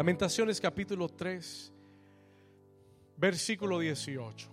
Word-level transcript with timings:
Lamentaciones 0.00 0.58
capítulo 0.62 1.10
3, 1.10 1.70
versículo 3.18 3.78
18. 3.78 4.48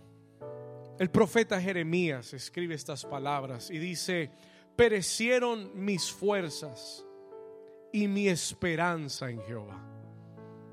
El 1.00 1.10
profeta 1.10 1.62
Jeremías 1.62 2.34
escribe 2.34 2.76
estas 2.76 3.06
palabras 3.06 3.72
y 3.72 3.78
dice, 3.78 4.30
perecieron 4.76 5.72
mis 5.74 6.12
fuerzas 6.12 7.06
y 7.94 8.10
mi 8.10 8.28
esperanza 8.28 9.30
en 9.30 9.42
Jehová. 9.44 9.82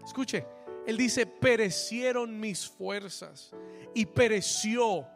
Escuche, 0.04 0.44
él 0.88 0.96
dice, 0.96 1.24
perecieron 1.24 2.40
mis 2.40 2.68
fuerzas 2.68 3.52
y 3.94 4.06
pereció 4.06 5.06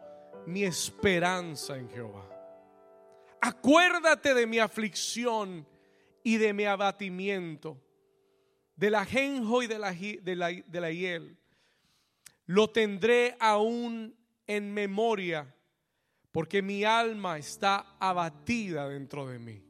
mi 0.45 0.63
esperanza 0.63 1.75
en 1.75 1.89
Jehová. 1.89 2.29
Acuérdate 3.41 4.33
de 4.33 4.47
mi 4.47 4.59
aflicción 4.59 5.67
y 6.23 6.37
de 6.37 6.53
mi 6.53 6.63
abatimiento, 6.63 7.77
del 8.79 8.95
ajenjo 8.95 9.61
y 9.61 9.67
de 9.67 9.77
la, 9.77 10.91
hiel. 10.91 11.37
Lo 12.45 12.69
tendré 12.69 13.35
aún 13.37 14.15
en 14.47 14.73
memoria, 14.73 15.53
porque 16.31 16.61
mi 16.61 16.85
alma 16.85 17.37
está 17.37 17.97
abatida 17.99 18.87
dentro 18.87 19.27
de 19.27 19.37
mí. 19.37 19.61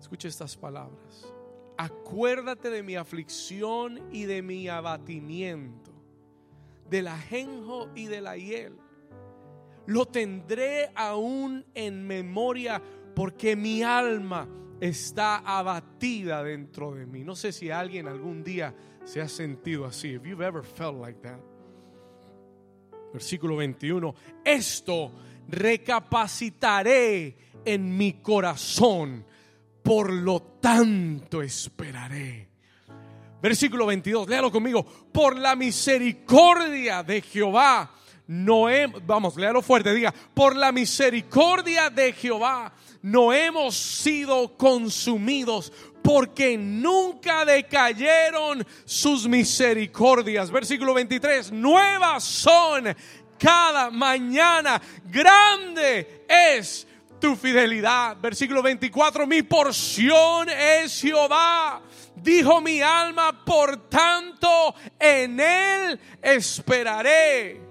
Escuche 0.00 0.28
estas 0.28 0.56
palabras. 0.56 1.30
Acuérdate 1.76 2.70
de 2.70 2.82
mi 2.82 2.96
aflicción 2.96 4.08
y 4.10 4.24
de 4.24 4.40
mi 4.40 4.68
abatimiento, 4.68 5.92
del 6.88 7.08
ajenjo 7.08 7.90
y 7.94 8.06
de 8.06 8.22
la 8.22 8.38
hiel. 8.38 8.78
Lo 9.84 10.06
tendré 10.06 10.90
aún 10.94 11.66
en 11.74 12.06
memoria 12.06 12.82
porque 13.14 13.54
mi 13.54 13.82
alma 13.82 14.48
está 14.80 15.38
abatida 15.38 16.42
dentro 16.42 16.94
de 16.94 17.06
mí. 17.06 17.24
No 17.24 17.36
sé 17.36 17.52
si 17.52 17.70
alguien 17.70 18.08
algún 18.08 18.42
día 18.44 18.74
se 19.04 19.20
ha 19.20 19.28
sentido 19.28 19.86
así. 19.86 20.14
If 20.14 20.24
you've 20.24 20.44
ever 20.44 20.62
felt 20.62 21.00
like 21.00 21.20
that. 21.20 21.40
Versículo 23.12 23.56
21. 23.56 24.14
Esto 24.44 25.12
recapacitaré 25.48 27.36
en 27.64 27.96
mi 27.96 28.14
corazón 28.14 29.24
por 29.88 30.12
lo 30.12 30.42
tanto 30.60 31.40
esperaré. 31.40 32.46
Versículo 33.40 33.86
22, 33.86 34.28
léalo 34.28 34.52
conmigo. 34.52 34.84
Por 34.84 35.38
la 35.38 35.56
misericordia 35.56 37.02
de 37.02 37.22
Jehová, 37.22 37.90
no 38.28 38.68
hemos, 38.68 39.04
vamos, 39.06 39.36
léalo 39.36 39.62
fuerte, 39.62 39.92
diga, 39.94 40.12
por 40.34 40.54
la 40.54 40.70
misericordia 40.70 41.88
de 41.88 42.12
Jehová, 42.12 42.70
no 43.00 43.32
hemos 43.32 43.74
sido 43.74 44.54
consumidos 44.56 45.72
porque 46.02 46.58
nunca 46.58 47.46
decayeron 47.46 48.66
sus 48.84 49.26
misericordias. 49.26 50.50
Versículo 50.50 50.92
23, 50.92 51.52
nuevas 51.52 52.22
son 52.22 52.94
cada 53.38 53.90
mañana, 53.90 54.80
grande 55.06 56.24
es 56.28 56.86
tu 57.18 57.34
fidelidad. 57.34 58.18
Versículo 58.20 58.62
24, 58.62 59.26
mi 59.26 59.42
porción 59.42 60.50
es 60.50 61.00
Jehová. 61.00 61.80
Dijo 62.14 62.60
mi 62.60 62.82
alma, 62.82 63.42
por 63.42 63.88
tanto 63.88 64.74
en 64.98 65.40
él 65.40 65.98
esperaré. 66.20 67.67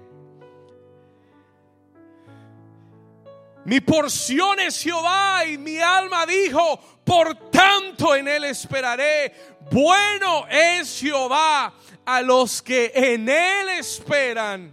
Mi 3.68 3.82
porción 3.82 4.58
es 4.60 4.82
Jehová 4.82 5.44
y 5.44 5.58
mi 5.58 5.76
alma 5.76 6.24
dijo, 6.24 6.80
por 7.04 7.50
tanto 7.50 8.16
en 8.16 8.26
él 8.26 8.44
esperaré. 8.44 9.30
Bueno 9.70 10.46
es 10.48 10.98
Jehová 10.98 11.74
a 12.06 12.22
los 12.22 12.62
que 12.62 12.90
en 12.94 13.28
él 13.28 13.68
esperan, 13.78 14.72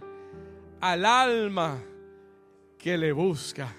al 0.80 1.04
alma 1.04 1.84
que 2.78 2.96
le 2.96 3.12
busca. 3.12 3.70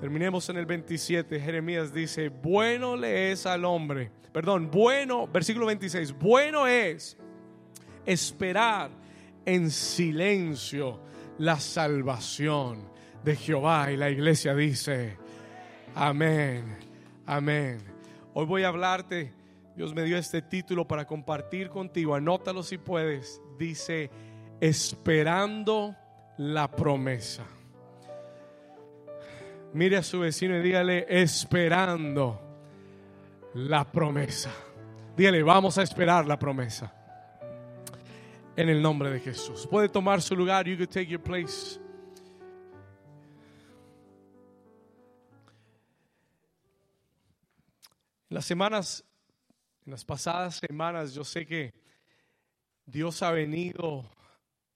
Terminemos 0.00 0.48
en 0.48 0.56
el 0.56 0.66
27. 0.66 1.38
Jeremías 1.38 1.94
dice, 1.94 2.30
bueno 2.30 2.96
le 2.96 3.30
es 3.30 3.46
al 3.46 3.64
hombre. 3.64 4.10
Perdón, 4.32 4.72
bueno, 4.72 5.28
versículo 5.28 5.66
26. 5.66 6.18
Bueno 6.18 6.66
es 6.66 7.16
esperar 8.04 8.90
en 9.44 9.70
silencio 9.70 11.00
la 11.38 11.60
salvación 11.60 12.89
de 13.24 13.36
Jehová. 13.36 13.90
Y 13.92 13.96
la 13.96 14.10
iglesia 14.10 14.54
dice, 14.54 15.16
amén, 15.94 16.76
amén. 17.26 17.78
Hoy 18.34 18.46
voy 18.46 18.62
a 18.62 18.68
hablarte. 18.68 19.32
Dios 19.76 19.94
me 19.94 20.02
dio 20.02 20.18
este 20.18 20.42
título 20.42 20.86
para 20.86 21.06
compartir 21.06 21.70
contigo. 21.70 22.14
Anótalo 22.14 22.62
si 22.62 22.78
puedes. 22.78 23.40
Dice, 23.58 24.10
esperando 24.60 25.96
la 26.36 26.70
promesa. 26.70 27.44
Mire 29.72 29.96
a 29.96 30.02
su 30.02 30.20
vecino 30.20 30.56
y 30.58 30.62
dígale, 30.62 31.06
esperando 31.08 32.40
la 33.54 33.90
promesa. 33.90 34.50
Dígale, 35.16 35.42
vamos 35.42 35.78
a 35.78 35.82
esperar 35.82 36.26
la 36.26 36.38
promesa. 36.38 36.92
En 38.56 38.68
el 38.68 38.82
nombre 38.82 39.10
de 39.10 39.20
Jesús. 39.20 39.66
Puede 39.70 39.88
tomar 39.88 40.20
su 40.20 40.36
lugar. 40.36 40.66
You 40.66 40.76
can 40.76 40.86
take 40.86 41.06
your 41.06 41.22
place. 41.22 41.79
En 48.30 48.36
las 48.36 48.46
semanas, 48.46 49.04
en 49.84 49.90
las 49.90 50.04
pasadas 50.04 50.62
semanas, 50.68 51.12
yo 51.12 51.24
sé 51.24 51.44
que 51.44 51.74
Dios 52.86 53.24
ha 53.24 53.32
venido 53.32 54.08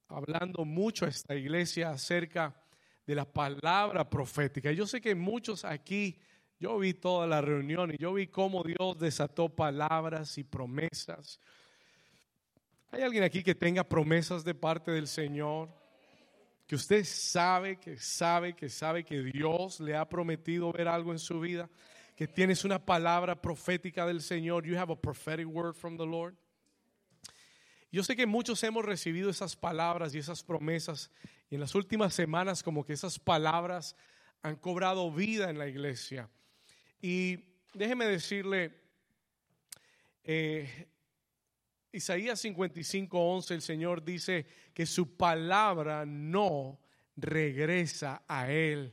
hablando 0.09 0.65
mucho 0.65 1.05
a 1.05 1.09
esta 1.09 1.37
iglesia 1.37 1.91
acerca 1.91 2.53
de 3.07 3.15
la 3.15 3.25
palabra 3.25 4.11
profética. 4.11 4.73
Yo 4.73 4.89
sé 4.89 5.01
que 5.01 5.15
muchos 5.15 5.65
aquí, 5.65 6.19
yo 6.59 6.77
vi 6.81 6.95
toda 6.95 7.29
la 7.29 7.41
reunión 7.41 7.93
y 7.93 7.97
yo 7.97 8.13
vi 8.13 8.27
cómo 8.27 8.65
Dios 8.65 8.99
desató 8.99 9.49
palabras 9.49 10.37
y 10.37 10.43
promesas. 10.43 11.39
¿Hay 12.91 13.03
alguien 13.03 13.23
aquí 13.23 13.45
que 13.45 13.55
tenga 13.55 13.85
promesas 13.85 14.43
de 14.43 14.55
parte 14.57 14.91
del 14.91 15.07
Señor? 15.07 15.69
Que 16.67 16.75
usted 16.75 17.05
sabe, 17.05 17.77
que 17.77 17.99
sabe, 17.99 18.57
que 18.57 18.69
sabe 18.69 19.05
que 19.05 19.23
Dios 19.23 19.79
le 19.79 19.95
ha 19.95 20.09
prometido 20.09 20.73
ver 20.73 20.89
algo 20.89 21.13
en 21.13 21.21
su 21.21 21.39
vida, 21.39 21.71
que 22.17 22.29
tienes 22.29 22.65
una 22.65 22.85
palabra 22.85 23.41
profética 23.41 24.07
del 24.07 24.21
Señor. 24.21 24.65
You 24.65 24.79
have 24.79 24.93
a 24.93 24.97
prophetic 24.97 25.47
word 25.47 25.75
from 25.75 25.97
the 25.97 26.07
Lord. 26.07 26.37
Yo 27.91 28.03
sé 28.03 28.17
que 28.17 28.27
muchos 28.27 28.63
hemos 28.65 28.85
recibido 28.85 29.31
esas 29.31 29.55
palabras 29.55 30.15
y 30.15 30.19
esas 30.19 30.43
promesas 30.43 31.11
y 31.49 31.55
en 31.55 31.61
las 31.61 31.75
últimas 31.75 32.13
semanas 32.13 32.63
como 32.63 32.85
que 32.85 32.93
esas 32.93 33.19
palabras 33.19 33.95
han 34.43 34.57
cobrado 34.57 35.13
vida 35.13 35.49
en 35.51 35.59
la 35.59 35.69
iglesia. 35.69 36.29
Y 37.01 37.39
déjeme 37.73 38.07
decirle, 38.07 38.73
eh, 40.25 40.89
Isaías 41.93 42.41
55, 42.41 43.17
11, 43.17 43.55
el 43.55 43.63
Señor 43.63 44.05
dice 44.05 44.47
que 44.73 44.87
su 44.87 45.17
palabra 45.17 46.05
no 46.05 46.81
regresa 47.17 48.25
a 48.27 48.51
Él 48.51 48.93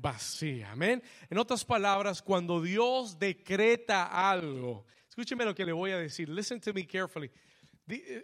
vacía. 0.00 0.72
Amén. 0.72 1.02
En 1.28 1.38
otras 1.38 1.64
palabras, 1.64 2.22
cuando 2.22 2.60
Dios 2.60 3.18
decreta 3.18 4.30
algo, 4.30 4.86
escúcheme 5.08 5.44
lo 5.44 5.54
que 5.54 5.66
le 5.66 5.72
voy 5.72 5.90
a 5.90 5.98
decir. 5.98 6.28
Listen 6.28 6.60
to 6.60 6.72
me 6.72 6.86
carefully. 6.86 7.30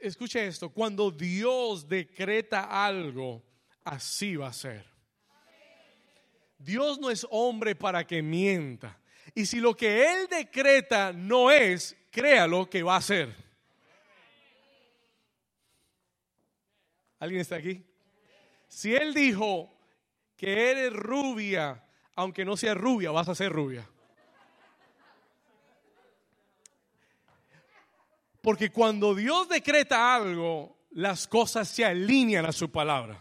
Escuche 0.00 0.46
esto, 0.46 0.70
cuando 0.70 1.10
Dios 1.10 1.88
decreta 1.88 2.86
algo, 2.86 3.44
así 3.84 4.36
va 4.36 4.48
a 4.48 4.52
ser. 4.52 4.86
Dios 6.58 6.98
no 6.98 7.10
es 7.10 7.26
hombre 7.30 7.74
para 7.74 8.06
que 8.06 8.22
mienta. 8.22 8.98
Y 9.34 9.46
si 9.46 9.60
lo 9.60 9.76
que 9.76 10.04
Él 10.04 10.28
decreta 10.28 11.12
no 11.12 11.50
es, 11.50 11.96
créalo 12.10 12.69
que 12.69 12.82
va 12.82 12.96
a 12.96 13.02
ser. 13.02 13.34
¿Alguien 17.19 17.40
está 17.40 17.56
aquí? 17.56 17.84
Si 18.69 18.94
Él 18.94 19.12
dijo 19.12 19.77
que 20.38 20.70
eres 20.70 20.93
rubia, 20.93 21.85
aunque 22.14 22.44
no 22.44 22.56
sea 22.56 22.73
rubia, 22.73 23.11
vas 23.11 23.29
a 23.29 23.35
ser 23.35 23.52
rubia. 23.52 23.87
Porque 28.40 28.70
cuando 28.70 29.17
Dios 29.17 29.49
decreta 29.49 30.14
algo, 30.14 30.79
las 30.93 31.26
cosas 31.26 31.69
se 31.69 31.85
alinean 31.85 32.46
a 32.46 32.52
su 32.52 32.70
palabra. 32.70 33.20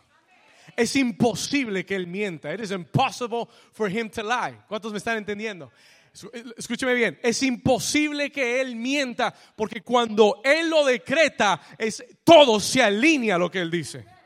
Es 0.76 0.96
imposible 0.96 1.84
que 1.84 1.96
Él 1.96 2.06
mienta. 2.06 2.54
It 2.54 2.62
is 2.62 2.70
impossible 2.70 3.48
for 3.74 3.92
Him 3.92 4.12
to 4.12 4.22
lie. 4.22 4.56
¿Cuántos 4.68 4.92
me 4.92 5.00
están 5.00 5.18
entendiendo? 5.18 5.72
Escúcheme 6.56 6.94
bien, 6.94 7.20
es 7.22 7.44
imposible 7.44 8.32
que 8.32 8.62
Él 8.62 8.76
mienta 8.76 9.34
porque 9.56 9.82
cuando 9.82 10.42
Él 10.44 10.70
lo 10.70 10.86
decreta, 10.86 11.62
es, 11.78 12.04
todo 12.24 12.60
se 12.60 12.82
alinea 12.82 13.36
a 13.36 13.40
lo 13.40 13.52
que 13.52 13.60
Él 13.60 13.72
dice. 13.72 14.17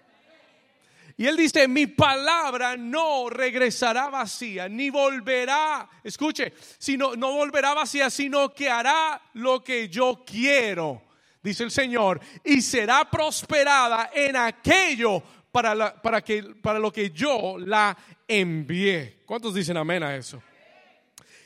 Y 1.22 1.28
él 1.28 1.38
dice, 1.38 1.68
mi 1.68 1.86
palabra 1.86 2.76
no 2.76 3.30
regresará 3.30 4.10
vacía, 4.10 4.68
ni 4.68 4.90
volverá, 4.90 5.88
escuche, 6.04 6.52
sino, 6.80 7.16
no 7.16 7.34
volverá 7.34 7.76
vacía, 7.76 8.10
sino 8.10 8.52
que 8.56 8.68
hará 8.68 9.22
lo 9.36 9.64
que 9.64 9.88
yo 9.88 10.24
quiero, 10.26 11.04
dice 11.44 11.64
el 11.64 11.70
Señor, 11.70 12.20
y 12.44 12.64
será 12.64 13.08
prosperada 13.08 14.10
en 14.12 14.36
aquello 14.36 15.22
para, 15.52 16.02
para, 16.02 16.24
que, 16.24 16.42
para 16.60 16.80
lo 16.80 16.92
que 16.92 17.12
yo 17.12 17.56
la 17.60 17.96
envié. 18.28 19.20
¿Cuántos 19.24 19.54
dicen 19.54 19.78
amén 19.78 20.02
a 20.02 20.16
eso? 20.16 20.42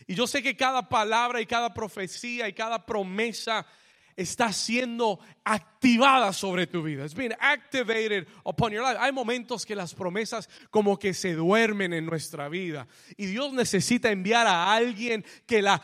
Y 0.07 0.15
yo 0.15 0.25
sé 0.25 0.41
que 0.41 0.55
cada 0.55 0.87
palabra 0.87 1.41
y 1.41 1.45
cada 1.45 1.73
profecía 1.73 2.47
y 2.47 2.53
cada 2.53 2.85
promesa 2.85 3.67
está 4.15 4.51
siendo 4.53 5.19
activada 5.43 6.31
sobre 6.33 6.67
tu 6.67 6.81
vida. 6.81 7.03
It's 7.03 7.15
being 7.15 7.33
activated 7.39 8.27
upon 8.45 8.71
your 8.71 8.83
life. 8.83 8.97
Hay 8.99 9.11
momentos 9.11 9.65
que 9.65 9.75
las 9.75 9.93
promesas 9.93 10.49
como 10.69 10.97
que 10.97 11.13
se 11.13 11.33
duermen 11.33 11.93
en 11.93 12.05
nuestra 12.05 12.49
vida 12.49 12.87
y 13.17 13.25
Dios 13.25 13.53
necesita 13.53 14.11
enviar 14.11 14.47
a 14.47 14.73
alguien 14.73 15.25
que 15.45 15.61
la 15.61 15.81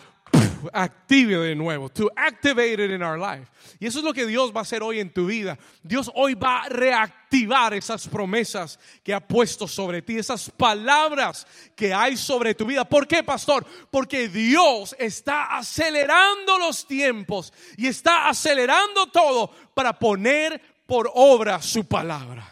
active 0.74 1.38
de 1.38 1.56
nuevo, 1.56 1.90
to 1.90 2.10
activate 2.16 2.84
it 2.84 2.92
in 2.92 3.02
our 3.02 3.18
life. 3.18 3.50
Y 3.80 3.88
eso 3.88 4.00
es 4.00 4.06
lo 4.06 4.14
que 4.14 4.26
Dios 4.26 4.54
va 4.54 4.60
a 4.60 4.62
hacer 4.62 4.84
hoy 4.84 5.00
en 5.00 5.10
tu 5.12 5.28
vida. 5.28 5.58
Dios 5.84 6.12
hoy 6.14 6.34
va 6.34 6.64
a 6.64 6.70
reactivar 6.70 7.74
esas 7.74 8.08
promesas 8.08 8.80
que 9.04 9.14
ha 9.14 9.20
puesto 9.20 9.68
sobre 9.68 10.02
ti, 10.02 10.18
esas 10.18 10.50
palabras 10.50 11.48
que 11.76 11.94
hay 11.94 12.18
sobre 12.18 12.54
tu 12.54 12.66
vida. 12.66 12.86
¿Por 12.86 13.08
qué, 13.08 13.24
pastor? 13.24 13.66
Porque 13.90 14.28
Dios 14.28 14.96
está 15.00 15.58
acelerando 15.58 16.58
los 16.60 16.86
tiempos 16.86 17.54
y 17.78 17.88
está 17.88 18.30
acelerando 18.30 19.08
todo 19.08 19.52
para 19.74 19.98
poner 19.98 20.62
por 20.86 21.10
obra 21.14 21.62
su 21.62 21.86
palabra. 21.86 22.52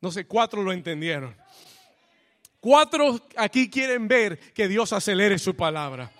No 0.00 0.12
sé, 0.12 0.26
cuatro 0.26 0.62
lo 0.62 0.72
entendieron. 0.72 1.34
Cuatro 2.60 3.20
aquí 3.36 3.70
quieren 3.70 4.08
ver 4.08 4.38
que 4.52 4.68
Dios 4.68 4.92
acelere 4.92 5.38
su 5.38 5.54
palabra. 5.54 6.10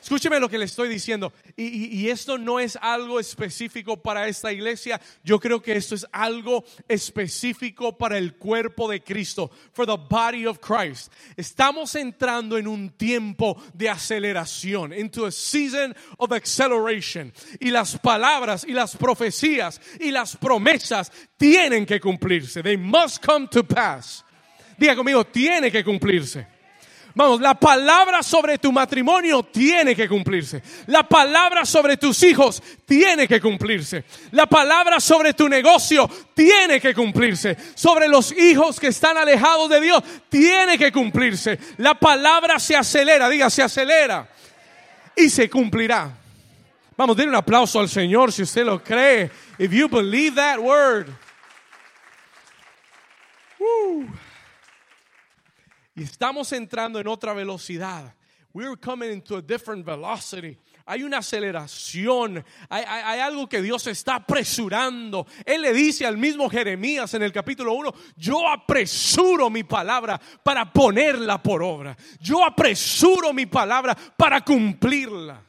Escúcheme 0.00 0.38
lo 0.40 0.48
que 0.48 0.58
le 0.58 0.64
estoy 0.64 0.88
diciendo. 0.88 1.32
Y, 1.56 2.08
esto 2.08 2.38
no 2.38 2.60
es 2.60 2.78
algo 2.80 3.18
específico 3.20 4.00
para 4.00 4.28
esta 4.28 4.52
iglesia. 4.52 5.00
Yo 5.24 5.38
creo 5.40 5.60
que 5.60 5.72
esto 5.72 5.94
es 5.94 6.06
algo 6.12 6.64
específico 6.88 7.96
para 7.96 8.16
el 8.18 8.34
cuerpo 8.36 8.88
de 8.88 9.02
Cristo. 9.02 9.50
For 9.72 9.86
the 9.86 9.96
body 10.08 10.46
of 10.46 10.58
Christ. 10.60 11.12
Estamos 11.36 11.94
entrando 11.94 12.56
en 12.56 12.68
un 12.68 12.90
tiempo 12.90 13.60
de 13.74 13.88
aceleración. 13.88 14.92
Into 14.92 15.26
a 15.26 15.32
season 15.32 15.94
of 16.18 16.32
acceleration. 16.32 17.32
Y 17.60 17.70
las 17.70 17.98
palabras 17.98 18.64
y 18.66 18.72
las 18.72 18.96
profecías 18.96 19.80
y 20.00 20.10
las 20.10 20.36
promesas 20.36 21.10
tienen 21.36 21.84
que 21.84 22.00
cumplirse. 22.00 22.62
They 22.62 22.76
must 22.76 23.24
come 23.24 23.48
to 23.48 23.64
pass. 23.64 24.24
Diga 24.78 24.94
conmigo, 24.94 25.24
tiene 25.24 25.72
que 25.72 25.82
cumplirse. 25.82 26.57
Vamos, 27.14 27.40
la 27.40 27.54
palabra 27.54 28.22
sobre 28.22 28.58
tu 28.58 28.70
matrimonio 28.70 29.42
tiene 29.42 29.96
que 29.96 30.08
cumplirse. 30.08 30.62
La 30.86 31.02
palabra 31.02 31.64
sobre 31.64 31.96
tus 31.96 32.22
hijos 32.22 32.62
tiene 32.86 33.26
que 33.26 33.40
cumplirse. 33.40 34.04
La 34.32 34.46
palabra 34.46 35.00
sobre 35.00 35.34
tu 35.34 35.48
negocio 35.48 36.08
tiene 36.34 36.80
que 36.80 36.94
cumplirse. 36.94 37.56
Sobre 37.74 38.08
los 38.08 38.32
hijos 38.32 38.78
que 38.78 38.88
están 38.88 39.16
alejados 39.16 39.68
de 39.68 39.80
Dios 39.80 40.02
tiene 40.28 40.78
que 40.78 40.92
cumplirse. 40.92 41.58
La 41.78 41.94
palabra 41.94 42.58
se 42.58 42.76
acelera, 42.76 43.28
diga, 43.28 43.50
se 43.50 43.62
acelera 43.62 44.28
y 45.16 45.28
se 45.28 45.50
cumplirá. 45.50 46.16
Vamos, 46.96 47.16
denle 47.16 47.30
un 47.30 47.36
aplauso 47.36 47.80
al 47.80 47.88
Señor 47.88 48.32
si 48.32 48.42
usted 48.42 48.64
lo 48.64 48.82
cree. 48.82 49.30
If 49.58 49.72
you 49.72 49.88
believe 49.88 50.36
that 50.36 50.58
word. 50.58 51.08
Estamos 56.02 56.52
entrando 56.52 57.00
en 57.00 57.08
otra 57.08 57.32
velocidad. 57.32 58.14
We're 58.54 58.76
coming 58.76 59.12
into 59.12 59.36
a 59.36 59.42
different 59.42 59.84
velocity. 59.84 60.58
Hay 60.86 61.02
una 61.02 61.18
aceleración, 61.18 62.42
hay, 62.70 62.82
hay, 62.86 63.20
algo 63.20 63.46
que 63.46 63.60
Dios 63.60 63.86
está 63.86 64.16
apresurando. 64.16 65.26
Él 65.44 65.60
le 65.60 65.74
dice 65.74 66.06
al 66.06 66.16
mismo 66.16 66.48
Jeremías 66.48 67.12
en 67.12 67.22
el 67.22 67.30
capítulo 67.30 67.74
1, 67.74 67.92
yo 68.16 68.48
apresuro 68.48 69.50
mi 69.50 69.64
palabra 69.64 70.18
para 70.42 70.72
ponerla 70.72 71.42
por 71.42 71.62
obra. 71.62 71.94
Yo 72.20 72.42
apresuro 72.42 73.34
mi 73.34 73.44
palabra 73.44 73.94
para 74.16 74.40
cumplirla. 74.40 75.47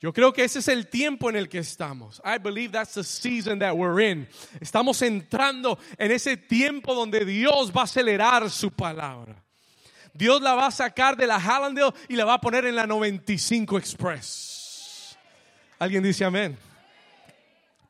Yo 0.00 0.12
creo 0.12 0.32
que 0.32 0.44
ese 0.44 0.60
es 0.60 0.68
el 0.68 0.86
tiempo 0.86 1.28
en 1.28 1.34
el 1.34 1.48
que 1.48 1.58
estamos. 1.58 2.22
I 2.24 2.38
believe 2.38 2.70
that's 2.70 2.94
the 2.94 3.02
season 3.02 3.58
that 3.58 3.74
we're 3.74 4.00
in. 4.00 4.28
Estamos 4.60 5.02
entrando 5.02 5.76
en 5.96 6.12
ese 6.12 6.36
tiempo 6.36 6.94
donde 6.94 7.24
Dios 7.24 7.72
va 7.76 7.80
a 7.80 7.84
acelerar 7.84 8.48
su 8.48 8.70
palabra. 8.70 9.42
Dios 10.14 10.40
la 10.40 10.54
va 10.54 10.68
a 10.68 10.70
sacar 10.70 11.16
de 11.16 11.26
la 11.26 11.40
Hallandale 11.40 11.92
y 12.08 12.14
la 12.14 12.24
va 12.24 12.34
a 12.34 12.40
poner 12.40 12.64
en 12.66 12.76
la 12.76 12.86
95 12.86 13.76
Express. 13.76 15.18
¿Alguien 15.80 16.02
dice 16.02 16.24
amén? 16.24 16.56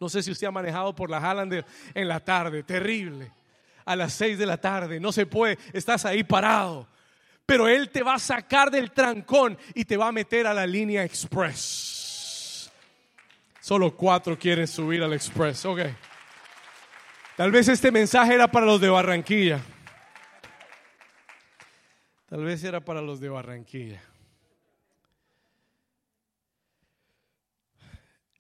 No 0.01 0.09
sé 0.09 0.23
si 0.23 0.31
usted 0.31 0.47
ha 0.47 0.51
manejado 0.51 0.95
por 0.95 1.11
la 1.11 1.19
Hallandale 1.19 1.67
en 1.93 2.09
la 2.09 2.21
tarde, 2.21 2.63
terrible. 2.63 3.31
A 3.85 3.97
las 3.97 4.15
6 4.15 4.39
de 4.39 4.47
la 4.47 4.59
tarde, 4.59 4.99
no 4.99 5.13
se 5.13 5.27
puede, 5.27 5.59
estás 5.75 6.07
ahí 6.07 6.25
parado. 6.25 6.89
Pero 7.45 7.69
Él 7.69 7.91
te 7.91 8.03
va 8.03 8.15
a 8.15 8.19
sacar 8.19 8.71
del 8.71 8.93
trancón 8.93 9.59
y 9.75 9.85
te 9.85 9.97
va 9.97 10.09
a 10.09 10.13
meter 10.13 10.47
a 10.47 10.55
la 10.55 10.67
línea 10.67 11.05
Express. 11.05 11.98
Solo 13.69 13.95
cuatro 13.95 14.39
quieren 14.39 14.67
subir 14.67 15.03
al 15.03 15.13
Express. 15.13 15.67
Ok. 15.67 15.81
Tal 17.37 17.53
vez 17.53 17.69
este 17.69 17.93
mensaje 17.93 18.33
era 18.33 18.51
para 18.51 18.65
los 18.65 18.81
de 18.81 18.89
Barranquilla. 18.89 19.63
Tal 22.31 22.45
vez 22.45 22.65
era 22.65 22.83
para 22.83 23.03
los 23.03 23.21
de 23.21 23.29
Barranquilla. 23.29 24.03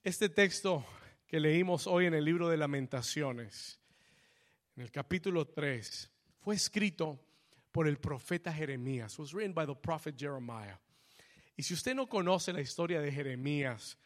Este 0.03 0.31
texto 0.31 0.87
que 1.27 1.39
leímos 1.39 1.87
hoy 1.87 2.07
en 2.07 2.15
el 2.15 2.25
libro 2.25 2.49
de 2.49 2.57
lamentaciones, 2.57 3.79
en 4.77 4.83
el 4.85 4.91
capítulo 4.91 5.45
3, 5.47 6.11
fue 6.41 6.55
escrito 6.55 7.21
por 7.71 7.87
el 7.87 7.99
profeta 7.99 8.51
Jeremías. 8.51 9.19
Was 9.19 9.35
written 9.35 9.53
by 9.53 9.67
the 9.67 9.75
prophet 9.75 10.17
Jeremiah. 10.19 10.79
Y 11.55 11.65
si 11.65 11.75
usted 11.75 11.95
no 11.95 12.07
conoce 12.07 12.51
la 12.51 12.63
historia 12.63 13.03
de 13.03 13.13
Jeremías, 13.13 13.99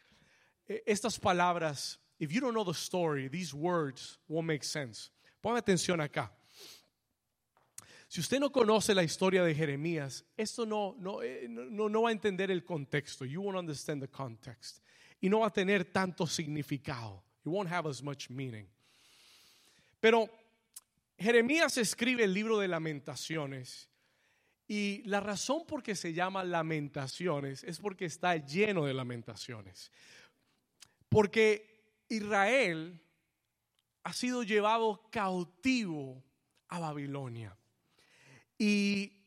estas 0.67 1.19
palabras, 1.19 1.97
if 2.19 2.31
you 2.31 2.41
don't 2.41 2.53
know 2.53 2.63
the 2.63 2.73
story, 2.73 3.27
these 3.27 3.53
words 3.53 4.17
won't 4.27 4.47
make 4.47 4.63
sense. 4.63 5.09
Ponga 5.41 5.59
atención 5.59 5.99
acá. 5.99 6.31
Si 8.07 8.21
usted 8.21 8.39
no 8.39 8.51
conoce 8.51 8.93
la 8.93 9.01
historia 9.01 9.43
de 9.43 9.55
Jeremías, 9.55 10.23
esto 10.37 10.65
no, 10.65 10.95
no, 10.99 11.23
eh, 11.23 11.47
no, 11.49 11.89
no 11.89 12.03
va 12.03 12.09
a 12.09 12.11
entender 12.11 12.51
el 12.51 12.63
contexto. 12.63 13.25
You 13.25 13.41
won't 13.41 13.57
understand 13.57 14.01
the 14.03 14.07
context. 14.07 14.83
Y 15.19 15.29
no 15.29 15.39
va 15.39 15.47
a 15.47 15.49
tener 15.49 15.85
tanto 15.85 16.27
significado. 16.27 17.23
It 17.43 17.49
won't 17.49 17.71
have 17.71 17.87
as 17.87 18.03
much 18.03 18.29
meaning. 18.29 18.67
Pero 19.99 20.29
Jeremías 21.17 21.77
escribe 21.77 22.23
el 22.23 22.33
libro 22.33 22.59
de 22.59 22.67
lamentaciones. 22.67 23.89
Y 24.67 25.01
la 25.05 25.19
razón 25.19 25.65
por 25.65 25.81
que 25.81 25.95
se 25.95 26.13
llama 26.13 26.43
lamentaciones 26.43 27.63
es 27.63 27.79
porque 27.79 28.05
está 28.05 28.35
lleno 28.37 28.85
de 28.85 28.93
lamentaciones. 28.93 29.91
Porque 31.13 32.03
Israel 32.09 32.99
ha 34.03 34.13
sido 34.13 34.43
llevado 34.43 35.07
cautivo 35.11 36.23
a 36.67 36.79
Babilonia. 36.79 37.55
Y 38.57 39.22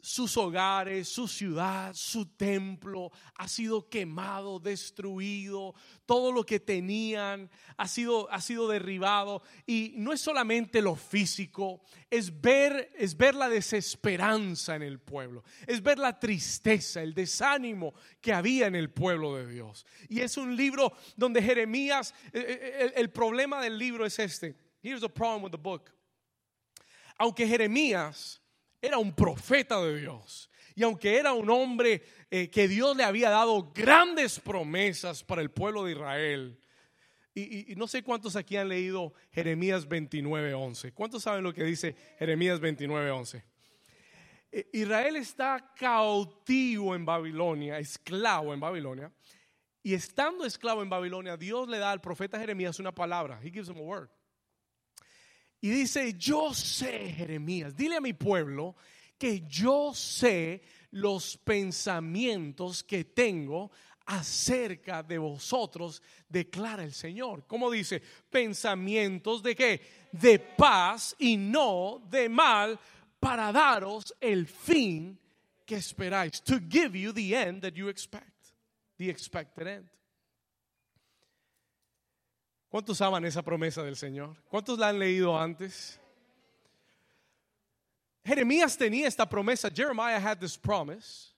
sus 0.00 0.36
hogares, 0.36 1.08
su 1.08 1.26
ciudad, 1.26 1.92
su 1.94 2.26
templo 2.26 3.10
ha 3.34 3.48
sido 3.48 3.88
quemado, 3.88 4.60
destruido, 4.60 5.74
todo 6.06 6.30
lo 6.32 6.44
que 6.44 6.60
tenían 6.60 7.50
ha 7.76 7.88
sido, 7.88 8.30
ha 8.30 8.40
sido 8.40 8.68
derribado. 8.68 9.42
Y 9.66 9.94
no 9.96 10.12
es 10.12 10.20
solamente 10.20 10.80
lo 10.80 10.94
físico, 10.94 11.82
es 12.10 12.40
ver, 12.40 12.90
es 12.96 13.16
ver 13.16 13.34
la 13.34 13.48
desesperanza 13.48 14.76
en 14.76 14.82
el 14.82 15.00
pueblo, 15.00 15.42
es 15.66 15.82
ver 15.82 15.98
la 15.98 16.18
tristeza, 16.18 17.02
el 17.02 17.14
desánimo 17.14 17.94
que 18.20 18.32
había 18.32 18.66
en 18.66 18.76
el 18.76 18.90
pueblo 18.90 19.36
de 19.36 19.46
Dios. 19.46 19.84
Y 20.08 20.20
es 20.20 20.36
un 20.36 20.56
libro 20.56 20.92
donde 21.16 21.42
Jeremías, 21.42 22.14
el, 22.32 22.42
eh, 22.42 22.46
eh, 22.50 22.92
el 22.96 23.10
problema 23.10 23.60
del 23.60 23.76
libro 23.76 24.06
es 24.06 24.18
este. 24.18 24.56
Here's 24.80 25.00
the 25.00 25.08
problem 25.08 25.42
with 25.42 25.50
the 25.50 25.58
book. 25.58 25.90
Aunque 27.18 27.48
Jeremías 27.48 28.40
era 28.80 28.98
un 28.98 29.14
profeta 29.14 29.80
de 29.82 30.00
Dios. 30.00 30.50
Y 30.74 30.82
aunque 30.82 31.16
era 31.16 31.32
un 31.32 31.50
hombre 31.50 32.02
eh, 32.30 32.48
que 32.50 32.68
Dios 32.68 32.96
le 32.96 33.04
había 33.04 33.30
dado 33.30 33.72
grandes 33.72 34.38
promesas 34.38 35.24
para 35.24 35.42
el 35.42 35.50
pueblo 35.50 35.84
de 35.84 35.92
Israel, 35.92 36.58
y, 37.34 37.74
no 37.76 37.86
sé 37.86 38.02
cuántos 38.02 38.36
aquí 38.36 38.56
han 38.56 38.68
leído 38.68 39.12
Jeremías 39.30 39.88
29:11. 39.88 40.92
¿Cuántos 40.92 41.22
saben 41.22 41.44
lo 41.44 41.54
que 41.54 41.62
dice 41.62 41.94
Jeremías 42.18 42.60
29:11? 42.60 43.44
Eh, 44.50 44.68
Israel 44.72 45.16
está 45.16 45.72
cautivo 45.76 46.94
en 46.94 47.04
Babilonia, 47.04 47.78
esclavo 47.78 48.52
en 48.52 48.60
Babilonia. 48.60 49.12
Y 49.82 49.94
estando 49.94 50.44
esclavo 50.44 50.82
en 50.82 50.90
Babilonia, 50.90 51.36
Dios 51.36 51.68
le 51.68 51.78
da 51.78 51.92
al 51.92 52.00
profeta 52.00 52.38
Jeremías 52.38 52.78
una 52.78 52.92
palabra. 52.92 53.40
He 53.42 53.50
gives 53.50 53.68
him 53.68 53.76
a 53.76 53.80
word. 53.80 54.08
Y 55.60 55.70
dice, 55.70 56.14
yo 56.18 56.54
sé, 56.54 57.12
Jeremías, 57.12 57.76
dile 57.76 57.96
a 57.96 58.00
mi 58.00 58.12
pueblo 58.12 58.76
que 59.18 59.42
yo 59.48 59.92
sé 59.92 60.62
los 60.92 61.36
pensamientos 61.36 62.84
que 62.84 63.04
tengo 63.04 63.70
acerca 64.06 65.02
de 65.02 65.18
vosotros, 65.18 66.02
declara 66.28 66.82
el 66.82 66.94
Señor. 66.94 67.44
¿Cómo 67.46 67.70
dice? 67.70 68.00
Pensamientos 68.30 69.42
de 69.42 69.54
qué? 69.54 69.80
De 70.12 70.38
paz 70.38 71.14
y 71.18 71.36
no 71.36 72.02
de 72.08 72.28
mal 72.28 72.78
para 73.20 73.52
daros 73.52 74.14
el 74.20 74.46
fin 74.46 75.18
que 75.66 75.76
esperáis. 75.76 76.40
To 76.44 76.58
give 76.70 76.98
you 76.98 77.12
the 77.12 77.34
end 77.34 77.62
that 77.62 77.74
you 77.74 77.88
expect. 77.88 78.54
The 78.96 79.10
expected 79.10 79.66
end. 79.66 79.97
¿Cuántos 82.68 83.00
aman 83.00 83.24
esa 83.24 83.42
promesa 83.42 83.82
del 83.82 83.96
Señor? 83.96 84.36
¿Cuántos 84.48 84.78
la 84.78 84.88
han 84.88 84.98
leído 84.98 85.38
antes? 85.38 85.98
Jeremías 88.24 88.76
tenía 88.76 89.08
esta 89.08 89.26
promesa. 89.26 89.70
Jeremiah 89.70 90.20
had 90.20 90.38
this 90.38 90.56
promise. 90.58 91.32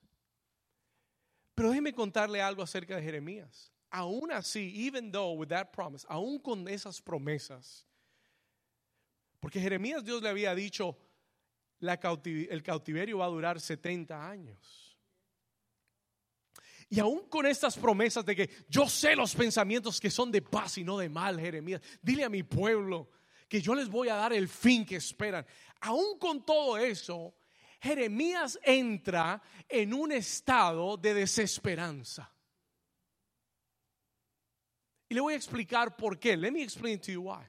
Pero 1.54 1.70
déjeme 1.70 1.92
contarle 1.92 2.40
algo 2.42 2.62
acerca 2.62 2.96
de 2.96 3.02
Jeremías. 3.02 3.70
Aún 3.90 4.32
así, 4.32 4.72
even 4.86 5.12
though 5.12 5.32
with 5.32 5.48
that 5.48 5.72
promise, 5.72 6.06
aún 6.08 6.38
con 6.38 6.66
esas 6.68 7.00
promesas, 7.00 7.84
porque 9.40 9.60
Jeremías 9.60 10.04
Dios 10.04 10.22
le 10.22 10.28
había 10.28 10.54
dicho, 10.54 10.96
el 11.80 12.62
cautiverio 12.62 13.18
va 13.18 13.24
a 13.24 13.28
durar 13.28 13.60
70 13.60 14.28
años. 14.28 14.89
Y 16.92 16.98
aún 16.98 17.28
con 17.28 17.46
estas 17.46 17.78
promesas 17.78 18.26
de 18.26 18.34
que 18.34 18.50
yo 18.68 18.88
sé 18.88 19.14
los 19.14 19.34
pensamientos 19.36 20.00
que 20.00 20.10
son 20.10 20.32
de 20.32 20.42
paz 20.42 20.76
y 20.76 20.84
no 20.84 20.98
de 20.98 21.08
mal, 21.08 21.38
Jeremías, 21.38 21.80
dile 22.02 22.24
a 22.24 22.28
mi 22.28 22.42
pueblo 22.42 23.08
que 23.48 23.62
yo 23.62 23.76
les 23.76 23.88
voy 23.88 24.08
a 24.08 24.16
dar 24.16 24.32
el 24.32 24.48
fin 24.48 24.84
que 24.84 24.96
esperan. 24.96 25.46
Aún 25.80 26.18
con 26.18 26.44
todo 26.44 26.76
eso, 26.76 27.36
Jeremías 27.80 28.58
entra 28.64 29.40
en 29.68 29.94
un 29.94 30.10
estado 30.10 30.96
de 30.96 31.14
desesperanza. 31.14 32.34
Y 35.08 35.14
le 35.14 35.20
voy 35.20 35.34
a 35.34 35.36
explicar 35.36 35.96
por 35.96 36.18
qué. 36.18 36.36
Let 36.36 36.50
me 36.50 36.62
explain 36.62 37.00
to 37.00 37.12
you 37.12 37.22
why. 37.22 37.46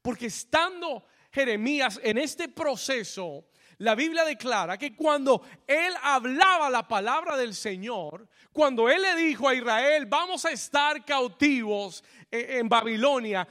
Porque 0.00 0.26
estando 0.26 1.04
Jeremías 1.32 2.00
en 2.04 2.18
este 2.18 2.48
proceso 2.48 3.48
la 3.78 3.94
Biblia 3.94 4.24
declara 4.24 4.76
que 4.76 4.96
cuando 4.96 5.42
él 5.66 5.94
hablaba 6.02 6.68
la 6.68 6.86
palabra 6.86 7.36
del 7.36 7.54
Señor, 7.54 8.28
cuando 8.52 8.88
él 8.88 9.00
le 9.00 9.14
dijo 9.14 9.48
a 9.48 9.54
Israel, 9.54 10.06
vamos 10.06 10.44
a 10.44 10.50
estar 10.50 11.04
cautivos 11.04 12.02
en 12.30 12.68
Babilonia, 12.68 13.46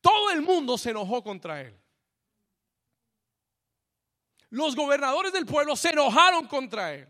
todo 0.00 0.30
el 0.30 0.42
mundo 0.42 0.76
se 0.76 0.90
enojó 0.90 1.22
contra 1.22 1.62
él. 1.62 1.78
Los 4.50 4.76
gobernadores 4.76 5.32
del 5.32 5.46
pueblo 5.46 5.74
se 5.74 5.88
enojaron 5.88 6.46
contra 6.46 6.92
él. 6.92 7.08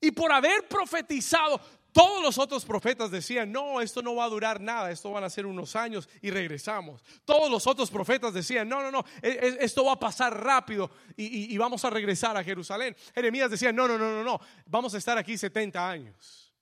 Y 0.00 0.10
por 0.10 0.32
haber 0.32 0.66
profetizado, 0.66 1.60
todos 1.94 2.20
los 2.20 2.38
otros 2.38 2.64
profetas 2.64 3.12
decían, 3.12 3.52
no, 3.52 3.80
esto 3.80 4.02
no 4.02 4.16
va 4.16 4.24
a 4.24 4.28
durar 4.28 4.60
nada, 4.60 4.90
esto 4.90 5.12
van 5.12 5.22
a 5.22 5.30
ser 5.30 5.46
unos 5.46 5.76
años 5.76 6.08
y 6.20 6.28
regresamos. 6.32 7.04
Todos 7.24 7.48
los 7.48 7.68
otros 7.68 7.88
profetas 7.88 8.34
decían, 8.34 8.68
no, 8.68 8.82
no, 8.82 8.90
no, 8.90 9.04
e, 9.22 9.28
e, 9.28 9.64
esto 9.64 9.84
va 9.84 9.92
a 9.92 9.98
pasar 10.00 10.42
rápido 10.42 10.90
y, 11.16 11.56
vamos 11.56 11.84
a 11.84 11.90
regresar 11.90 12.36
a 12.36 12.42
Jerusalén. 12.42 12.96
Jeremías 13.14 13.48
decía, 13.48 13.72
no, 13.72 13.86
no, 13.86 13.96
no, 13.96 14.10
no, 14.10 14.24
no, 14.24 14.40
vamos 14.66 14.92
a 14.94 14.98
estar 14.98 15.16
aquí 15.16 15.38
70 15.38 15.88
años. 15.88 16.52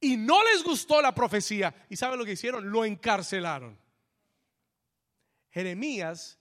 Y 0.00 0.16
no 0.16 0.42
les 0.44 0.64
gustó 0.64 1.02
la 1.02 1.14
profecía. 1.14 1.84
¿Y 1.90 1.96
saben 1.96 2.18
lo 2.18 2.24
que 2.24 2.32
hicieron? 2.32 2.70
Lo 2.70 2.86
encarcelaron. 2.86 3.78
Jeremías 5.50 6.38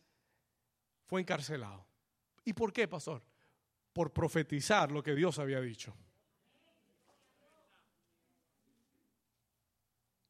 fue 1.07 1.19
encarcelado. 1.19 1.85
¿Y 2.45 2.53
por 2.53 2.71
qué, 2.71 2.87
pastor? 2.87 3.21
Por 3.91 4.13
profetizar 4.13 4.93
lo 4.93 5.03
que 5.03 5.13
Dios 5.13 5.39
había 5.39 5.59
dicho. 5.59 5.93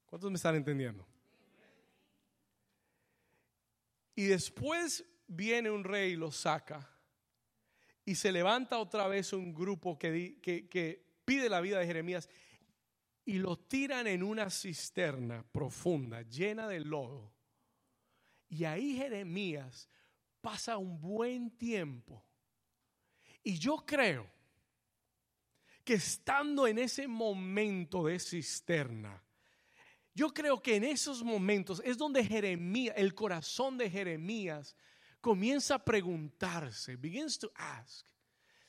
¿Cuántos 0.10 0.32
me 0.32 0.38
están 0.38 0.56
entendiendo? 0.56 1.06
Y 4.16 4.26
después 4.26 5.06
viene 5.28 5.70
un 5.70 5.84
rey 5.84 6.14
y 6.14 6.16
lo 6.16 6.32
saca. 6.32 6.90
Y 8.04 8.16
se 8.16 8.32
levanta 8.32 8.80
otra 8.80 9.08
vez 9.08 9.34
un 9.34 9.54
grupo 9.54 10.00
que, 10.00 10.40
pide 11.24 11.48
la 11.48 11.62
vida 11.62 11.78
de 11.78 11.86
Jeremías 11.86 12.28
y 13.24 13.34
lo 13.34 13.60
tiran 13.60 14.08
en 14.08 14.24
una 14.24 14.50
cisterna 14.50 15.44
profunda, 15.44 16.24
llena 16.24 16.68
de 16.68 16.80
lodo. 16.80 17.32
Y 18.50 18.64
ahí 18.64 18.98
Jeremías 18.98 19.88
pasa 20.42 20.78
un 20.78 21.00
buen 21.00 21.52
tiempo. 21.52 22.26
Y 23.44 23.60
yo 23.60 23.86
creo 23.86 24.28
que 25.84 25.94
estando 25.94 26.66
en 26.66 26.80
ese 26.80 27.08
momento 27.08 28.08
de 28.08 28.20
cisterna, 28.20 29.24
yo 30.14 30.34
creo 30.34 30.62
que 30.62 30.76
en 30.76 30.84
esos 30.84 31.24
momentos 31.24 31.82
es 31.86 31.98
donde 31.98 32.24
Jeremías, 32.24 32.96
el 32.98 33.14
corazón 33.14 33.78
de 33.78 33.90
Jeremías, 33.90 34.76
comienza 35.22 35.76
a 35.76 35.86
preguntarse, 35.86 36.96
begins 36.96 37.38
to 37.38 37.52
ask, 37.56 38.06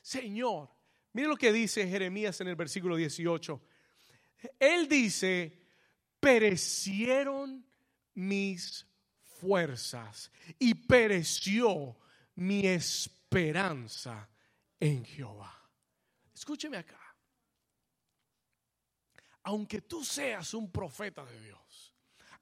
Señor, 0.01 0.69
mire 1.13 1.27
lo 1.27 1.35
que 1.35 1.51
dice 1.51 1.87
Jeremías 1.87 2.39
en 2.41 2.47
el 2.47 2.55
versículo 2.55 2.95
18. 2.95 3.61
Él 4.59 4.87
dice, 4.87 5.59
perecieron 6.19 7.65
mis 8.13 8.85
fuerzas 9.39 10.31
y 10.59 10.73
pereció 10.73 11.97
mi 12.35 12.65
esperanza 12.65 14.29
en 14.79 15.05
Jehová. 15.05 15.69
Escúcheme 16.33 16.77
acá 16.77 17.00
aunque 19.43 19.81
tú 19.81 20.03
seas 20.03 20.53
un 20.53 20.71
profeta 20.71 21.25
de 21.25 21.39
Dios, 21.41 21.93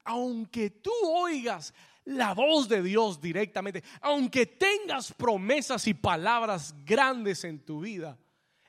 aunque 0.04 0.70
tú 0.70 0.92
oigas 1.04 1.72
la 2.04 2.34
voz 2.34 2.68
de 2.68 2.82
Dios 2.82 3.20
directamente, 3.20 3.82
aunque 4.00 4.46
tengas 4.46 5.12
promesas 5.12 5.86
y 5.86 5.94
palabras 5.94 6.74
grandes 6.84 7.44
en 7.44 7.60
tu 7.60 7.80
vida, 7.80 8.18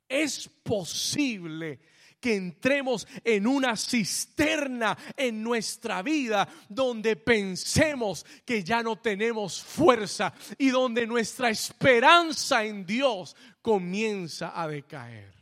es 0.07 0.47
posible 0.63 1.79
que 2.19 2.35
entremos 2.35 3.07
en 3.23 3.47
una 3.47 3.75
cisterna 3.75 4.95
en 5.17 5.41
nuestra 5.41 6.03
vida 6.03 6.47
donde 6.69 7.15
pensemos 7.15 8.25
que 8.45 8.63
ya 8.63 8.83
no 8.83 8.99
tenemos 8.99 9.61
fuerza 9.61 10.31
y 10.57 10.69
donde 10.69 11.07
nuestra 11.07 11.49
esperanza 11.49 12.63
en 12.63 12.85
Dios 12.85 13.35
comienza 13.61 14.53
a 14.61 14.67
decaer. 14.67 15.40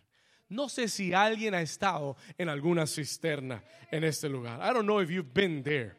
No 0.49 0.67
sé 0.67 0.87
si 0.87 1.13
alguien 1.13 1.53
ha 1.53 1.61
estado 1.61 2.17
en 2.37 2.49
alguna 2.49 2.87
cisterna 2.87 3.63
en 3.91 4.03
este 4.03 4.27
lugar. 4.27 4.59
I 4.59 4.73
don't 4.73 4.85
know 4.85 4.99
if 4.99 5.09
you've 5.09 5.31
been 5.31 5.63
there. 5.63 5.95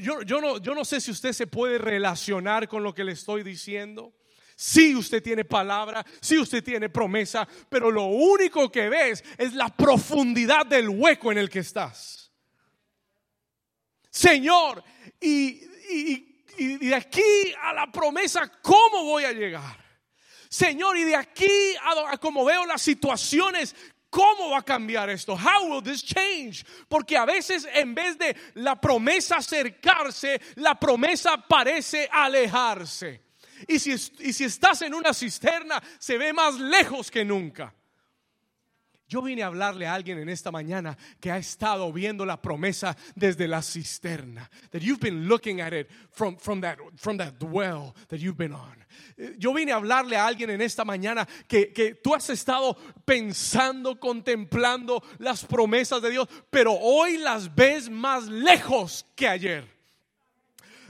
yo, 0.00 0.22
yo, 0.22 0.40
no, 0.40 0.58
yo 0.58 0.74
no 0.74 0.84
sé 0.84 1.00
si 1.00 1.10
usted 1.10 1.32
se 1.32 1.46
puede 1.46 1.76
relacionar 1.76 2.66
con 2.66 2.82
lo 2.82 2.94
que 2.94 3.04
le 3.04 3.12
estoy 3.12 3.42
diciendo. 3.42 4.14
Si 4.56 4.94
usted 4.94 5.22
tiene 5.22 5.44
palabra, 5.44 6.04
si 6.20 6.38
usted 6.38 6.64
tiene 6.64 6.88
promesa, 6.88 7.46
pero 7.68 7.90
lo 7.90 8.04
único 8.04 8.70
que 8.70 8.88
ves 8.88 9.22
es 9.36 9.52
la 9.54 9.68
profundidad 9.68 10.64
del 10.64 10.88
hueco 10.88 11.30
en 11.30 11.38
el 11.38 11.50
que 11.50 11.58
estás. 11.58 12.32
Señor, 14.08 14.82
y, 15.20 15.62
y 16.58 16.76
de 16.78 16.94
aquí 16.94 17.54
a 17.60 17.72
la 17.74 17.90
promesa, 17.90 18.50
¿cómo 18.62 19.04
voy 19.04 19.24
a 19.24 19.32
llegar? 19.32 19.82
Señor, 20.52 20.98
y 20.98 21.04
de 21.04 21.16
aquí 21.16 21.74
a, 21.82 22.18
como 22.18 22.44
veo 22.44 22.66
las 22.66 22.82
situaciones, 22.82 23.74
¿Cómo 24.10 24.50
va 24.50 24.58
a 24.58 24.62
cambiar 24.62 25.08
esto? 25.08 25.32
How 25.32 25.70
will 25.70 25.82
this 25.82 26.04
change? 26.04 26.66
Porque 26.86 27.16
a 27.16 27.24
veces 27.24 27.66
en 27.72 27.94
vez 27.94 28.18
de 28.18 28.36
la 28.56 28.78
promesa 28.78 29.36
acercarse, 29.36 30.38
la 30.56 30.74
promesa 30.74 31.38
parece 31.38 32.10
alejarse. 32.12 33.22
Y 33.66 33.78
si, 33.78 33.92
y 33.92 34.34
si 34.34 34.44
estás 34.44 34.82
en 34.82 34.92
una 34.92 35.14
cisterna, 35.14 35.82
se 35.98 36.18
ve 36.18 36.34
más 36.34 36.56
lejos 36.56 37.10
que 37.10 37.24
nunca. 37.24 37.74
Yo 39.12 39.20
vine 39.20 39.42
a 39.42 39.48
hablarle 39.48 39.86
a 39.86 39.92
alguien 39.92 40.18
en 40.20 40.30
esta 40.30 40.50
mañana 40.50 40.96
que 41.20 41.30
ha 41.30 41.36
estado 41.36 41.92
viendo 41.92 42.24
la 42.24 42.40
promesa 42.40 42.96
desde 43.14 43.46
la 43.46 43.60
cisterna. 43.60 44.50
That 44.70 44.80
you've 44.80 45.02
been 45.02 45.28
looking 45.28 45.60
at 45.60 45.74
it 45.74 45.90
from, 46.12 46.38
from, 46.38 46.62
that, 46.62 46.78
from 46.96 47.18
that 47.18 47.34
well 47.42 47.94
that 48.08 48.20
you've 48.20 48.38
been 48.38 48.54
on. 48.54 48.82
Yo 49.38 49.52
vine 49.52 49.70
a 49.70 49.76
hablarle 49.76 50.16
a 50.16 50.26
alguien 50.26 50.48
en 50.48 50.62
esta 50.62 50.82
mañana 50.82 51.28
que, 51.46 51.74
que 51.74 51.94
tú 51.96 52.14
has 52.14 52.30
estado 52.30 52.74
pensando, 53.04 54.00
contemplando 54.00 55.02
las 55.18 55.44
promesas 55.44 56.00
de 56.00 56.08
Dios, 56.08 56.26
pero 56.48 56.72
hoy 56.72 57.18
las 57.18 57.54
ves 57.54 57.90
más 57.90 58.28
lejos 58.28 59.04
que 59.14 59.28
ayer. 59.28 59.81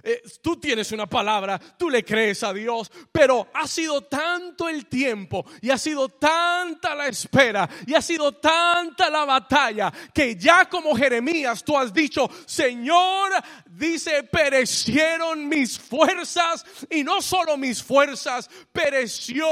Eh, 0.05 0.21
tú 0.41 0.57
tienes 0.59 0.91
una 0.91 1.07
palabra, 1.07 1.61
tú 1.79 1.89
le 1.89 2.05
crees 2.05 2.43
a 2.43 2.53
Dios, 2.53 2.91
pero 3.13 3.49
ha 3.55 3.69
sido 3.69 4.03
tanto 4.03 4.69
el 4.69 4.87
tiempo 4.87 5.47
y 5.61 5.71
ha 5.71 5.79
sido 5.79 6.09
tanta 6.09 6.95
la 6.95 7.07
espera 7.07 7.69
y 7.87 7.95
ha 7.95 8.03
sido 8.03 8.33
tanta 8.33 9.09
la 9.09 9.25
batalla 9.25 9.93
que 10.13 10.35
ya 10.35 10.69
como 10.69 10.97
Jeremías 10.97 11.63
tú 11.63 11.79
has 11.79 11.93
dicho, 11.93 12.29
Señor, 12.47 13.31
dice, 13.71 14.25
perecieron 14.25 15.49
mis 15.49 15.79
fuerzas 15.79 16.65
y 16.91 17.05
no 17.05 17.23
solo 17.23 17.57
mis 17.57 17.81
fuerzas, 17.81 18.51
pereció 18.73 19.47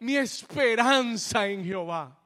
mi 0.00 0.16
esperanza 0.16 1.46
en 1.46 1.64
Jehová. 1.64 2.20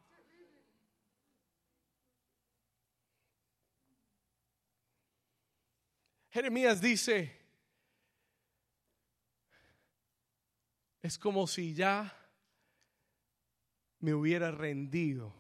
Jeremías 6.31 6.81
dice, 6.81 7.38
es 11.09 11.19
como 11.19 11.47
si 11.47 11.73
ya 11.73 12.15
me 14.01 14.13
hubiera 14.13 14.51
rendido 14.51 15.35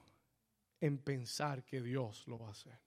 en 0.80 0.96
pensar 0.96 1.62
que 1.62 1.82
Dios 1.82 2.26
lo 2.26 2.38
va 2.38 2.48
a 2.48 2.52
hacer. 2.52 2.80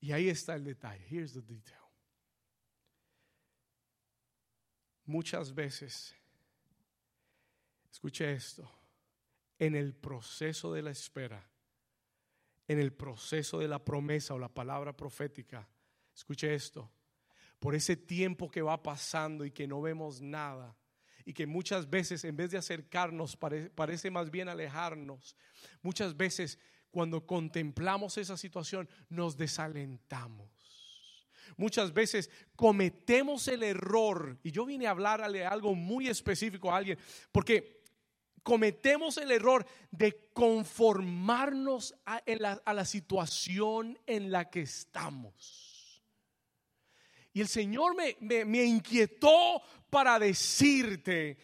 Y 0.00 0.10
ahí 0.10 0.28
está 0.28 0.56
el 0.56 0.64
detalle. 0.64 1.06
Here's 1.08 1.32
the 1.32 1.42
detail. 1.42 1.78
Muchas 5.04 5.54
veces, 5.54 6.16
escuche 7.88 8.32
esto, 8.32 8.68
en 9.60 9.76
el 9.76 9.94
proceso 9.94 10.72
de 10.72 10.82
la 10.82 10.90
espera, 10.90 11.48
en 12.66 12.80
el 12.80 12.92
proceso 12.92 13.60
de 13.60 13.68
la 13.68 13.84
promesa 13.84 14.34
o 14.34 14.40
la 14.40 14.52
palabra 14.52 14.96
profética, 14.96 15.68
escuche 16.12 16.52
esto, 16.52 16.97
por 17.58 17.74
ese 17.74 17.96
tiempo 17.96 18.50
que 18.50 18.62
va 18.62 18.82
pasando 18.82 19.44
y 19.44 19.50
que 19.50 19.66
no 19.66 19.80
vemos 19.80 20.20
nada 20.20 20.76
y 21.28 21.34
que 21.34 21.46
muchas 21.46 21.90
veces 21.90 22.24
en 22.24 22.36
vez 22.36 22.52
de 22.52 22.56
acercarnos 22.56 23.36
parece, 23.36 24.10
más 24.10 24.30
bien 24.30 24.48
alejarnos, 24.48 25.36
muchas 25.82 26.16
veces 26.16 26.58
cuando 26.90 27.26
contemplamos 27.26 28.16
esa 28.16 28.38
situación 28.38 28.88
nos 29.10 29.36
desalentamos. 29.36 30.48
Muchas 31.58 31.92
veces 31.92 32.30
cometemos 32.56 33.46
el 33.48 33.62
error, 33.62 34.38
y 34.42 34.52
yo 34.52 34.64
vine 34.64 34.86
a 34.86 34.92
hablarle 34.92 35.44
algo 35.44 35.74
muy 35.74 36.08
específico 36.08 36.72
a 36.72 36.78
alguien, 36.78 36.98
porque 37.30 37.82
cometemos 38.42 39.18
el 39.18 39.30
error 39.30 39.66
de 39.90 40.30
conformarnos 40.32 41.94
a 42.06 42.72
la 42.72 42.84
situación 42.86 43.98
en 44.06 44.30
la 44.30 44.48
que 44.48 44.62
estamos. 44.62 45.67
Y 47.38 47.40
el 47.40 47.46
Señor 47.46 47.94
me, 47.94 48.44
me, 48.44 48.64
inquietó 48.64 49.62
para 49.88 50.18
decirte, 50.18 51.38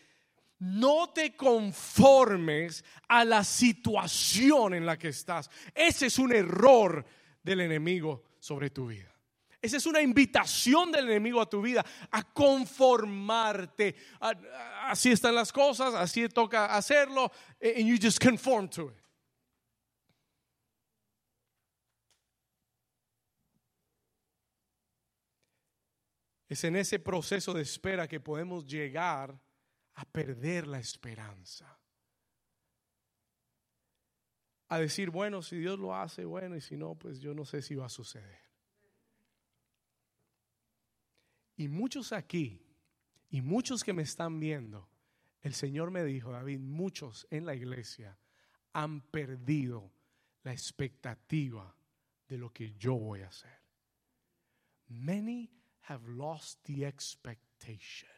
no 0.58 1.10
te 1.10 1.36
conformes 1.36 2.84
a 3.06 3.24
la 3.24 3.44
situación 3.44 4.74
en 4.74 4.86
la 4.86 4.98
que 4.98 5.06
estás. 5.06 5.48
Ese 5.72 6.06
es 6.06 6.18
un 6.18 6.34
error 6.34 7.06
del 7.44 7.60
enemigo 7.60 8.24
sobre 8.40 8.70
tu 8.70 8.88
vida. 8.88 9.14
Esa 9.62 9.76
es 9.76 9.86
una 9.86 10.02
invitación 10.02 10.90
del 10.90 11.04
enemigo 11.04 11.40
a 11.40 11.48
tu 11.48 11.62
vida, 11.62 11.86
a 12.10 12.24
conformarte. 12.24 13.94
Así 14.88 15.12
están 15.12 15.36
las 15.36 15.52
cosas, 15.52 15.94
así 15.94 16.28
toca 16.28 16.74
hacerlo, 16.74 17.30
and 17.62 17.86
you 17.86 17.96
just 18.02 18.18
conform 18.18 18.68
to 18.68 18.88
it. 18.88 19.03
Es 26.54 26.62
en 26.62 26.76
ese 26.76 27.00
proceso 27.00 27.52
de 27.52 27.62
espera 27.62 28.06
que 28.06 28.20
podemos 28.20 28.64
llegar 28.64 29.36
a 29.94 30.04
perder 30.04 30.68
la 30.68 30.78
esperanza. 30.78 31.80
A 34.68 34.78
decir, 34.78 35.10
bueno, 35.10 35.42
si 35.42 35.58
Dios 35.58 35.80
lo 35.80 35.96
hace, 35.96 36.24
bueno, 36.24 36.54
y 36.54 36.60
si 36.60 36.76
no, 36.76 36.94
pues 36.94 37.18
yo 37.18 37.34
no 37.34 37.44
sé 37.44 37.60
si 37.60 37.74
va 37.74 37.86
a 37.86 37.88
suceder. 37.88 38.38
Y 41.56 41.66
muchos 41.66 42.12
aquí, 42.12 42.64
y 43.30 43.40
muchos 43.40 43.82
que 43.82 43.92
me 43.92 44.04
están 44.04 44.38
viendo, 44.38 44.88
el 45.40 45.54
Señor 45.54 45.90
me 45.90 46.04
dijo, 46.04 46.30
David, 46.30 46.60
muchos 46.60 47.26
en 47.30 47.46
la 47.46 47.56
iglesia 47.56 48.16
han 48.72 49.00
perdido 49.00 49.90
la 50.44 50.52
expectativa 50.52 51.74
de 52.28 52.38
lo 52.38 52.52
que 52.52 52.74
yo 52.74 52.94
voy 52.94 53.22
a 53.22 53.26
hacer. 53.26 53.58
Many 54.86 55.50
have 55.88 56.06
lost 56.08 56.64
the 56.64 56.84
expectation. 56.84 58.08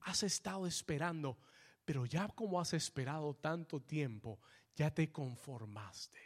Has 0.00 0.22
estado 0.22 0.66
esperando, 0.66 1.38
pero 1.84 2.06
ya 2.06 2.28
como 2.28 2.60
has 2.60 2.72
esperado 2.74 3.34
tanto 3.34 3.80
tiempo, 3.80 4.40
ya 4.74 4.90
te 4.90 5.10
conformaste. 5.10 6.18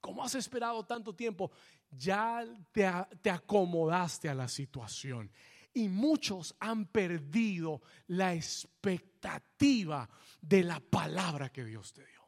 Como 0.00 0.24
has 0.24 0.34
esperado 0.34 0.84
tanto 0.86 1.14
tiempo, 1.14 1.50
ya 1.90 2.44
te, 2.72 2.88
te 3.20 3.30
acomodaste 3.30 4.28
a 4.28 4.34
la 4.34 4.48
situación. 4.48 5.30
Y 5.72 5.88
muchos 5.88 6.54
han 6.58 6.86
perdido 6.86 7.82
la 8.08 8.34
expectativa 8.34 10.08
de 10.40 10.64
la 10.64 10.80
palabra 10.80 11.50
que 11.50 11.64
Dios 11.64 11.92
te 11.92 12.04
dio. 12.04 12.20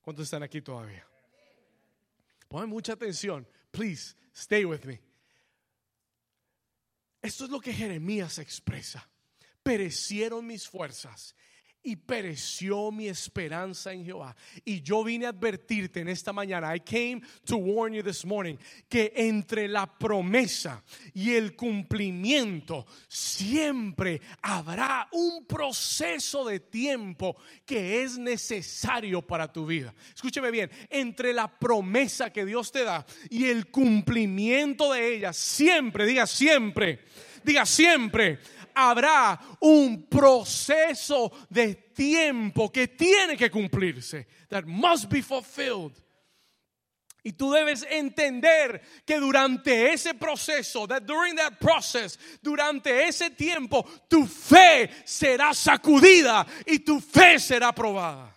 ¿Cuántos 0.00 0.24
están 0.24 0.42
aquí 0.42 0.62
todavía? 0.62 1.06
Ponen 2.48 2.68
mucha 2.68 2.94
atención. 2.94 3.46
Please, 3.70 4.16
stay 4.34 4.64
with 4.64 4.84
me. 4.84 5.11
Esto 7.22 7.44
es 7.44 7.50
lo 7.50 7.60
que 7.60 7.72
Jeremías 7.72 8.38
expresa. 8.38 9.08
Perecieron 9.62 10.46
mis 10.46 10.68
fuerzas 10.68 11.36
y 11.82 11.96
pereció 11.96 12.90
mi 12.90 13.08
esperanza 13.08 13.92
en 13.92 14.04
Jehová. 14.04 14.36
Y 14.64 14.82
yo 14.82 15.02
vine 15.02 15.26
a 15.26 15.30
advertirte 15.30 16.00
en 16.00 16.08
esta 16.08 16.32
mañana, 16.32 16.74
I 16.74 16.80
came 16.80 17.22
to 17.44 17.56
warn 17.56 17.94
you 17.94 18.02
this 18.02 18.24
morning, 18.24 18.56
que 18.88 19.12
entre 19.16 19.68
la 19.68 19.86
promesa 19.86 20.82
y 21.12 21.32
el 21.32 21.56
cumplimiento 21.56 22.86
siempre 23.08 24.20
habrá 24.42 25.08
un 25.12 25.44
proceso 25.46 26.44
de 26.44 26.60
tiempo 26.60 27.36
que 27.66 28.02
es 28.02 28.18
necesario 28.18 29.22
para 29.22 29.52
tu 29.52 29.66
vida. 29.66 29.94
Escúcheme 30.14 30.50
bien, 30.50 30.70
entre 30.88 31.32
la 31.32 31.48
promesa 31.48 32.32
que 32.32 32.44
Dios 32.44 32.70
te 32.70 32.84
da 32.84 33.04
y 33.28 33.46
el 33.46 33.70
cumplimiento 33.70 34.92
de 34.92 35.16
ella, 35.16 35.32
siempre, 35.32 36.06
diga 36.06 36.26
siempre, 36.26 37.00
diga 37.44 37.66
siempre, 37.66 38.38
habrá 38.74 39.38
un 39.60 40.06
proceso 40.08 41.32
de 41.48 41.74
tiempo 41.94 42.70
que 42.70 42.88
tiene 42.88 43.36
que 43.36 43.50
cumplirse. 43.50 44.26
That 44.48 44.64
must 44.66 45.08
be 45.08 45.22
fulfilled. 45.22 45.92
Y 47.24 47.32
tú 47.32 47.52
debes 47.52 47.86
entender 47.88 48.82
que 49.06 49.20
durante 49.20 49.92
ese 49.92 50.14
proceso, 50.14 50.88
that 50.88 51.04
during 51.06 51.36
that 51.36 51.60
process, 51.60 52.18
durante 52.42 53.06
ese 53.06 53.30
tiempo, 53.30 53.84
tu 54.08 54.26
fe 54.26 54.90
será 55.04 55.54
sacudida 55.54 56.44
y 56.66 56.80
tu 56.80 57.00
fe 57.00 57.38
será 57.38 57.72
probada. 57.72 58.34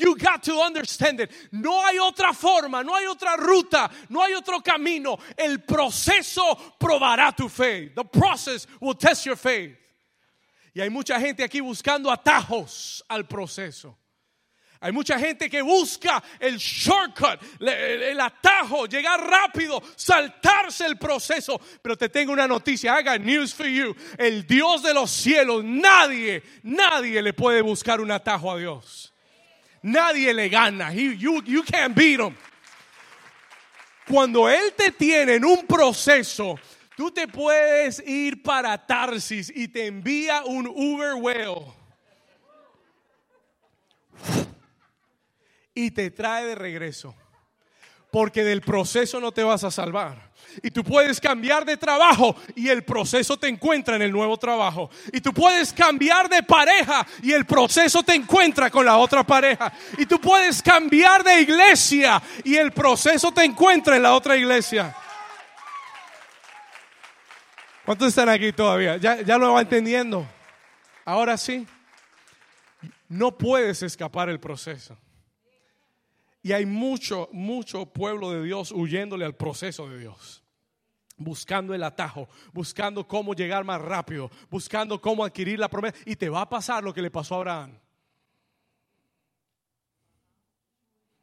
You 0.00 0.16
got 0.16 0.42
to 0.44 0.54
understand 0.54 1.20
it. 1.20 1.30
No 1.52 1.82
hay 1.82 1.98
otra 1.98 2.32
forma, 2.32 2.82
no 2.82 2.94
hay 2.94 3.04
otra 3.06 3.36
ruta, 3.36 3.90
no 4.08 4.22
hay 4.22 4.32
otro 4.32 4.60
camino. 4.60 5.18
El 5.36 5.58
proceso 5.58 6.56
probará 6.80 7.36
tu 7.36 7.50
fe. 7.50 7.90
The 7.94 8.04
process 8.04 8.66
will 8.80 8.94
test 8.94 9.26
your 9.26 9.36
faith. 9.36 9.76
Y 10.74 10.80
hay 10.80 10.88
mucha 10.88 11.20
gente 11.20 11.44
aquí 11.44 11.60
buscando 11.60 12.10
atajos 12.10 13.02
al 13.10 13.24
proceso. 13.24 13.94
Hay 14.80 14.92
mucha 14.92 15.18
gente 15.18 15.50
que 15.50 15.60
busca 15.60 16.22
el 16.38 16.56
shortcut, 16.56 17.38
el, 17.60 18.18
atajo, 18.18 18.86
llegar 18.86 19.20
rápido, 19.20 19.82
saltarse 19.96 20.86
el 20.86 20.96
proceso. 20.96 21.60
Pero 21.82 21.94
te 21.98 22.08
tengo 22.08 22.32
una 22.32 22.48
noticia, 22.48 22.94
haga 22.94 23.18
news 23.18 23.52
for 23.52 23.66
you. 23.66 23.94
El 24.16 24.46
Dios 24.46 24.82
de 24.82 24.94
los 24.94 25.10
cielos, 25.10 25.62
nadie, 25.62 26.42
nadie 26.62 27.20
le 27.20 27.34
puede 27.34 27.60
buscar 27.60 28.00
un 28.00 28.10
atajo 28.10 28.50
a 28.50 28.56
Dios. 28.56 29.12
Nadie 29.82 30.32
le 30.34 30.48
gana. 30.48 30.92
you, 30.92 31.42
you 31.44 31.62
can't 31.62 31.94
beat 31.94 32.20
him. 32.20 32.36
Cuando 34.06 34.48
Él 34.48 34.72
te 34.76 34.90
tiene 34.90 35.36
en 35.36 35.44
un 35.44 35.66
proceso, 35.66 36.58
tú 36.96 37.10
te 37.10 37.28
puedes 37.28 38.02
ir 38.06 38.42
para 38.42 38.76
Tarsis 38.76 39.52
y 39.54 39.68
te 39.68 39.86
envía 39.86 40.42
un 40.44 40.66
Uber 40.66 41.14
Whale. 41.14 41.72
Y 45.74 45.92
te 45.92 46.10
trae 46.10 46.46
de 46.46 46.54
regreso. 46.56 47.14
Porque 48.10 48.42
del 48.44 48.60
proceso 48.60 49.20
no 49.20 49.32
te 49.32 49.42
vas 49.42 49.64
a 49.64 49.70
salvar. 49.70 50.30
Y 50.62 50.70
tú 50.70 50.82
puedes 50.82 51.20
cambiar 51.20 51.64
de 51.64 51.76
trabajo 51.76 52.34
y 52.54 52.68
el 52.68 52.82
proceso 52.82 53.36
te 53.36 53.48
encuentra 53.48 53.96
en 53.96 54.02
el 54.02 54.10
nuevo 54.10 54.36
trabajo. 54.36 54.90
Y 55.12 55.20
tú 55.20 55.32
puedes 55.32 55.72
cambiar 55.72 56.28
de 56.28 56.42
pareja 56.42 57.06
y 57.22 57.32
el 57.32 57.46
proceso 57.46 58.02
te 58.02 58.14
encuentra 58.14 58.70
con 58.70 58.84
la 58.84 58.98
otra 58.98 59.24
pareja. 59.24 59.72
Y 59.98 60.06
tú 60.06 60.20
puedes 60.20 60.62
cambiar 60.62 61.22
de 61.22 61.42
iglesia 61.42 62.20
y 62.44 62.56
el 62.56 62.72
proceso 62.72 63.32
te 63.32 63.44
encuentra 63.44 63.96
en 63.96 64.02
la 64.02 64.14
otra 64.14 64.36
iglesia. 64.36 64.94
¿Cuántos 67.84 68.08
están 68.08 68.28
aquí 68.28 68.52
todavía? 68.52 68.96
¿Ya, 68.96 69.20
ya 69.22 69.38
lo 69.38 69.52
va 69.52 69.60
entendiendo? 69.60 70.26
Ahora 71.04 71.36
sí. 71.36 71.66
No 73.08 73.36
puedes 73.36 73.82
escapar 73.82 74.28
el 74.28 74.38
proceso. 74.38 74.96
Y 76.42 76.52
hay 76.52 76.64
mucho, 76.64 77.28
mucho 77.32 77.86
pueblo 77.86 78.30
de 78.30 78.42
Dios 78.42 78.72
huyéndole 78.72 79.24
al 79.24 79.36
proceso 79.36 79.88
de 79.88 79.98
Dios. 79.98 80.42
Buscando 81.16 81.74
el 81.74 81.82
atajo, 81.82 82.28
buscando 82.52 83.06
cómo 83.06 83.34
llegar 83.34 83.62
más 83.62 83.80
rápido, 83.80 84.30
buscando 84.48 85.00
cómo 85.00 85.24
adquirir 85.24 85.58
la 85.58 85.68
promesa. 85.68 85.98
Y 86.06 86.16
te 86.16 86.30
va 86.30 86.42
a 86.42 86.48
pasar 86.48 86.82
lo 86.82 86.94
que 86.94 87.02
le 87.02 87.10
pasó 87.10 87.34
a 87.34 87.38
Abraham. 87.38 87.78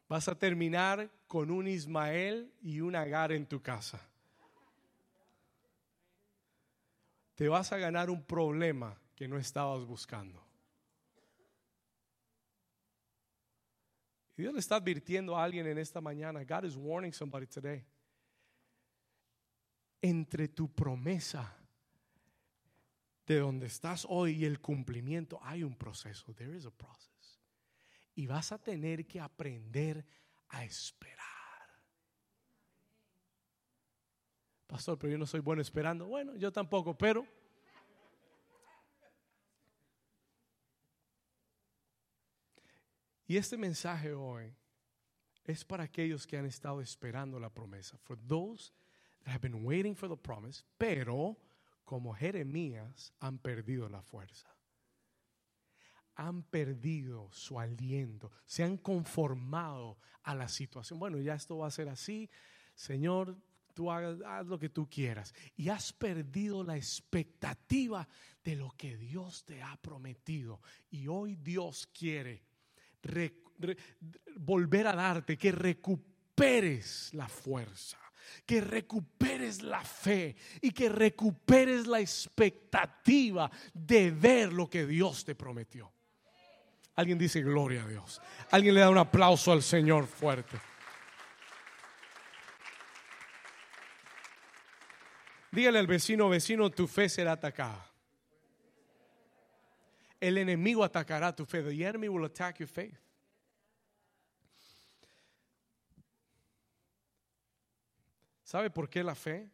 Vas 0.08 0.28
a 0.28 0.38
terminar 0.38 1.10
con 1.28 1.50
un 1.52 1.68
Ismael 1.68 2.54
y 2.62 2.80
un 2.80 2.96
Agar 2.96 3.32
en 3.32 3.46
tu 3.46 3.62
casa. 3.62 4.00
Te 7.36 7.50
vas 7.50 7.72
a 7.72 7.78
ganar 7.78 8.10
un 8.10 8.24
problema 8.24 9.00
que 9.16 9.28
no 9.28 9.38
estabas 9.38 9.84
buscando. 9.84 10.47
Dios 14.38 14.54
le 14.54 14.60
está 14.60 14.76
advirtiendo 14.76 15.36
a 15.36 15.44
alguien 15.44 15.66
en 15.66 15.80
esta 15.80 16.00
mañana. 16.00 16.44
God 16.44 16.66
is 16.66 16.76
warning 16.76 17.12
somebody 17.12 17.48
today. 17.48 17.84
Entre 20.00 20.48
tu 20.48 20.72
promesa 20.72 21.58
de 23.26 23.40
donde 23.40 23.66
estás 23.66 24.06
hoy 24.08 24.36
y 24.36 24.46
el 24.46 24.62
cumplimiento 24.62 25.40
hay 25.42 25.64
un 25.64 25.76
proceso. 25.76 26.34
There 26.36 26.56
is 26.56 26.68
a 26.68 26.72
process. 26.72 27.40
Y 28.14 28.28
vas 28.28 28.52
a 28.52 28.60
tener 28.60 29.08
que 29.08 29.20
aprender 29.20 30.06
a 30.50 30.64
esperar. 30.64 31.26
Pastor, 34.68 35.00
pero 35.00 35.12
yo 35.12 35.18
no 35.18 35.26
soy 35.26 35.40
bueno 35.40 35.64
esperando. 35.64 36.06
Bueno, 36.06 36.36
yo 36.36 36.52
tampoco, 36.52 36.96
pero 36.96 37.26
Y 43.28 43.36
este 43.36 43.58
mensaje 43.58 44.14
hoy 44.14 44.56
es 45.44 45.66
para 45.66 45.84
aquellos 45.84 46.26
que 46.26 46.38
han 46.38 46.46
estado 46.46 46.80
esperando 46.80 47.40
la 47.40 47.50
promesa. 47.50 47.98
For 47.98 48.18
those 48.18 48.72
that 49.24 49.34
have 49.34 49.42
been 49.42 49.66
waiting 49.66 49.96
for 49.96 50.08
the 50.08 50.16
promise, 50.16 50.64
pero 50.78 51.38
como 51.84 52.14
Jeremías 52.14 53.14
han 53.20 53.38
perdido 53.38 53.90
la 53.90 54.02
fuerza. 54.02 54.48
Han 56.16 56.44
perdido 56.44 57.30
su 57.32 57.60
aliento, 57.60 58.32
se 58.46 58.64
han 58.64 58.78
conformado 58.78 60.00
a 60.24 60.34
la 60.34 60.48
situación. 60.48 60.98
Bueno, 60.98 61.20
ya 61.20 61.36
esto 61.36 61.58
va 61.58 61.68
a 61.68 61.72
ser 61.72 61.90
así. 61.90 62.30
Señor, 62.76 63.38
tú 63.74 63.92
hagas, 63.92 64.20
haz 64.26 64.48
lo 64.48 64.58
que 64.58 64.70
tú 64.70 64.90
quieras. 64.90 65.34
Y 65.56 65.70
has 65.70 65.94
perdido 65.94 66.64
la 66.64 66.78
expectativa 66.78 68.08
de 68.44 68.56
lo 68.56 68.72
que 68.72 68.98
Dios 68.98 69.44
te 69.46 69.62
ha 69.62 69.78
prometido. 69.78 70.62
Y 70.90 71.08
hoy 71.08 71.36
Dios 71.36 71.88
quiere 71.88 72.47
volver 74.36 74.88
a 74.88 74.96
darte, 74.96 75.38
que 75.38 75.52
recuperes 75.52 77.14
la 77.14 77.28
fuerza, 77.28 77.98
que 78.46 78.62
recuperes 78.62 79.62
la 79.62 79.84
fe 79.84 80.36
y 80.62 80.72
que 80.72 80.90
recuperes 80.90 81.88
la 81.88 82.00
expectativa 82.00 83.50
de 83.74 84.12
ver 84.12 84.54
lo 84.54 84.70
que 84.70 84.86
Dios 84.86 85.26
te 85.26 85.36
prometió. 85.36 85.92
Alguien 86.96 87.18
dice 87.18 87.42
gloria 87.42 87.84
a 87.84 87.88
Dios. 87.88 88.22
Alguien 88.50 88.74
le 88.74 88.82
da 88.82 88.90
un 88.90 88.98
aplauso 88.98 89.52
al 89.52 89.62
Señor 89.62 90.08
fuerte. 90.08 90.58
Dígale 95.52 95.80
al 95.80 95.88
vecino, 95.88 96.28
vecino, 96.30 96.70
tu 96.70 96.88
fe 96.88 97.08
será 97.08 97.34
atacada. 97.34 97.87
El 100.20 100.38
enemigo 100.38 100.84
atacará 100.84 101.36
tu 101.36 101.46
fe. 101.46 101.62
The 101.62 101.86
enemy 101.86 102.08
will 102.10 102.26
attack 102.26 102.60
your 102.60 102.70
faith. 102.70 102.98
¿Sabe 108.44 108.70
por 108.70 108.90
qué 108.90 109.04
la 109.04 109.14
fe? 109.14 109.52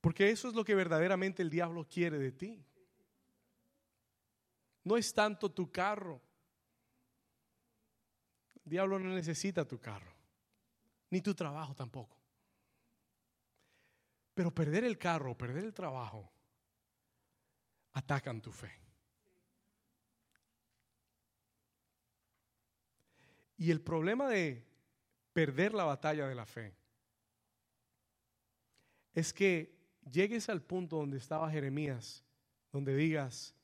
Porque 0.00 0.30
eso 0.30 0.48
es 0.48 0.54
lo 0.54 0.64
que 0.64 0.76
verdaderamente 0.76 1.42
el 1.42 1.50
diablo 1.50 1.84
quiere 1.88 2.16
de 2.16 2.30
ti. 2.30 2.64
No 4.84 4.96
es 4.96 5.12
tanto 5.12 5.50
tu 5.50 5.72
carro. 5.72 6.22
El 8.64 8.70
diablo 8.70 9.00
no 9.00 9.12
necesita 9.12 9.66
tu 9.66 9.80
carro, 9.80 10.12
ni 11.10 11.20
tu 11.20 11.34
trabajo 11.34 11.74
tampoco. 11.74 12.16
Pero 14.32 14.54
perder 14.54 14.84
el 14.84 14.96
carro, 14.96 15.36
perder 15.36 15.64
el 15.64 15.74
trabajo, 15.74 16.32
atacan 17.96 18.42
tu 18.42 18.52
fe. 18.52 18.70
Y 23.56 23.70
el 23.70 23.80
problema 23.80 24.28
de 24.28 24.66
perder 25.32 25.72
la 25.72 25.84
batalla 25.84 26.28
de 26.28 26.34
la 26.34 26.44
fe 26.44 26.76
es 29.14 29.32
que 29.32 29.74
llegues 30.12 30.50
al 30.50 30.60
punto 30.60 30.96
donde 30.96 31.16
estaba 31.16 31.50
Jeremías, 31.50 32.22
donde 32.70 32.94
digas, 32.94 33.54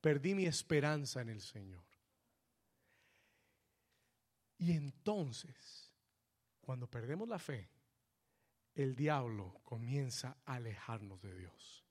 perdí 0.00 0.34
mi 0.34 0.46
esperanza 0.46 1.20
en 1.20 1.28
el 1.28 1.40
Señor. 1.40 1.84
Y 4.58 4.72
entonces, 4.72 5.92
cuando 6.60 6.90
perdemos 6.90 7.28
la 7.28 7.38
fe, 7.38 7.70
el 8.74 8.96
diablo 8.96 9.60
comienza 9.62 10.38
a 10.44 10.54
alejarnos 10.56 11.22
de 11.22 11.36
Dios 11.36 11.83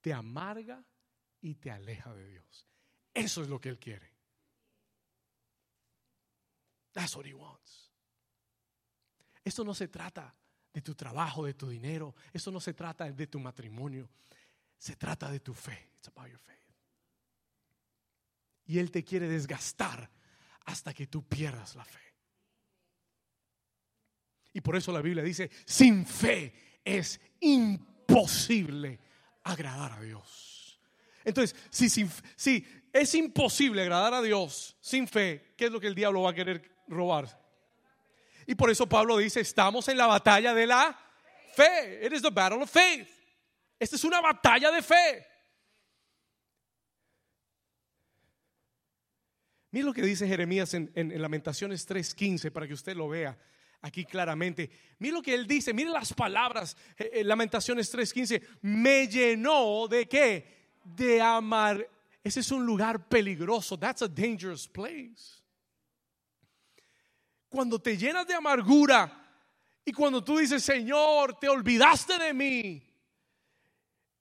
te 0.00 0.12
amarga 0.12 0.84
y 1.40 1.54
te 1.56 1.70
aleja 1.70 2.14
de 2.14 2.26
Dios. 2.26 2.66
Eso 3.12 3.42
es 3.42 3.48
lo 3.48 3.60
que 3.60 3.68
Él 3.68 3.78
quiere. 3.78 4.12
That's 6.92 7.16
what 7.16 7.26
He 7.26 7.34
wants. 7.34 7.90
Esto 9.44 9.64
no 9.64 9.74
se 9.74 9.88
trata 9.88 10.34
de 10.72 10.82
tu 10.82 10.94
trabajo, 10.94 11.44
de 11.44 11.54
tu 11.54 11.68
dinero. 11.68 12.14
Esto 12.32 12.50
no 12.50 12.60
se 12.60 12.74
trata 12.74 13.10
de 13.10 13.26
tu 13.26 13.40
matrimonio. 13.40 14.08
Se 14.78 14.96
trata 14.96 15.30
de 15.30 15.40
tu 15.40 15.54
fe. 15.54 15.92
It's 15.96 16.08
about 16.08 16.28
your 16.28 16.38
faith. 16.38 16.58
Y 18.66 18.78
Él 18.78 18.90
te 18.90 19.04
quiere 19.04 19.28
desgastar 19.28 20.10
hasta 20.66 20.94
que 20.94 21.06
tú 21.06 21.26
pierdas 21.26 21.74
la 21.74 21.84
fe. 21.84 22.00
Y 24.52 24.60
por 24.60 24.76
eso 24.76 24.92
la 24.92 25.00
Biblia 25.00 25.22
dice, 25.22 25.50
sin 25.64 26.04
fe 26.04 26.80
es 26.84 27.20
imposible 27.40 28.98
agradar 29.42 29.92
a 29.92 30.00
Dios. 30.00 30.80
Entonces, 31.24 31.56
si, 31.70 32.66
es 32.92 33.14
imposible 33.14 33.82
agradar 33.82 34.14
a 34.14 34.22
Dios 34.22 34.76
sin 34.80 35.06
fe, 35.06 35.54
¿qué 35.56 35.66
es 35.66 35.70
lo 35.70 35.80
que 35.80 35.86
el 35.86 35.94
diablo 35.94 36.22
va 36.22 36.30
a 36.30 36.34
querer 36.34 36.70
robar? 36.88 37.38
Y 38.46 38.54
por 38.54 38.70
eso 38.70 38.88
Pablo 38.88 39.16
dice, 39.18 39.40
estamos 39.40 39.86
en 39.88 39.96
la 39.96 40.06
batalla 40.06 40.54
de 40.54 40.66
la 40.66 40.98
fe. 41.54 42.06
It 42.06 42.22
the 42.22 42.30
battle 42.30 42.62
of 42.62 42.70
faith. 42.70 43.08
Esta 43.78 43.96
es 43.96 44.04
una 44.04 44.20
batalla 44.20 44.70
de 44.70 44.82
fe. 44.82 45.26
Mira 49.70 49.86
lo 49.86 49.92
que 49.92 50.02
dice 50.02 50.26
Jeremías 50.26 50.74
en, 50.74 50.90
en 50.94 51.22
Lamentaciones 51.22 51.88
3:15 51.88 52.50
para 52.50 52.66
que 52.66 52.74
usted 52.74 52.96
lo 52.96 53.08
vea 53.08 53.38
aquí 53.82 54.04
claramente. 54.04 54.70
Mire 54.98 55.14
lo 55.14 55.22
que 55.22 55.34
él 55.34 55.46
dice, 55.46 55.72
mire 55.72 55.90
las 55.90 56.12
palabras, 56.12 56.76
eh, 56.96 57.10
eh, 57.14 57.24
Lamentaciones 57.24 57.90
3:15, 57.90 58.42
me 58.62 59.06
llenó 59.06 59.88
de 59.88 60.06
qué? 60.06 60.78
De 60.84 61.20
amar. 61.20 61.88
Ese 62.22 62.40
es 62.40 62.50
un 62.50 62.66
lugar 62.66 63.08
peligroso. 63.08 63.78
That's 63.78 64.02
a 64.02 64.08
dangerous 64.08 64.68
place. 64.68 65.42
Cuando 67.48 67.80
te 67.80 67.96
llenas 67.96 68.26
de 68.26 68.34
amargura 68.34 69.10
y 69.84 69.92
cuando 69.92 70.22
tú 70.22 70.38
dices, 70.38 70.62
Señor, 70.62 71.38
te 71.40 71.48
olvidaste 71.48 72.18
de 72.18 72.32
mí, 72.32 72.82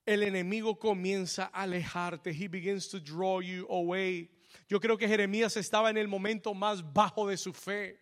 el 0.06 0.24
enemigo 0.24 0.80
comienza 0.80 1.52
a 1.54 1.64
alejarte. 1.64 2.32
He 2.32 2.48
begins 2.48 2.90
to 2.90 3.00
draw 3.00 3.42
you 3.42 3.68
away. 3.70 4.32
Yo 4.68 4.80
creo 4.80 4.98
que 4.98 5.08
Jeremías 5.08 5.58
estaba 5.58 5.90
en 5.92 5.98
el 5.98 6.08
momento 6.08 6.54
más 6.54 6.82
bajo 6.94 7.28
de 7.28 7.38
su 7.38 7.54
fe. 7.54 8.00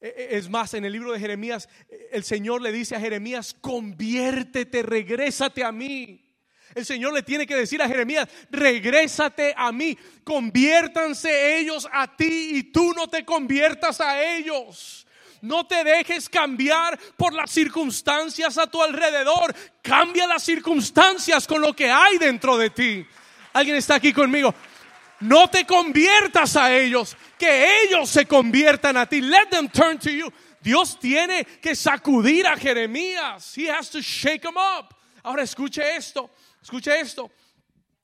E, 0.00 0.08
e, 0.08 0.36
es 0.38 0.48
más, 0.48 0.74
en 0.74 0.84
el 0.84 0.92
libro 0.92 1.12
de 1.12 1.20
Jeremías, 1.20 1.68
el 2.10 2.24
Señor 2.24 2.62
le 2.62 2.72
dice 2.72 2.96
a 2.96 3.00
Jeremías, 3.00 3.54
conviértete, 3.60 4.82
regrésate 4.82 5.62
a 5.62 5.72
mí. 5.72 6.26
El 6.74 6.86
Señor 6.86 7.12
le 7.12 7.22
tiene 7.22 7.46
que 7.46 7.56
decir 7.56 7.82
a 7.82 7.88
Jeremías, 7.88 8.28
regrésate 8.50 9.52
a 9.56 9.72
mí, 9.72 9.98
conviértanse 10.22 11.58
ellos 11.58 11.88
a 11.90 12.16
ti 12.16 12.50
y 12.54 12.62
tú 12.64 12.92
no 12.94 13.08
te 13.08 13.24
conviertas 13.24 14.00
a 14.00 14.22
ellos. 14.22 15.06
No 15.42 15.66
te 15.66 15.82
dejes 15.82 16.28
cambiar 16.28 16.98
por 17.16 17.32
las 17.32 17.50
circunstancias 17.50 18.58
a 18.58 18.66
tu 18.66 18.82
alrededor. 18.82 19.54
Cambia 19.82 20.26
las 20.26 20.42
circunstancias 20.44 21.46
con 21.46 21.62
lo 21.62 21.74
que 21.74 21.90
hay 21.90 22.18
dentro 22.18 22.58
de 22.58 22.70
ti. 22.70 23.06
¿Alguien 23.52 23.76
está 23.76 23.96
aquí 23.96 24.12
conmigo? 24.12 24.54
No 25.20 25.48
te 25.48 25.66
conviertas 25.66 26.56
a 26.56 26.74
ellos, 26.74 27.16
que 27.38 27.84
ellos 27.84 28.08
se 28.08 28.26
conviertan 28.26 28.96
a 28.96 29.06
ti. 29.06 29.20
Let 29.20 29.50
them 29.50 29.68
turn 29.68 29.98
to 29.98 30.10
you. 30.10 30.32
Dios 30.62 30.98
tiene 30.98 31.44
que 31.44 31.74
sacudir 31.74 32.46
a 32.46 32.56
Jeremías. 32.56 33.56
He 33.56 33.70
has 33.70 33.90
to 33.90 34.00
shake 34.00 34.44
him 34.44 34.56
up. 34.56 34.94
Ahora 35.22 35.42
escuche 35.42 35.82
esto, 35.96 36.30
escuche 36.62 36.98
esto. 36.98 37.30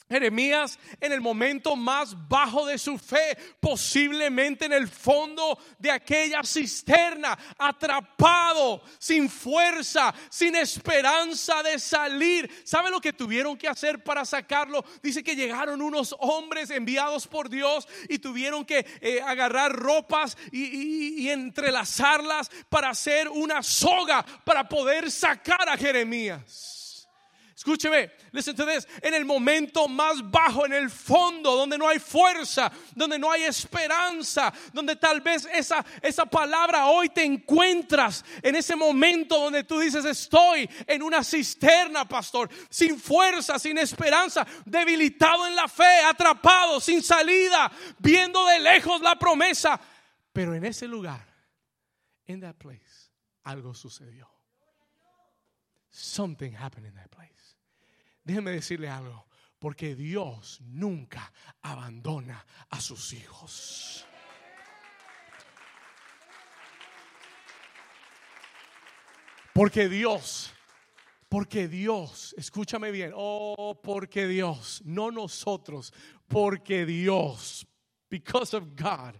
Jeremías 0.08 0.78
en 1.00 1.12
el 1.12 1.20
momento 1.20 1.74
más 1.74 2.16
bajo 2.28 2.64
de 2.66 2.78
su 2.78 2.96
fe, 2.96 3.36
posiblemente 3.60 4.66
en 4.66 4.72
el 4.72 4.86
fondo 4.86 5.58
de 5.78 5.90
aquella 5.90 6.42
cisterna, 6.44 7.36
atrapado, 7.58 8.82
sin 8.98 9.28
fuerza, 9.28 10.14
sin 10.30 10.54
esperanza 10.54 11.62
de 11.62 11.78
salir. 11.78 12.62
¿Sabe 12.64 12.90
lo 12.90 13.00
que 13.00 13.12
tuvieron 13.12 13.56
que 13.56 13.68
hacer 13.68 14.04
para 14.04 14.24
sacarlo? 14.24 14.84
Dice 15.02 15.24
que 15.24 15.34
llegaron 15.34 15.82
unos 15.82 16.14
hombres 16.20 16.70
enviados 16.70 17.26
por 17.26 17.48
Dios 17.48 17.88
y 18.08 18.18
tuvieron 18.18 18.64
que 18.64 18.86
eh, 19.00 19.20
agarrar 19.20 19.72
ropas 19.72 20.36
y, 20.52 21.22
y 21.22 21.30
entrelazarlas 21.30 22.50
para 22.68 22.90
hacer 22.90 23.28
una 23.28 23.62
soga 23.62 24.24
para 24.44 24.68
poder 24.68 25.10
sacar 25.10 25.68
a 25.68 25.76
Jeremías. 25.76 26.75
Escúcheme, 27.56 28.10
listen 28.32 28.54
to 28.54 28.66
this. 28.66 28.86
En 29.02 29.14
el 29.14 29.24
momento 29.24 29.88
más 29.88 30.20
bajo, 30.30 30.66
en 30.66 30.74
el 30.74 30.90
fondo, 30.90 31.56
donde 31.56 31.78
no 31.78 31.88
hay 31.88 31.98
fuerza, 31.98 32.70
donde 32.94 33.18
no 33.18 33.30
hay 33.30 33.44
esperanza, 33.44 34.52
donde 34.74 34.94
tal 34.94 35.22
vez 35.22 35.48
esa, 35.50 35.82
esa 36.02 36.26
palabra 36.26 36.84
hoy 36.88 37.08
te 37.08 37.24
encuentras 37.24 38.26
en 38.42 38.56
ese 38.56 38.76
momento 38.76 39.40
donde 39.40 39.64
tú 39.64 39.78
dices, 39.80 40.04
estoy 40.04 40.68
en 40.86 41.02
una 41.02 41.24
cisterna, 41.24 42.06
pastor, 42.06 42.50
sin 42.68 43.00
fuerza, 43.00 43.58
sin 43.58 43.78
esperanza, 43.78 44.46
debilitado 44.66 45.46
en 45.46 45.56
la 45.56 45.66
fe, 45.66 46.02
atrapado, 46.04 46.78
sin 46.78 47.02
salida, 47.02 47.72
viendo 47.98 48.44
de 48.44 48.60
lejos 48.60 49.00
la 49.00 49.18
promesa. 49.18 49.80
Pero 50.30 50.54
en 50.54 50.66
ese 50.66 50.86
lugar, 50.86 51.26
en 52.26 52.40
that 52.42 52.56
place, 52.56 53.10
algo 53.44 53.72
sucedió. 53.72 54.28
Something 55.88 56.52
happened 56.52 56.86
in 56.86 56.94
that 56.96 57.08
place. 57.10 57.35
Déjeme 58.26 58.50
decirle 58.50 58.88
algo, 58.88 59.24
porque 59.60 59.94
Dios 59.94 60.60
nunca 60.62 61.32
abandona 61.62 62.44
a 62.70 62.80
sus 62.80 63.12
hijos. 63.12 64.04
Porque 69.54 69.88
Dios, 69.88 70.52
porque 71.28 71.68
Dios, 71.68 72.34
escúchame 72.36 72.90
bien, 72.90 73.12
oh, 73.14 73.80
porque 73.80 74.26
Dios, 74.26 74.82
no 74.84 75.12
nosotros, 75.12 75.92
porque 76.26 76.84
Dios, 76.84 77.64
because 78.10 78.56
of 78.56 78.64
God, 78.74 79.14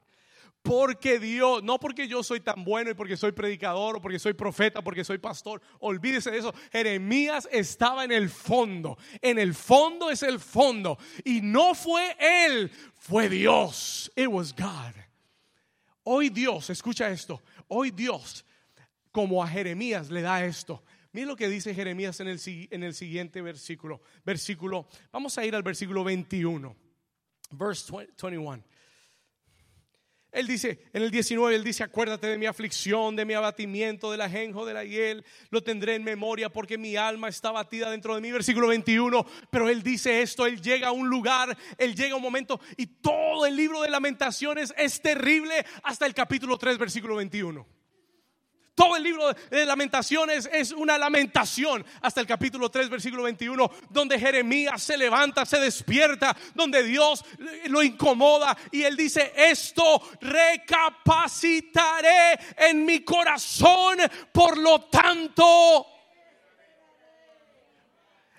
porque 0.67 1.21
Dios, 1.21 1.63
no 1.63 1.79
porque 1.79 2.09
yo 2.09 2.23
soy 2.23 2.41
tan 2.41 2.65
bueno 2.65 2.91
y 2.91 2.95
porque 2.95 3.17
soy 3.17 3.31
predicador 3.31 3.97
o 3.97 4.01
porque 4.01 4.19
soy 4.19 4.33
profeta, 4.33 4.83
porque 4.83 5.05
soy 5.05 5.19
pastor. 5.19 5.63
Olvídese 5.79 6.33
de 6.33 6.39
eso. 6.39 6.53
Jeremías 6.73 7.49
estaba 7.53 8.05
en 8.05 8.11
el 8.11 8.29
fondo. 8.29 8.99
En 9.23 9.39
el 9.39 9.55
fondo 9.55 10.11
es 10.11 10.25
el 10.25 10.41
fondo. 10.41 10.99
Y 11.25 11.41
no 11.41 11.75
fue 11.75 12.17
él, 12.19 12.71
fue 12.95 13.29
Dios. 13.29 14.11
It 14.17 14.27
was 14.27 14.55
God. 14.55 14.95
Hoy 16.03 16.31
Dios, 16.31 16.69
escucha 16.71 17.11
esto. 17.11 17.43
Hoy 17.69 17.93
Dios, 17.93 18.45
como 19.13 19.43
a 19.43 19.49
Jeremías 19.49 20.11
le 20.11 20.23
da 20.23 20.45
esto. 20.45 20.83
Mira 21.13 21.29
lo 21.29 21.37
que 21.37 21.49
dice 21.49 21.75
Jeremías 21.75 22.19
en 22.21 22.29
el, 22.29 22.41
en 22.45 22.83
el 22.83 22.93
siguiente 22.93 23.41
versículo. 23.41 24.01
Versículo, 24.25 24.89
vamos 25.13 25.39
a 25.39 25.47
ir 25.47 25.55
al 25.55 25.63
versículo 25.63 26.03
21. 26.03 26.77
Verse 27.53 27.93
21. 27.93 28.63
Él 30.33 30.47
dice, 30.47 30.81
en 30.93 31.03
el 31.03 31.11
19, 31.11 31.55
él 31.55 31.65
dice, 31.65 31.83
acuérdate 31.83 32.27
de 32.27 32.37
mi 32.37 32.47
aflicción, 32.47 33.17
de 33.17 33.25
mi 33.25 33.35
abatimiento, 33.35 34.11
del 34.11 34.21
ajenjo, 34.21 34.67
de 34.67 34.75
la 34.75 34.85
hiel, 34.85 35.25
lo 35.51 35.63
tendré 35.63 35.95
en 35.95 36.05
memoria 36.05 36.51
porque 36.51 36.77
mi 36.77 36.97
alma 36.97 37.29
está 37.29 37.53
batida 37.53 37.91
dentro 37.91 38.15
de 38.15 38.21
mí. 38.21 38.31
Versículo 38.31 38.69
21, 38.69 39.25
pero 39.51 39.69
él 39.69 39.83
dice 39.83 40.23
esto, 40.23 40.47
él 40.47 40.61
llega 40.61 40.89
a 40.89 40.93
un 40.93 41.09
lugar, 41.09 41.57
él 41.79 41.95
llega 41.95 42.15
a 42.15 42.17
un 42.17 42.23
momento 42.23 42.61
y 42.77 42.87
todo 42.87 43.47
el 43.47 43.57
libro 43.57 43.81
de 43.83 43.91
lamentaciones 43.91 44.75
es 44.77 45.01
terrible 45.01 45.65
hasta 45.83 46.07
el 46.07 46.15
capítulo 46.15 46.59
3, 46.59 46.77
versículo 46.77 47.17
21. 47.17 47.76
Todo 48.77 48.95
el 48.95 49.03
libro 49.03 49.33
de 49.33 49.65
lamentaciones 49.65 50.49
es 50.53 50.71
una 50.71 50.99
lamentación 50.99 51.83
hasta 52.03 52.21
el 52.21 52.27
capítulo 52.27 52.71
3, 52.71 52.91
versículo 52.91 53.23
21, 53.23 53.71
donde 53.89 54.19
Jeremías 54.19 54.83
se 54.83 54.99
levanta, 54.99 55.47
se 55.47 55.59
despierta, 55.59 56.37
donde 56.55 56.83
Dios 56.83 57.25
lo 57.69 57.83
incomoda 57.83 58.55
y 58.71 58.83
él 58.83 58.95
dice, 58.95 59.33
esto 59.35 60.03
recapacitaré 60.21 62.39
en 62.55 62.85
mi 62.85 63.01
corazón, 63.01 63.97
por 64.31 64.59
lo 64.59 64.83
tanto... 64.83 65.87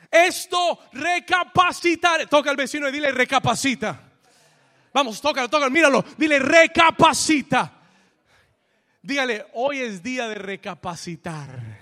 Esto 0.10 0.80
recapacitaré. 0.93 2.28
Toca 2.28 2.50
al 2.50 2.56
vecino 2.56 2.88
y 2.88 2.93
dile 2.93 3.12
recapacita. 3.12 4.04
Vamos, 4.93 5.19
tócalo, 5.19 5.50
tócalo, 5.50 5.69
míralo. 5.69 6.06
Dile 6.15 6.39
recapacita. 6.39 7.76
Dígale, 9.08 9.46
hoy 9.54 9.80
es 9.80 10.04
día 10.04 10.28
de 10.28 10.36
recapacitar. 10.36 11.76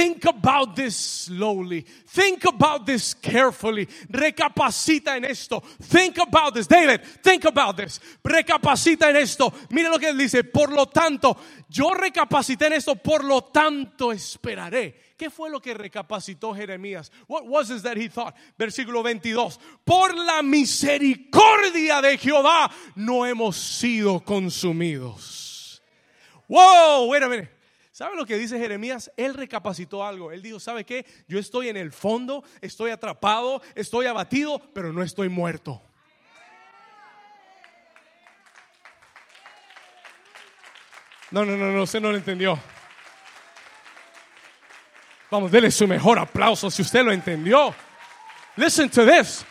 Think 0.00 0.24
about 0.24 0.74
this 0.74 0.96
slowly. 0.96 1.82
Think 1.82 2.46
about 2.46 2.86
this 2.86 3.12
carefully. 3.12 3.86
Recapacita 4.08 5.14
en 5.14 5.26
esto. 5.26 5.60
Think 5.60 6.16
about 6.16 6.54
this. 6.54 6.66
David, 6.66 7.02
think 7.22 7.44
about 7.44 7.76
this. 7.76 8.00
Recapacita 8.24 9.10
en 9.10 9.16
esto. 9.16 9.52
Mire 9.68 9.90
lo 9.90 9.98
que 9.98 10.08
él 10.08 10.16
dice. 10.16 10.42
Por 10.42 10.72
lo 10.72 10.86
tanto, 10.86 11.36
yo 11.68 11.90
recapacité 11.90 12.68
en 12.68 12.72
esto. 12.72 12.94
Por 12.94 13.24
lo 13.24 13.42
tanto, 13.42 14.10
esperaré 14.10 14.94
¿Qué 15.18 15.28
fue 15.28 15.50
lo 15.50 15.60
que 15.60 15.74
recapacitó 15.74 16.54
Jeremías? 16.54 17.12
What 17.28 17.44
was 17.46 17.68
it 17.68 17.82
that 17.82 17.98
he 17.98 18.08
thought? 18.08 18.34
Versículo 18.56 19.02
22. 19.02 19.60
Por 19.84 20.16
la 20.16 20.40
misericordia 20.42 22.00
de 22.00 22.16
Jehová 22.16 22.70
no 22.94 23.26
hemos 23.26 23.54
sido 23.58 24.20
consumidos. 24.20 25.82
Wow, 26.48 27.10
wait 27.10 27.22
a 27.22 27.28
minute. 27.28 27.59
¿Sabe 28.00 28.16
lo 28.16 28.24
que 28.24 28.38
dice 28.38 28.58
Jeremías? 28.58 29.12
Él 29.18 29.34
recapacitó 29.34 30.02
algo. 30.06 30.32
Él 30.32 30.40
dijo, 30.40 30.58
¿sabe 30.58 30.86
qué? 30.86 31.04
Yo 31.28 31.38
estoy 31.38 31.68
en 31.68 31.76
el 31.76 31.92
fondo, 31.92 32.42
estoy 32.62 32.92
atrapado, 32.92 33.60
estoy 33.74 34.06
abatido, 34.06 34.58
pero 34.72 34.90
no 34.90 35.02
estoy 35.02 35.28
muerto. 35.28 35.82
No, 41.30 41.44
no, 41.44 41.58
no, 41.58 41.70
no, 41.72 41.82
usted 41.82 42.00
no 42.00 42.10
lo 42.10 42.16
entendió. 42.16 42.58
Vamos, 45.30 45.52
dele 45.52 45.70
su 45.70 45.86
mejor 45.86 46.18
aplauso 46.18 46.70
si 46.70 46.80
usted 46.80 47.04
lo 47.04 47.12
entendió. 47.12 47.74
Listen 48.56 48.88
to 48.88 49.04
this. 49.04 49.44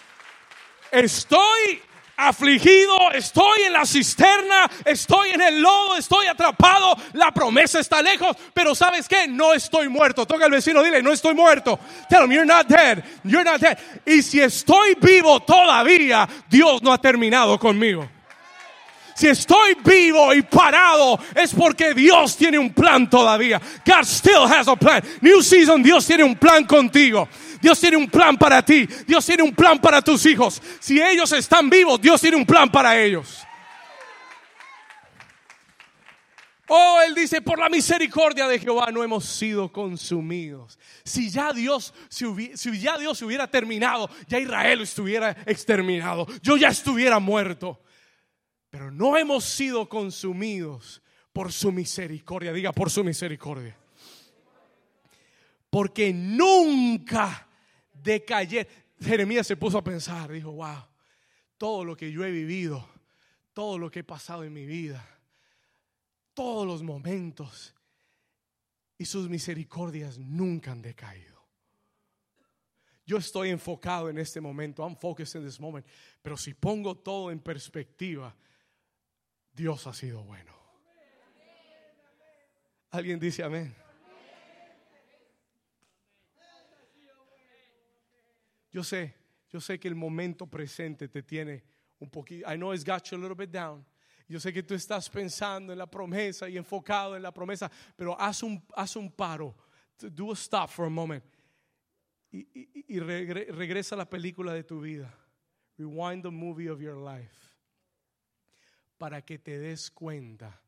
Estoy 0.92 1.84
afligido, 2.28 3.12
estoy 3.14 3.62
en 3.68 3.74
la 3.74 3.86
cisterna, 3.86 4.70
estoy 4.86 5.30
en 5.30 5.42
el 5.42 5.62
lodo, 5.62 5.96
estoy 5.98 6.28
atrapado, 6.28 6.98
la 7.14 7.32
promesa 7.32 7.80
está 7.80 8.02
lejos, 8.02 8.36
pero 8.54 8.76
¿sabes 8.76 9.08
qué? 9.08 9.28
No 9.28 9.54
estoy 9.54 9.88
muerto. 9.90 10.26
Toca 10.26 10.46
al 10.46 10.52
vecino, 10.52 10.84
dile, 10.84 11.02
no 11.02 11.12
estoy 11.12 11.34
muerto. 11.34 11.80
Tell 12.10 12.24
him, 12.24 12.32
you're 12.32 12.46
not 12.46 12.68
dead, 12.68 13.04
you're 13.24 13.44
not 13.44 13.62
dead. 13.62 13.78
Y 14.06 14.22
si 14.22 14.42
estoy 14.42 14.96
vivo 15.02 15.40
todavía, 15.40 16.28
Dios 16.50 16.82
no 16.82 16.92
ha 16.92 16.98
terminado 16.98 17.58
conmigo. 17.58 18.08
Si 19.20 19.28
estoy 19.28 19.76
vivo 19.84 20.34
y 20.34 20.42
parado 20.44 21.20
es 21.36 21.54
porque 21.54 21.94
Dios 21.94 22.38
tiene 22.38 22.58
un 22.58 22.74
plan 22.74 23.10
todavía. 23.10 23.60
God 23.86 24.06
still 24.06 24.46
has 24.46 24.70
a 24.70 24.78
plan. 24.78 25.04
New 25.20 25.44
season, 25.44 25.84
Dios 25.84 26.06
tiene 26.06 26.24
un 26.24 26.38
plan 26.38 26.64
contigo. 26.64 27.28
Dios 27.62 27.80
tiene 27.80 27.98
un 27.98 28.10
plan 28.10 28.38
para 28.38 28.64
ti. 28.64 28.88
Dios 29.06 29.26
tiene 29.26 29.44
un 29.44 29.54
plan 29.54 29.80
para 29.80 30.02
tus 30.02 30.26
hijos. 30.26 30.62
Si 30.80 31.02
ellos 31.02 31.32
están 31.32 31.70
vivos, 31.70 32.02
Dios 32.02 32.20
tiene 32.22 32.38
un 32.38 32.46
plan 32.46 32.70
para 32.70 33.00
ellos. 33.00 33.44
Oh, 36.72 37.00
él 37.06 37.16
dice, 37.16 37.42
por 37.42 37.58
la 37.58 37.68
misericordia 37.68 38.48
de 38.48 38.60
Jehová 38.60 38.90
no 38.92 39.04
hemos 39.04 39.26
sido 39.26 39.72
consumidos. 39.72 40.78
Si 41.04 41.32
ya 41.32 41.52
Dios, 41.52 41.94
si, 42.10 42.26
si 42.56 42.80
ya 42.80 42.98
Dios 42.98 43.22
hubiera 43.24 43.48
terminado, 43.48 44.10
ya 44.28 44.40
Israel 44.40 44.82
estuviera 44.82 45.36
exterminado. 45.48 46.28
Yo 46.44 46.58
ya 46.58 46.70
estuviera 46.70 47.20
muerto 47.20 47.80
pero 48.70 48.92
no 48.92 49.18
hemos 49.18 49.46
sido 49.46 49.90
consumidos 49.90 51.02
por 51.34 51.52
su 51.52 51.72
misericordia. 51.72 52.54
Diga, 52.54 52.72
por 52.72 52.90
su 52.92 53.04
misericordia. 53.04 53.76
Porque 55.70 56.14
nunca 56.14 57.48
decayera. 58.02 58.70
Jeremías 59.00 59.48
se 59.48 59.56
puso 59.56 59.78
a 59.78 59.84
pensar, 59.84 60.32
dijo, 60.32 60.52
wow, 60.52 60.84
todo 61.58 61.86
lo 61.86 61.96
que 61.96 62.12
yo 62.12 62.24
he 62.24 62.32
vivido, 62.32 62.88
todo 63.54 63.78
lo 63.78 63.90
que 63.90 64.00
he 64.00 64.04
pasado 64.04 64.44
en 64.44 64.54
mi 64.54 64.66
vida, 64.66 65.06
todos 66.34 66.66
los 66.66 66.84
momentos 66.84 67.74
y 68.98 69.06
sus 69.06 69.30
misericordias 69.30 70.18
nunca 70.18 70.72
han 70.72 70.82
decaído. 70.82 71.40
Yo 73.06 73.18
estoy 73.18 73.50
enfocado 73.50 74.10
en 74.10 74.20
este 74.20 74.40
momento, 74.40 74.84
I'm 74.84 74.96
focused 74.96 75.40
in 75.40 75.46
this 75.46 75.60
moment, 75.60 75.86
pero 76.22 76.38
si 76.38 76.54
pongo 76.54 76.96
todo 76.96 77.32
en 77.32 77.40
perspectiva, 77.40 78.36
Dios 79.52 79.88
ha 79.88 79.94
sido 79.94 80.24
bueno. 80.24 80.54
¿Alguien 82.92 83.20
dice 83.20 83.44
amén? 83.44 83.76
Yo 88.72 88.84
sé, 88.84 89.16
yo 89.50 89.60
sé 89.60 89.80
que 89.80 89.88
el 89.88 89.96
momento 89.96 90.48
presente 90.48 91.08
te 91.08 91.24
tiene 91.24 91.64
un 92.00 92.10
poquito. 92.10 92.48
I 92.52 92.56
know 92.56 92.74
it's 92.74 92.84
got 92.84 93.10
you 93.10 93.18
a 93.18 93.22
little 93.22 93.36
bit 93.36 93.52
down. 93.52 93.86
Yo 94.28 94.40
sé 94.40 94.54
que 94.54 94.62
tú 94.62 94.76
estás 94.76 95.10
pensando 95.10 95.74
en 95.74 95.80
la 95.80 95.88
promesa 95.88 96.48
y 96.48 96.56
enfocado 96.56 97.16
en 97.16 97.24
la 97.24 97.32
promesa, 97.32 97.70
pero 97.96 98.16
haz 98.20 98.44
un, 98.44 98.64
haz 98.76 98.96
un 98.96 99.12
paro. 99.12 99.56
Do 100.00 100.32
a 100.32 100.36
stop 100.36 100.70
for 100.70 100.86
a 100.86 100.90
moment. 100.90 101.24
Y, 102.32 102.48
y, 102.54 102.86
y 102.88 103.00
regresa 103.00 103.96
a 103.96 103.98
la 103.98 104.10
película 104.10 104.54
de 104.54 104.64
tu 104.64 104.82
vida. 104.82 105.12
Rewind 105.78 106.22
the 106.22 106.30
movie 106.30 106.70
of 106.70 106.80
your 106.80 106.96
life. 106.96 107.56
Para 109.00 109.24
que 109.24 109.40
te 109.40 109.58
des 109.58 109.90
cuenta 109.90 110.62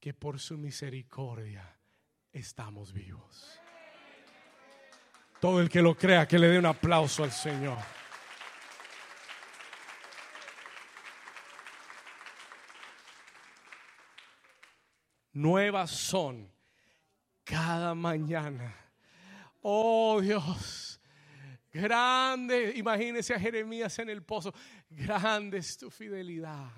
que 0.00 0.14
por 0.14 0.38
su 0.40 0.56
misericordia 0.56 1.78
estamos 2.32 2.92
vivos. 2.92 3.60
Todo 5.44 5.60
el 5.60 5.68
que 5.68 5.82
lo 5.82 5.94
crea, 5.94 6.26
que 6.26 6.38
le 6.38 6.48
dé 6.48 6.58
un 6.58 6.64
aplauso 6.64 7.22
al 7.22 7.30
Señor. 7.30 7.76
Nuevas 15.34 15.90
son 15.90 16.50
cada 17.44 17.94
mañana. 17.94 18.74
Oh 19.60 20.18
Dios, 20.22 20.98
grande, 21.70 22.72
imagínese 22.76 23.34
a 23.34 23.38
Jeremías 23.38 23.98
en 23.98 24.08
el 24.08 24.22
pozo, 24.22 24.54
grande 24.88 25.58
es 25.58 25.76
tu 25.76 25.90
fidelidad. 25.90 26.72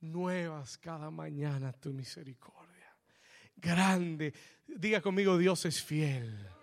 Nuevas 0.00 0.76
cada 0.76 1.10
mañana 1.10 1.72
tu 1.72 1.94
misericordia. 1.94 2.94
Grande, 3.56 4.34
diga 4.66 5.00
conmigo, 5.00 5.38
Dios 5.38 5.64
es 5.64 5.82
fiel. 5.82 6.53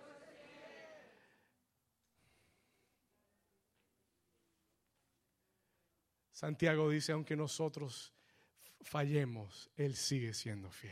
Santiago 6.42 6.90
dice, 6.90 7.12
aunque 7.12 7.36
nosotros 7.36 8.12
fallemos, 8.82 9.70
Él 9.78 9.96
sigue 9.96 10.34
siendo 10.34 10.72
fiel. 10.72 10.92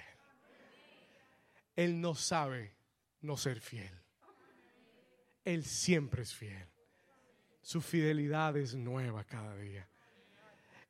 Él 1.75 1.99
no 1.99 2.13
sabe 2.13 2.75
no 3.21 3.35
ser 3.35 3.59
fiel. 3.59 3.91
Él 5.43 5.65
siempre 5.65 6.21
es 6.21 6.35
fiel. 6.35 6.67
Su 7.63 7.81
fidelidad 7.81 8.55
es 8.57 8.75
nueva 8.75 9.23
cada 9.23 9.55
día. 9.55 9.89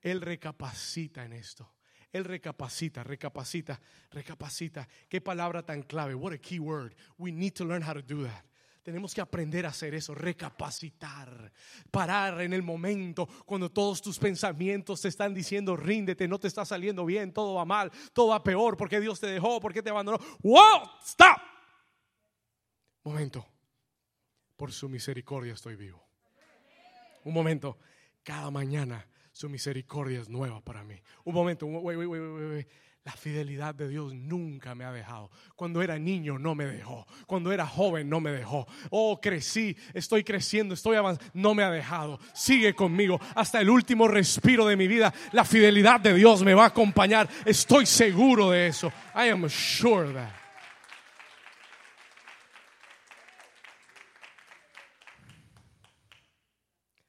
Él 0.02 0.20
recapacita 0.20 1.24
en 1.24 1.32
esto. 1.32 1.72
Él 2.12 2.26
recapacita, 2.26 3.02
recapacita, 3.02 3.80
recapacita. 4.12 4.90
Qué 5.08 5.22
palabra 5.22 5.64
tan 5.64 5.84
clave. 5.84 6.16
What 6.16 6.34
a 6.34 6.38
key 6.38 6.60
word. 6.60 6.94
We 7.18 7.32
need 7.32 7.54
to 7.54 7.64
learn 7.64 7.82
how 7.82 7.94
to 7.94 8.02
do 8.02 8.24
that. 8.24 8.49
Tenemos 8.90 9.14
que 9.14 9.22
aprender 9.22 9.68
a 9.68 9.70
hacer 9.70 9.94
eso, 9.94 10.16
recapacitar, 10.16 11.54
parar 11.92 12.42
en 12.42 12.54
el 12.54 12.64
momento 12.64 13.28
cuando 13.46 13.72
todos 13.72 14.02
tus 14.02 14.18
pensamientos 14.18 15.00
te 15.00 15.10
están 15.10 15.32
diciendo, 15.32 15.78
ríndete, 15.78 16.28
no 16.28 16.40
te 16.40 16.48
está 16.48 16.66
saliendo 16.66 17.06
bien, 17.06 17.32
todo 17.32 17.54
va 17.54 17.66
mal, 17.66 17.92
todo 18.14 18.30
va 18.30 18.44
peor, 18.44 18.76
porque 18.78 19.00
Dios 19.00 19.20
te 19.20 19.28
dejó, 19.28 19.60
porque 19.60 19.84
te 19.84 19.92
abandonó. 19.92 20.18
¡Wow! 20.42 20.90
¡Stop! 21.04 21.38
Momento, 23.04 23.46
por 24.56 24.72
su 24.72 24.90
misericordia 24.90 25.54
estoy 25.54 25.76
vivo. 25.76 26.04
Un 27.26 27.36
momento, 27.36 27.78
cada 28.24 28.50
mañana 28.50 29.08
su 29.32 29.50
misericordia 29.50 30.20
es 30.20 30.30
nueva 30.30 30.62
para 30.62 30.84
mí. 30.84 31.00
Un 31.26 31.36
momento, 31.36 31.68
wait, 31.68 31.96
wait, 31.96 32.10
wait. 32.10 32.68
La 33.10 33.16
fidelidad 33.16 33.74
de 33.74 33.90
Dios 33.90 34.14
nunca 34.14 34.76
me 34.76 34.86
ha 34.86 34.92
dejado. 34.92 35.32
Cuando 35.56 35.82
era 35.82 35.98
niño 35.98 36.38
no 36.38 36.54
me 36.54 36.68
dejó. 36.68 37.08
Cuando 37.26 37.52
era 37.52 37.66
joven 37.66 38.08
no 38.08 38.20
me 38.20 38.30
dejó. 38.30 38.68
Oh, 38.92 39.20
crecí, 39.20 39.76
estoy 39.96 40.24
creciendo, 40.24 40.76
estoy 40.76 40.96
avanzando. 40.96 41.32
No 41.34 41.56
me 41.56 41.64
ha 41.64 41.72
dejado. 41.72 42.20
Sigue 42.36 42.76
conmigo 42.76 43.20
hasta 43.34 43.62
el 43.62 43.72
último 43.72 44.08
respiro 44.08 44.64
de 44.68 44.76
mi 44.76 44.88
vida. 44.88 45.12
La 45.32 45.44
fidelidad 45.44 46.00
de 46.00 46.14
Dios 46.14 46.44
me 46.44 46.54
va 46.54 46.66
a 46.66 46.68
acompañar. 46.68 47.28
Estoy 47.46 47.88
seguro 47.88 48.52
de 48.52 48.68
eso. 48.68 48.94
I 49.16 49.30
am 49.30 49.50
sure 49.50 50.14
that. 50.14 50.30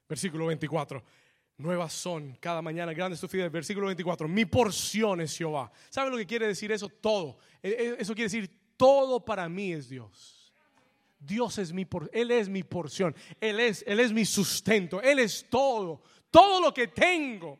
Versículo 0.08 0.46
24 0.46 1.19
nuevas 1.60 1.92
son 1.92 2.36
cada 2.40 2.62
mañana, 2.62 2.92
grande 2.92 3.14
es 3.14 3.20
tu 3.20 3.28
fidelidad. 3.28 3.52
Versículo 3.52 3.86
24, 3.86 4.28
mi 4.28 4.44
porción 4.44 5.20
es 5.20 5.36
Jehová. 5.36 5.70
¿Saben 5.88 6.12
lo 6.12 6.18
que 6.18 6.26
quiere 6.26 6.46
decir 6.46 6.72
eso? 6.72 6.88
Todo. 6.88 7.38
E, 7.62 7.68
e, 7.68 7.96
eso 7.98 8.14
quiere 8.14 8.30
decir, 8.30 8.50
todo 8.76 9.24
para 9.24 9.48
mí 9.48 9.72
es 9.72 9.88
Dios. 9.88 10.52
Dios 11.18 11.58
es 11.58 11.72
mi 11.72 11.84
porción, 11.84 12.10
Él 12.14 12.30
es 12.30 12.48
mi 12.48 12.62
porción, 12.62 13.14
Él 13.40 13.60
es, 13.60 13.84
Él 13.86 14.00
es 14.00 14.10
mi 14.10 14.24
sustento, 14.24 15.02
Él 15.02 15.18
es 15.18 15.46
todo, 15.50 16.02
todo 16.30 16.60
lo 16.60 16.72
que 16.72 16.88
tengo. 16.88 17.58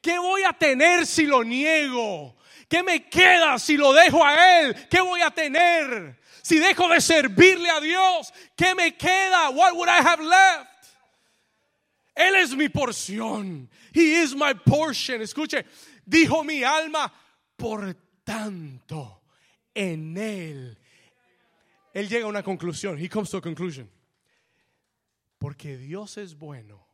¿Qué 0.00 0.18
voy 0.18 0.42
a 0.42 0.52
tener 0.52 1.06
si 1.06 1.26
lo 1.26 1.44
niego? 1.44 2.36
¿Qué 2.68 2.82
me 2.82 3.08
queda 3.08 3.58
si 3.58 3.76
lo 3.76 3.92
dejo 3.92 4.24
a 4.24 4.60
Él? 4.60 4.88
¿Qué 4.88 5.00
voy 5.00 5.20
a 5.20 5.30
tener? 5.30 6.18
Si 6.42 6.58
dejo 6.58 6.88
de 6.88 7.00
servirle 7.00 7.70
a 7.70 7.80
Dios, 7.80 8.32
¿qué 8.56 8.74
me 8.74 8.96
queda? 8.96 9.50
What 9.50 9.74
would 9.74 9.88
I 9.88 10.06
have 10.06 10.22
left? 10.22 10.73
Él 12.14 12.36
es 12.36 12.54
mi 12.54 12.68
porción. 12.68 13.68
He 13.92 14.22
is 14.22 14.34
my 14.34 14.54
portion. 14.54 15.20
Escuche, 15.20 15.66
dijo 16.04 16.44
mi 16.44 16.62
alma, 16.62 17.12
por 17.56 17.94
tanto, 18.22 19.22
en 19.74 20.16
Él. 20.16 20.78
Él 21.92 22.08
llega 22.08 22.26
a 22.26 22.28
una 22.28 22.42
conclusión. 22.42 22.98
He 22.98 23.08
comes 23.08 23.30
to 23.30 23.38
a 23.38 23.42
conclusion. 23.42 23.90
Porque 25.38 25.76
Dios 25.76 26.16
es 26.18 26.36
bueno, 26.36 26.86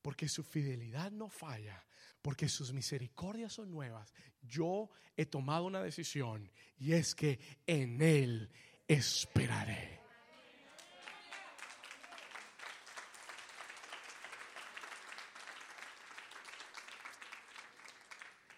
porque 0.00 0.28
su 0.28 0.42
fidelidad 0.42 1.10
no 1.10 1.28
falla, 1.28 1.84
porque 2.22 2.48
sus 2.48 2.72
misericordias 2.72 3.52
son 3.52 3.70
nuevas. 3.70 4.14
Yo 4.42 4.90
he 5.16 5.26
tomado 5.26 5.64
una 5.64 5.82
decisión 5.82 6.50
y 6.78 6.92
es 6.92 7.14
que 7.14 7.38
en 7.66 8.00
Él 8.00 8.50
esperaré. 8.88 10.01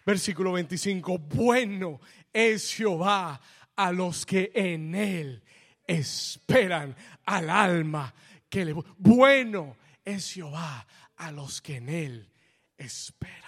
Versículo 0.05 0.51
25, 0.51 1.17
bueno 1.17 1.99
es 2.31 2.75
Jehová 2.75 3.41
a 3.75 3.91
los 3.91 4.25
que 4.25 4.51
en 4.53 4.93
él 4.93 5.43
esperan, 5.87 6.95
al 7.25 7.49
alma 7.49 8.13
que 8.47 8.65
le... 8.65 8.73
Bueno 8.97 9.77
es 10.03 10.31
Jehová 10.33 10.85
a 11.15 11.31
los 11.31 11.59
que 11.59 11.77
en 11.77 11.89
él 11.89 12.31
esperan. 12.77 13.41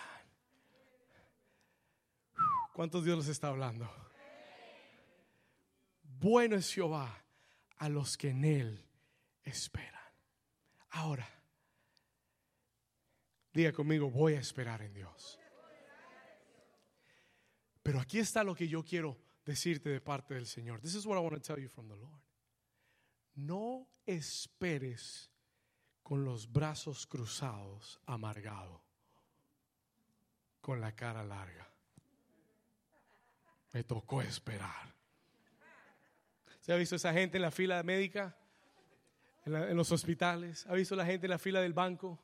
¿Cuántos 2.74 3.06
Dios 3.06 3.20
les 3.20 3.28
está 3.28 3.50
hablando? 3.50 3.88
Bueno 6.02 6.56
es 6.56 6.74
Jehová 6.74 7.24
a 7.78 7.88
los 7.90 8.18
que 8.18 8.30
en 8.30 8.44
él 8.46 8.86
esperan. 9.44 9.94
Ahora, 10.90 11.30
diga 13.54 13.72
conmigo, 13.72 14.10
voy 14.10 14.34
a 14.34 14.40
esperar 14.40 14.82
en 14.82 14.94
Dios. 14.96 15.40
Pero 17.88 18.02
aquí 18.02 18.20
está 18.20 18.44
lo 18.44 18.54
que 18.54 18.68
yo 18.68 18.84
quiero 18.84 19.18
decirte 19.46 19.88
de 19.88 20.02
parte 20.02 20.34
del 20.34 20.46
Señor. 20.46 20.82
This 20.82 20.96
is 20.96 21.06
what 21.06 21.16
I 21.16 21.22
want 21.22 21.36
to 21.36 21.40
tell 21.40 21.58
you 21.58 21.70
from 21.70 21.88
the 21.88 21.96
Lord. 21.96 22.20
No 23.36 23.88
esperes 24.06 25.32
con 26.04 26.26
los 26.26 26.52
brazos 26.52 27.08
cruzados, 27.08 28.02
amargado, 28.06 28.84
con 30.60 30.82
la 30.82 30.94
cara 30.98 31.24
larga. 31.24 31.72
Me 33.72 33.86
tocó 33.86 34.22
esperar. 34.22 34.94
¿Se 36.60 36.74
ha 36.74 36.76
visto 36.76 36.98
esa 36.98 37.14
gente 37.14 37.38
en 37.38 37.44
la 37.44 37.52
fila 37.52 37.82
médica? 37.84 38.36
En, 39.46 39.56
en 39.56 39.78
los 39.78 39.94
hospitales. 39.94 40.66
¿Ha 40.68 40.74
visto 40.74 40.94
la 40.94 41.06
gente 41.06 41.28
en 41.28 41.32
la 41.32 41.40
fila 41.40 41.62
del 41.62 41.72
banco? 41.72 42.20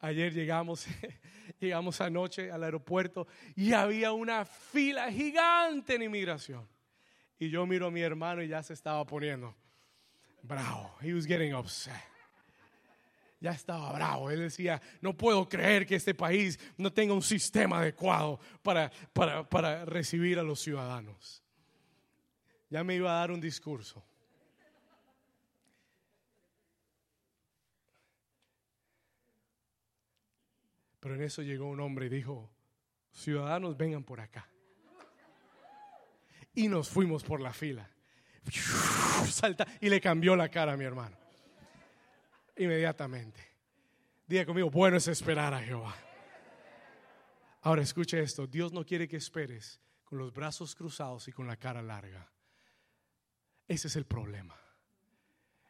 Ayer 0.00 0.32
llegamos, 0.32 0.86
llegamos 1.60 2.00
anoche 2.00 2.50
al 2.50 2.64
aeropuerto 2.64 3.26
y 3.54 3.72
había 3.72 4.12
una 4.12 4.44
fila 4.44 5.10
gigante 5.10 5.94
en 5.94 6.02
inmigración. 6.02 6.68
Y 7.38 7.50
yo 7.50 7.66
miro 7.66 7.86
a 7.86 7.90
mi 7.90 8.00
hermano 8.00 8.42
y 8.42 8.48
ya 8.48 8.62
se 8.62 8.72
estaba 8.72 9.04
poniendo 9.06 9.54
bravo. 10.42 10.94
He 11.00 11.12
was 11.12 11.26
getting 11.26 11.54
upset. 11.54 11.94
Ya 13.40 13.52
estaba 13.52 13.92
bravo. 13.92 14.30
Él 14.30 14.40
decía, 14.40 14.80
no 15.00 15.14
puedo 15.14 15.48
creer 15.48 15.86
que 15.86 15.96
este 15.96 16.14
país 16.14 16.58
no 16.76 16.92
tenga 16.92 17.12
un 17.12 17.22
sistema 17.22 17.78
adecuado 17.78 18.40
para, 18.62 18.90
para, 19.12 19.46
para 19.48 19.84
recibir 19.84 20.38
a 20.38 20.42
los 20.42 20.60
ciudadanos. 20.60 21.42
Ya 22.70 22.82
me 22.82 22.94
iba 22.94 23.10
a 23.10 23.20
dar 23.20 23.30
un 23.30 23.40
discurso. 23.40 24.02
Pero 31.06 31.14
en 31.14 31.22
eso 31.22 31.40
llegó 31.40 31.66
un 31.66 31.78
hombre 31.78 32.06
y 32.06 32.08
dijo, 32.08 32.50
ciudadanos 33.12 33.76
vengan 33.76 34.02
por 34.02 34.18
acá. 34.18 34.50
Y 36.52 36.66
nos 36.66 36.88
fuimos 36.88 37.22
por 37.22 37.40
la 37.40 37.52
fila. 37.52 37.88
Salta 39.30 39.68
y 39.80 39.88
le 39.88 40.00
cambió 40.00 40.34
la 40.34 40.48
cara 40.48 40.72
a 40.72 40.76
mi 40.76 40.84
hermano. 40.84 41.16
Inmediatamente. 42.56 43.40
Diga 44.26 44.44
conmigo, 44.46 44.68
bueno 44.68 44.96
es 44.96 45.06
esperar 45.06 45.54
a 45.54 45.62
Jehová. 45.62 45.94
Ahora 47.62 47.82
escuche 47.82 48.20
esto, 48.20 48.48
Dios 48.48 48.72
no 48.72 48.84
quiere 48.84 49.06
que 49.06 49.18
esperes 49.18 49.80
con 50.02 50.18
los 50.18 50.32
brazos 50.32 50.74
cruzados 50.74 51.28
y 51.28 51.32
con 51.32 51.46
la 51.46 51.56
cara 51.56 51.82
larga. 51.82 52.28
Ese 53.68 53.86
es 53.86 53.94
el 53.94 54.06
problema. 54.06 54.56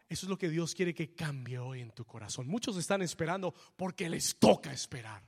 Eso 0.09 0.27
es 0.27 0.31
lo 0.31 0.39
que 0.39 0.49
Dios 0.49 0.75
quiere 0.75 0.95
que 0.95 1.15
cambie 1.15 1.59
hoy 1.59 1.81
en 1.81 1.91
tu 1.91 2.05
corazón. 2.05 2.47
Muchos 2.47 2.77
están 2.77 3.03
esperando 3.03 3.53
porque 3.77 4.09
les 4.09 4.39
toca 4.39 4.73
esperar, 4.73 5.23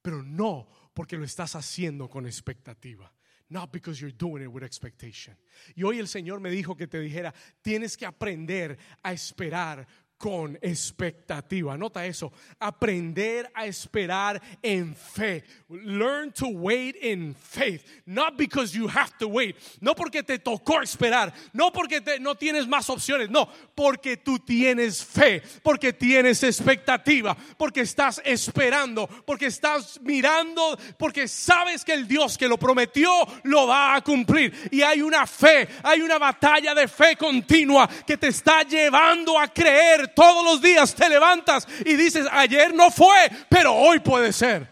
pero 0.00 0.22
no 0.22 0.68
porque 0.94 1.16
lo 1.16 1.24
estás 1.24 1.56
haciendo 1.56 2.08
con 2.08 2.26
expectativa. 2.26 3.12
Not 3.50 3.70
because 3.72 4.00
you're 4.00 4.16
doing 4.16 4.42
it 4.42 4.48
with 4.48 4.62
expectation. 4.62 5.36
Y 5.74 5.82
hoy 5.82 5.98
el 5.98 6.08
Señor 6.08 6.40
me 6.40 6.50
dijo 6.50 6.76
que 6.76 6.86
te 6.86 6.98
dijera, 6.98 7.34
tienes 7.60 7.96
que 7.96 8.06
aprender 8.06 8.78
a 9.02 9.12
esperar 9.12 9.86
con 10.18 10.58
expectativa. 10.62 11.76
Nota 11.76 12.06
eso. 12.06 12.32
Aprender 12.58 13.50
a 13.54 13.66
esperar 13.66 14.40
en 14.62 14.94
fe. 14.94 15.44
Learn 15.68 16.32
to 16.32 16.48
wait 16.48 16.96
in 16.96 17.34
faith. 17.34 17.84
Not 18.06 18.36
because 18.36 18.74
you 18.74 18.88
have 18.88 19.12
to 19.18 19.28
wait. 19.28 19.56
No 19.80 19.94
porque 19.94 20.22
te 20.22 20.38
tocó 20.38 20.80
esperar. 20.82 21.32
No 21.52 21.70
porque 21.70 22.00
no 22.20 22.34
tienes 22.36 22.66
más 22.66 22.88
opciones. 22.88 23.28
No, 23.28 23.48
porque 23.74 24.16
tú 24.16 24.38
tienes 24.38 25.04
fe. 25.04 25.42
Porque 25.62 25.92
tienes 25.92 26.42
expectativa. 26.42 27.36
Porque 27.58 27.80
estás 27.80 28.22
esperando. 28.24 29.06
Porque 29.26 29.46
estás 29.46 30.00
mirando. 30.00 30.78
Porque 30.98 31.28
sabes 31.28 31.84
que 31.84 31.92
el 31.92 32.08
Dios 32.08 32.38
que 32.38 32.48
lo 32.48 32.58
prometió 32.58 33.10
lo 33.42 33.66
va 33.66 33.94
a 33.94 34.00
cumplir. 34.02 34.54
Y 34.70 34.82
hay 34.82 35.02
una 35.02 35.26
fe. 35.26 35.68
Hay 35.82 36.00
una 36.00 36.18
batalla 36.18 36.74
de 36.74 36.88
fe 36.88 37.16
continua 37.16 37.88
que 38.06 38.16
te 38.16 38.28
está 38.28 38.62
llevando 38.62 39.38
a 39.38 39.48
creer 39.48 40.03
todos 40.08 40.44
los 40.44 40.60
días 40.60 40.94
te 40.94 41.08
levantas 41.08 41.66
y 41.84 41.96
dices, 41.96 42.26
ayer 42.30 42.74
no 42.74 42.90
fue, 42.90 43.30
pero 43.48 43.74
hoy 43.74 44.00
puede 44.00 44.32
ser. 44.32 44.68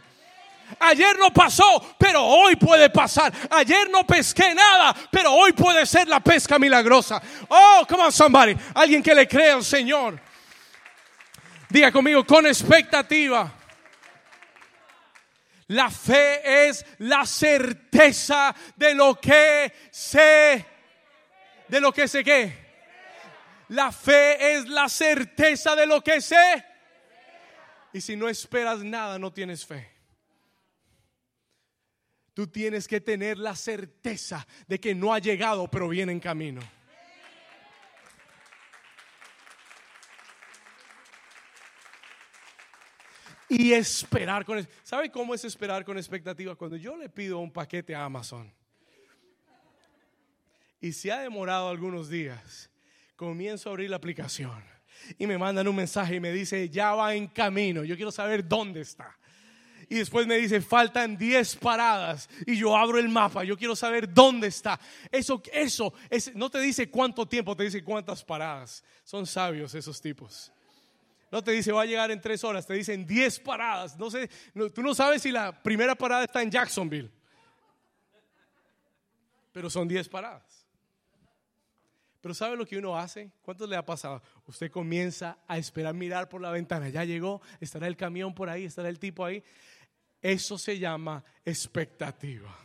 Ayer 0.80 1.18
no 1.18 1.32
pasó, 1.32 1.94
pero 1.98 2.24
hoy 2.24 2.56
puede 2.56 2.90
pasar. 2.90 3.32
Ayer 3.50 3.90
no 3.90 4.06
pesqué 4.06 4.54
nada, 4.54 4.94
pero 5.10 5.32
hoy 5.32 5.52
puede 5.52 5.86
ser 5.86 6.08
la 6.08 6.20
pesca 6.20 6.58
milagrosa. 6.58 7.20
Oh, 7.48 7.84
come 7.88 8.04
on 8.04 8.12
somebody. 8.12 8.56
Alguien 8.74 9.02
que 9.02 9.14
le 9.14 9.28
crea 9.28 9.54
al 9.54 9.64
Señor. 9.64 10.18
Diga 11.68 11.90
conmigo, 11.92 12.26
con 12.26 12.46
expectativa. 12.46 13.52
La 15.68 15.90
fe 15.90 16.68
es 16.68 16.84
la 16.98 17.24
certeza 17.24 18.54
de 18.76 18.94
lo 18.94 19.18
que 19.18 19.72
sé, 19.90 20.66
de 21.68 21.80
lo 21.80 21.92
que 21.92 22.08
sé 22.08 22.22
que 22.22 22.61
la 23.68 23.92
fe 23.92 24.54
es 24.54 24.68
la 24.68 24.88
certeza 24.88 25.74
de 25.74 25.86
lo 25.86 26.02
que 26.02 26.20
sé. 26.20 26.64
Y 27.92 28.00
si 28.00 28.16
no 28.16 28.28
esperas 28.28 28.80
nada, 28.82 29.18
no 29.18 29.32
tienes 29.32 29.66
fe. 29.66 29.90
Tú 32.34 32.46
tienes 32.46 32.88
que 32.88 33.00
tener 33.00 33.36
la 33.36 33.54
certeza 33.54 34.46
de 34.66 34.80
que 34.80 34.94
no 34.94 35.12
ha 35.12 35.18
llegado, 35.18 35.68
pero 35.68 35.88
viene 35.88 36.12
en 36.12 36.20
camino. 36.20 36.62
Y 43.50 43.74
esperar 43.74 44.46
con... 44.46 44.66
¿Sabe 44.82 45.10
cómo 45.10 45.34
es 45.34 45.44
esperar 45.44 45.84
con 45.84 45.98
expectativa? 45.98 46.54
Cuando 46.54 46.76
yo 46.76 46.96
le 46.96 47.10
pido 47.10 47.38
un 47.38 47.52
paquete 47.52 47.94
a 47.94 48.04
Amazon 48.04 48.50
y 50.80 50.92
se 50.92 51.12
ha 51.12 51.20
demorado 51.20 51.68
algunos 51.68 52.08
días, 52.08 52.71
comienzo 53.22 53.68
a 53.68 53.72
abrir 53.72 53.88
la 53.88 53.96
aplicación 53.96 54.64
y 55.16 55.28
me 55.28 55.38
mandan 55.38 55.68
un 55.68 55.76
mensaje 55.76 56.16
y 56.16 56.20
me 56.20 56.32
dice, 56.32 56.68
ya 56.68 56.92
va 56.92 57.14
en 57.14 57.28
camino, 57.28 57.84
yo 57.84 57.94
quiero 57.94 58.10
saber 58.10 58.48
dónde 58.48 58.80
está. 58.80 59.16
Y 59.88 59.96
después 59.96 60.26
me 60.26 60.38
dice, 60.38 60.60
faltan 60.60 61.16
10 61.16 61.56
paradas. 61.56 62.28
Y 62.46 62.56
yo 62.56 62.74
abro 62.74 62.98
el 62.98 63.08
mapa, 63.08 63.44
yo 63.44 63.56
quiero 63.56 63.76
saber 63.76 64.12
dónde 64.12 64.48
está. 64.48 64.80
Eso, 65.10 65.40
eso, 65.52 65.92
no 66.34 66.50
te 66.50 66.60
dice 66.60 66.90
cuánto 66.90 67.26
tiempo, 67.26 67.54
te 67.54 67.64
dice 67.64 67.84
cuántas 67.84 68.24
paradas. 68.24 68.82
Son 69.04 69.26
sabios 69.26 69.74
esos 69.74 70.00
tipos. 70.00 70.50
No 71.30 71.44
te 71.44 71.52
dice, 71.52 71.72
va 71.72 71.82
a 71.82 71.86
llegar 71.86 72.10
en 72.10 72.20
3 72.20 72.42
horas, 72.42 72.66
te 72.66 72.74
dicen 72.74 73.06
10 73.06 73.40
paradas. 73.40 73.98
No 73.98 74.10
sé, 74.10 74.28
tú 74.74 74.82
no 74.82 74.94
sabes 74.94 75.22
si 75.22 75.30
la 75.30 75.62
primera 75.62 75.94
parada 75.94 76.24
está 76.24 76.42
en 76.42 76.50
Jacksonville. 76.50 77.10
Pero 79.52 79.70
son 79.70 79.86
10 79.86 80.08
paradas. 80.08 80.51
Pero 82.22 82.34
¿sabe 82.34 82.56
lo 82.56 82.64
que 82.64 82.78
uno 82.78 82.96
hace? 82.96 83.32
¿Cuánto 83.42 83.66
le 83.66 83.76
ha 83.76 83.84
pasado? 83.84 84.22
Usted 84.46 84.70
comienza 84.70 85.38
a 85.48 85.58
esperar 85.58 85.92
mirar 85.92 86.28
por 86.28 86.40
la 86.40 86.52
ventana. 86.52 86.88
Ya 86.88 87.04
llegó, 87.04 87.42
estará 87.60 87.88
el 87.88 87.96
camión 87.96 88.32
por 88.32 88.48
ahí, 88.48 88.64
estará 88.64 88.88
el 88.88 89.00
tipo 89.00 89.24
ahí. 89.24 89.42
Eso 90.20 90.56
se 90.56 90.78
llama 90.78 91.24
expectativa. 91.44 92.56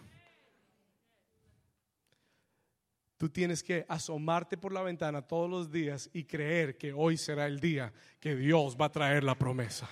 Tú 3.18 3.30
tienes 3.30 3.64
que 3.64 3.84
asomarte 3.89 4.58
por 4.58 4.72
la 4.72 4.84
ventana 4.84 5.24
todos 5.24 5.49
los 5.49 5.72
días 5.72 6.08
y 6.14 6.26
creer 6.26 6.78
que 6.78 6.93
hoy 6.93 7.18
será 7.18 7.47
el 7.47 7.60
día 7.60 7.91
que 8.20 8.36
Dios 8.36 8.78
va 8.80 8.86
a 8.86 8.91
traer 8.91 9.24
la 9.24 9.34
promesa 9.34 9.89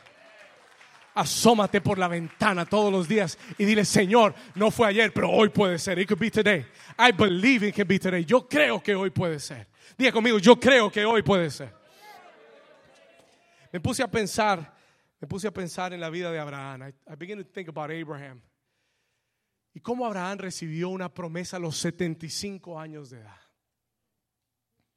asómate 1.15 1.81
por 1.81 1.97
la 1.97 2.07
ventana 2.07 2.65
todos 2.65 2.91
los 2.91 3.07
días 3.07 3.39
y 3.57 3.65
dile, 3.65 3.85
Señor, 3.85 4.35
no 4.53 4.69
fue 4.69 4.87
ayer, 4.87 5.11
pero 5.13 5.31
hoy 5.31 5.49
puede 5.49 5.79
ser. 5.79 5.97
It 5.97 6.07
could 6.07 6.19
be 6.19 6.29
today. 6.29 6.65
I 6.99 7.11
believe 7.11 7.67
it 7.67 7.75
can 7.75 7.87
be 7.87 7.97
today. 7.97 8.23
Yo 8.23 8.47
creo 8.47 8.83
que 8.83 8.93
hoy 8.93 9.09
puede 9.09 9.39
ser. 9.39 9.67
Diga 9.97 10.11
conmigo, 10.11 10.37
yo 10.39 10.59
creo 10.59 10.91
que 10.91 11.05
hoy 11.05 11.23
puede 11.23 11.49
ser. 11.49 11.73
Me 13.71 13.79
puse 13.79 14.03
a 14.03 14.07
pensar, 14.07 14.73
me 15.19 15.27
puse 15.27 15.47
a 15.47 15.51
pensar 15.51 15.93
en 15.93 15.99
la 15.99 16.09
vida 16.09 16.31
de 16.31 16.39
Abraham. 16.39 16.83
I, 16.83 16.93
I 17.11 17.15
began 17.15 17.37
to 17.37 17.45
think 17.45 17.69
about 17.69 17.89
Abraham. 17.91 18.41
Y 19.73 19.79
cómo 19.79 20.05
Abraham 20.05 20.37
recibió 20.39 20.89
una 20.89 21.13
promesa 21.13 21.57
a 21.57 21.59
los 21.59 21.77
75 21.77 22.79
años 22.79 23.09
de 23.09 23.19
edad. 23.19 23.39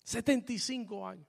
75 0.05 1.09
años. 1.09 1.27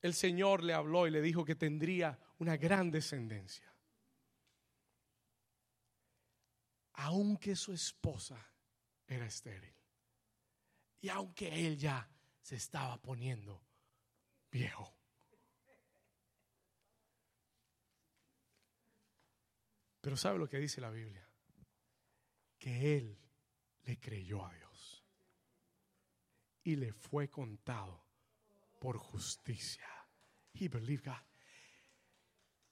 El 0.00 0.14
Señor 0.14 0.62
le 0.62 0.74
habló 0.74 1.06
y 1.06 1.10
le 1.10 1.20
dijo 1.20 1.44
que 1.44 1.54
tendría 1.54 2.18
una 2.38 2.56
gran 2.56 2.90
descendencia. 2.90 3.72
Aunque 6.94 7.54
su 7.54 7.72
esposa 7.72 8.44
era 9.06 9.26
estéril. 9.26 9.74
Y 11.00 11.08
aunque 11.08 11.66
él 11.66 11.78
ya 11.78 12.08
se 12.42 12.56
estaba 12.56 13.00
poniendo 13.00 13.62
viejo. 14.50 14.94
Pero 20.00 20.16
¿sabe 20.16 20.38
lo 20.38 20.48
que 20.48 20.58
dice 20.58 20.80
la 20.80 20.90
Biblia? 20.90 21.28
Que 22.58 22.96
él 22.96 23.18
le 23.84 23.98
creyó 23.98 24.44
a 24.44 24.52
Dios. 24.54 25.04
Y 26.64 26.76
le 26.76 26.92
fue 26.92 27.28
contado 27.28 28.04
por 28.80 28.98
justicia. 28.98 29.86
He 30.52 30.68
believed 30.68 31.04
God. 31.04 31.22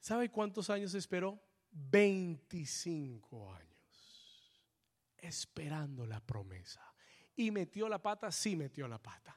¿Sabe 0.07 0.31
cuántos 0.31 0.71
años 0.71 0.95
esperó? 0.95 1.43
25 1.73 3.53
años. 3.53 4.63
Esperando 5.19 6.07
la 6.07 6.21
promesa. 6.21 6.81
¿Y 7.35 7.51
metió 7.51 7.89
la 7.89 8.01
pata? 8.01 8.31
Sí 8.31 8.55
metió 8.55 8.87
la 8.87 9.03
pata. 9.03 9.37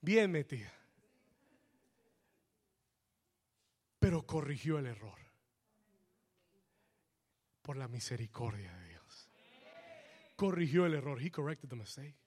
Bien 0.00 0.30
metida. 0.30 0.72
Pero 3.98 4.26
corrigió 4.26 4.78
el 4.78 4.86
error. 4.86 5.18
Por 7.60 7.76
la 7.76 7.86
misericordia 7.86 8.74
de 8.78 8.88
Dios. 8.88 9.28
Corrigió 10.36 10.86
el 10.86 10.94
error. 10.94 11.20
He 11.20 11.30
corrected 11.30 11.68
the 11.68 11.76
mistake 11.76 12.17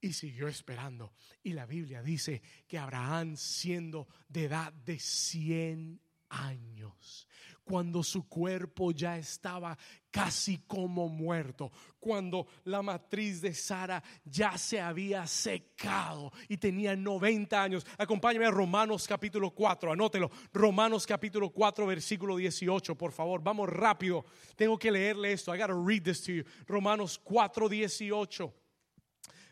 y 0.00 0.12
siguió 0.12 0.48
esperando. 0.48 1.12
Y 1.42 1.52
la 1.52 1.66
Biblia 1.66 2.02
dice 2.02 2.42
que 2.66 2.78
Abraham, 2.78 3.36
siendo 3.36 4.08
de 4.28 4.44
edad 4.44 4.72
de 4.72 4.98
100 4.98 6.00
años, 6.28 7.28
cuando 7.64 8.02
su 8.02 8.28
cuerpo 8.28 8.90
ya 8.90 9.16
estaba 9.16 9.76
casi 10.10 10.58
como 10.66 11.08
muerto, 11.08 11.70
cuando 12.00 12.46
la 12.64 12.82
matriz 12.82 13.40
de 13.40 13.54
Sara 13.54 14.02
ya 14.24 14.58
se 14.58 14.80
había 14.80 15.26
secado 15.26 16.32
y 16.48 16.56
tenía 16.56 16.96
90 16.96 17.62
años. 17.62 17.86
Acompáñame 17.96 18.46
a 18.46 18.50
Romanos 18.50 19.06
capítulo 19.06 19.50
4, 19.52 19.92
anótelo. 19.92 20.30
Romanos 20.52 21.06
capítulo 21.06 21.50
4, 21.50 21.86
versículo 21.86 22.36
18, 22.36 22.96
por 22.96 23.12
favor. 23.12 23.40
Vamos 23.42 23.68
rápido. 23.68 24.24
Tengo 24.56 24.78
que 24.78 24.90
leerle 24.90 25.32
esto. 25.32 25.54
I 25.54 25.58
gotta 25.58 25.74
read 25.74 26.02
this 26.02 26.22
to 26.22 26.32
you. 26.32 26.44
Romanos 26.66 27.20
4, 27.22 27.68
18. 27.68 28.59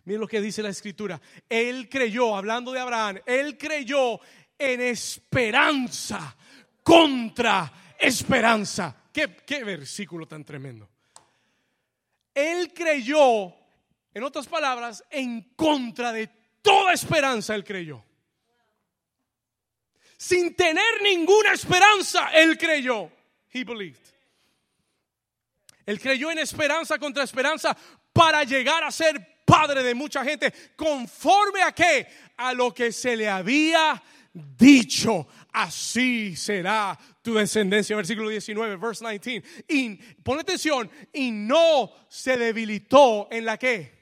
Miren 0.09 0.23
lo 0.23 0.27
que 0.27 0.41
dice 0.41 0.63
la 0.63 0.71
escritura. 0.71 1.21
Él 1.51 1.87
creyó, 1.87 2.35
hablando 2.35 2.73
de 2.73 2.81
Abraham, 2.81 3.21
él 3.27 3.59
creyó 3.59 4.19
en 4.59 4.81
esperanza 4.81 6.35
contra 6.83 7.71
esperanza. 7.99 8.97
¿Qué, 9.13 9.37
qué 9.45 9.63
versículo 9.65 10.27
tan 10.27 10.47
tremendo. 10.47 10.89
Él 12.33 12.73
creyó, 12.73 13.55
en 14.15 14.23
otras 14.23 14.47
palabras, 14.47 15.05
en 15.11 15.53
contra 15.55 16.11
de 16.11 16.31
toda 16.63 16.95
esperanza, 16.95 17.55
él 17.55 17.63
creyó. 17.63 18.03
Sin 20.17 20.57
tener 20.57 21.03
ninguna 21.03 21.53
esperanza, 21.53 22.31
él 22.33 22.57
creyó. 22.57 23.13
He 23.53 23.63
believed. 23.63 24.01
Él 25.85 26.01
creyó 26.01 26.31
en 26.31 26.39
esperanza 26.39 26.99
contra 26.99 27.25
esperanza 27.25 27.77
para 28.15 28.43
llegar 28.45 28.85
a 28.85 28.91
ser 28.91 29.38
padre 29.49 29.83
de 29.83 29.95
mucha 29.95 30.23
gente, 30.23 30.53
conforme 30.77 31.63
a 31.63 31.73
qué? 31.73 32.07
A 32.37 32.53
lo 32.53 32.75
que 32.75 32.93
se 32.93 33.17
le 33.17 33.27
había 33.27 34.01
dicho, 34.33 35.27
así 35.53 36.37
será 36.37 36.99
tu 37.23 37.35
descendencia. 37.35 37.97
Versículo 37.97 38.29
19, 38.29 38.77
verse 38.77 39.09
19. 39.09 39.65
Y 39.67 39.97
pon 40.23 40.39
atención, 40.39 40.91
y 41.15 41.31
no 41.31 41.91
se 42.11 42.37
debilitó 42.37 43.29
en 43.31 43.47
la 43.47 43.57
que. 43.57 43.97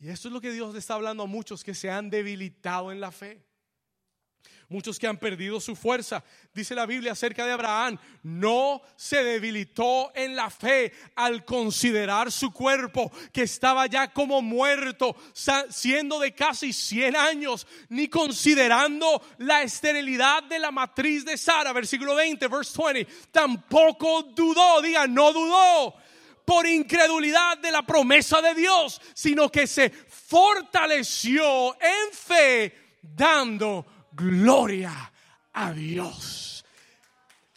Y 0.00 0.08
esto 0.08 0.28
es 0.28 0.34
lo 0.34 0.40
que 0.40 0.52
Dios 0.52 0.72
le 0.72 0.78
está 0.78 0.94
hablando 0.94 1.24
a 1.24 1.26
muchos 1.26 1.62
que 1.62 1.74
se 1.74 1.90
han 1.90 2.08
debilitado 2.08 2.90
en 2.92 3.00
la 3.00 3.12
fe 3.12 3.45
muchos 4.68 4.98
que 4.98 5.06
han 5.06 5.18
perdido 5.18 5.60
su 5.60 5.76
fuerza. 5.76 6.24
Dice 6.54 6.74
la 6.74 6.86
Biblia 6.86 7.12
acerca 7.12 7.46
de 7.46 7.52
Abraham, 7.52 7.98
no 8.22 8.82
se 8.96 9.22
debilitó 9.22 10.12
en 10.14 10.34
la 10.34 10.50
fe 10.50 10.92
al 11.14 11.44
considerar 11.44 12.32
su 12.32 12.52
cuerpo 12.52 13.12
que 13.32 13.42
estaba 13.42 13.86
ya 13.86 14.12
como 14.12 14.42
muerto, 14.42 15.16
siendo 15.70 16.18
de 16.18 16.34
casi 16.34 16.72
100 16.72 17.16
años, 17.16 17.66
ni 17.88 18.08
considerando 18.08 19.22
la 19.38 19.62
esterilidad 19.62 20.42
de 20.44 20.58
la 20.58 20.70
matriz 20.70 21.24
de 21.24 21.36
Sara, 21.36 21.72
versículo 21.72 22.14
20, 22.14 22.48
verse 22.48 22.82
20, 22.82 23.12
tampoco 23.30 24.22
dudó, 24.22 24.80
diga, 24.82 25.06
no 25.06 25.32
dudó 25.32 25.94
por 26.44 26.66
incredulidad 26.66 27.58
de 27.58 27.72
la 27.72 27.82
promesa 27.82 28.40
de 28.40 28.54
Dios, 28.54 29.00
sino 29.14 29.50
que 29.50 29.66
se 29.66 29.90
fortaleció 29.90 31.74
en 31.74 32.12
fe 32.12 32.86
dando 33.02 33.84
gloria 34.16 35.12
a 35.52 35.72
Dios. 35.72 36.64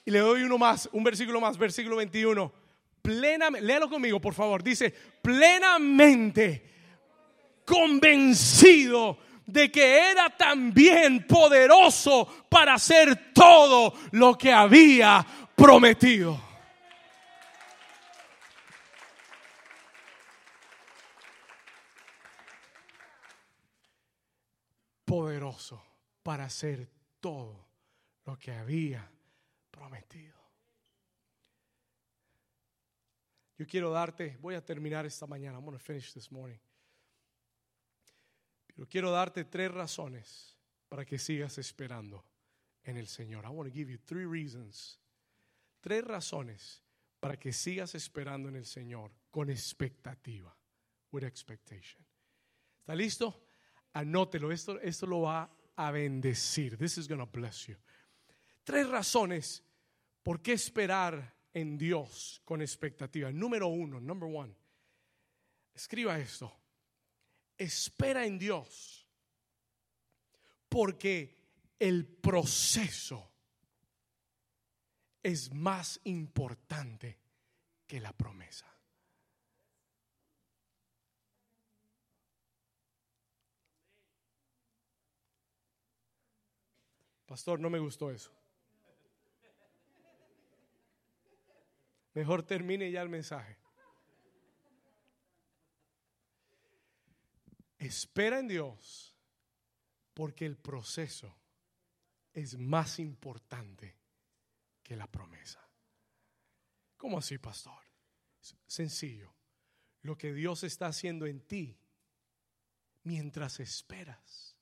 Y 0.06 0.12
le 0.12 0.20
doy 0.20 0.44
uno 0.44 0.58
más, 0.58 0.90
un 0.92 1.04
versículo 1.04 1.40
más, 1.40 1.58
versículo 1.58 1.96
21. 1.96 2.52
Plenamente, 3.02 3.66
léalo 3.66 3.90
conmigo, 3.90 4.20
por 4.20 4.34
favor. 4.34 4.62
Dice, 4.62 4.94
plenamente 5.22 6.70
convencido 7.66 9.18
de 9.46 9.72
que 9.72 10.12
era 10.12 10.36
también 10.36 11.26
poderoso 11.26 12.46
para 12.50 12.76
hacer 12.76 13.32
todo 13.34 13.94
lo 14.12 14.38
que 14.38 14.52
había 14.52 15.26
prometido. 15.56 16.40
Poderoso 25.06 25.89
para 26.30 26.46
hacer 26.46 26.88
todo 27.20 27.66
lo 28.26 28.38
que 28.38 28.52
había 28.52 29.12
prometido. 29.72 30.38
Yo 33.58 33.66
quiero 33.66 33.90
darte, 33.90 34.38
voy 34.40 34.54
a 34.54 34.64
terminar 34.64 35.08
esta 35.08 35.26
mañana, 35.26 35.58
I'm 35.58 35.66
going 35.66 35.76
to 35.76 35.84
finish 35.84 36.14
this 36.14 36.32
morning. 36.32 36.60
Pero 38.76 38.88
quiero 38.88 39.10
darte 39.10 39.44
tres 39.44 39.72
razones 39.72 40.56
para 40.88 41.04
que 41.04 41.18
sigas 41.18 41.58
esperando 41.58 42.24
en 42.84 42.98
el 42.98 43.08
Señor. 43.08 43.46
I 43.46 43.50
want 43.50 43.68
to 43.68 43.76
give 43.76 43.92
you 43.92 43.98
three 43.98 44.28
reasons. 44.28 45.00
Tres 45.82 46.04
razones 46.04 46.84
para 47.20 47.40
que 47.40 47.52
sigas 47.52 47.96
esperando 47.96 48.50
en 48.50 48.56
el 48.56 48.68
Señor 48.68 49.10
con 49.32 49.50
expectativa, 49.50 50.56
with 51.12 51.24
expectation. 51.24 52.06
¿Está 52.82 52.94
listo? 52.94 53.48
Anótelo, 53.94 54.52
esto, 54.52 54.80
esto 54.80 55.08
lo 55.08 55.22
va 55.22 55.50
a 55.80 55.92
bendecir. 55.92 56.78
This 56.78 56.98
is 56.98 57.08
going 57.08 57.20
to 57.20 57.26
bless 57.26 57.68
you. 57.68 57.76
Tres 58.66 58.88
razones 58.88 59.64
por 60.22 60.42
qué 60.42 60.54
esperar 60.54 61.34
en 61.54 61.78
Dios 61.78 62.42
con 62.44 62.62
expectativa. 62.62 63.32
Número 63.32 63.68
uno, 63.68 64.00
number 64.02 64.30
one. 64.30 64.54
Escriba 65.74 66.20
esto. 66.20 66.52
Espera 67.58 68.26
en 68.26 68.38
Dios 68.38 69.08
porque 70.68 71.38
el 71.80 72.06
proceso 72.06 73.32
es 75.24 75.54
más 75.54 76.00
importante 76.04 77.18
que 77.88 78.02
la 78.02 78.12
promesa. 78.12 78.68
Pastor, 87.30 87.60
no 87.60 87.70
me 87.70 87.78
gustó 87.78 88.10
eso. 88.10 88.32
Mejor 92.16 92.42
termine 92.42 92.90
ya 92.90 93.04
el 93.04 93.10
mensaje. 93.10 93.56
Espera 97.78 98.40
en 98.40 98.48
Dios 98.48 99.16
porque 100.16 100.48
el 100.48 100.58
proceso 100.58 101.38
es 102.34 102.58
más 102.58 102.98
importante 102.98 103.96
que 104.82 104.96
la 104.96 105.06
promesa. 105.06 105.64
¿Cómo 106.98 107.20
así, 107.20 107.38
pastor? 107.38 107.84
Sencillo. 108.66 109.32
Lo 110.02 110.18
que 110.18 110.34
Dios 110.34 110.64
está 110.64 110.88
haciendo 110.88 111.28
en 111.28 111.42
ti 111.42 111.78
mientras 113.04 113.60
esperas 113.60 114.59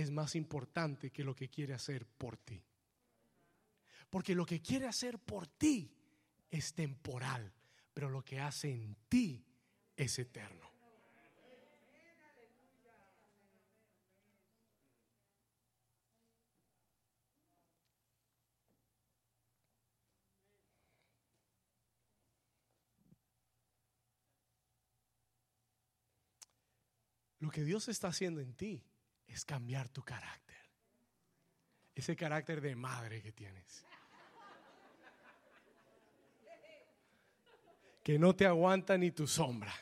es 0.00 0.10
más 0.10 0.34
importante 0.34 1.10
que 1.10 1.24
lo 1.24 1.34
que 1.34 1.48
quiere 1.48 1.74
hacer 1.74 2.06
por 2.06 2.36
ti. 2.36 2.64
Porque 4.08 4.34
lo 4.34 4.44
que 4.46 4.60
quiere 4.60 4.86
hacer 4.86 5.18
por 5.18 5.46
ti 5.46 5.94
es 6.50 6.74
temporal, 6.74 7.52
pero 7.94 8.08
lo 8.08 8.24
que 8.24 8.40
hace 8.40 8.72
en 8.72 8.96
ti 9.08 9.44
es 9.96 10.18
eterno. 10.18 10.68
Lo 27.38 27.50
que 27.50 27.64
Dios 27.64 27.88
está 27.88 28.08
haciendo 28.08 28.42
en 28.42 28.52
ti 28.52 28.89
es 29.30 29.44
cambiar 29.44 29.88
tu 29.88 30.02
carácter. 30.02 30.58
Ese 31.94 32.16
carácter 32.16 32.60
de 32.60 32.74
madre 32.76 33.22
que 33.22 33.32
tienes. 33.32 33.84
Que 38.02 38.18
no 38.18 38.34
te 38.34 38.46
aguanta 38.46 38.96
ni 38.96 39.10
tu 39.10 39.26
sombra. 39.26 39.72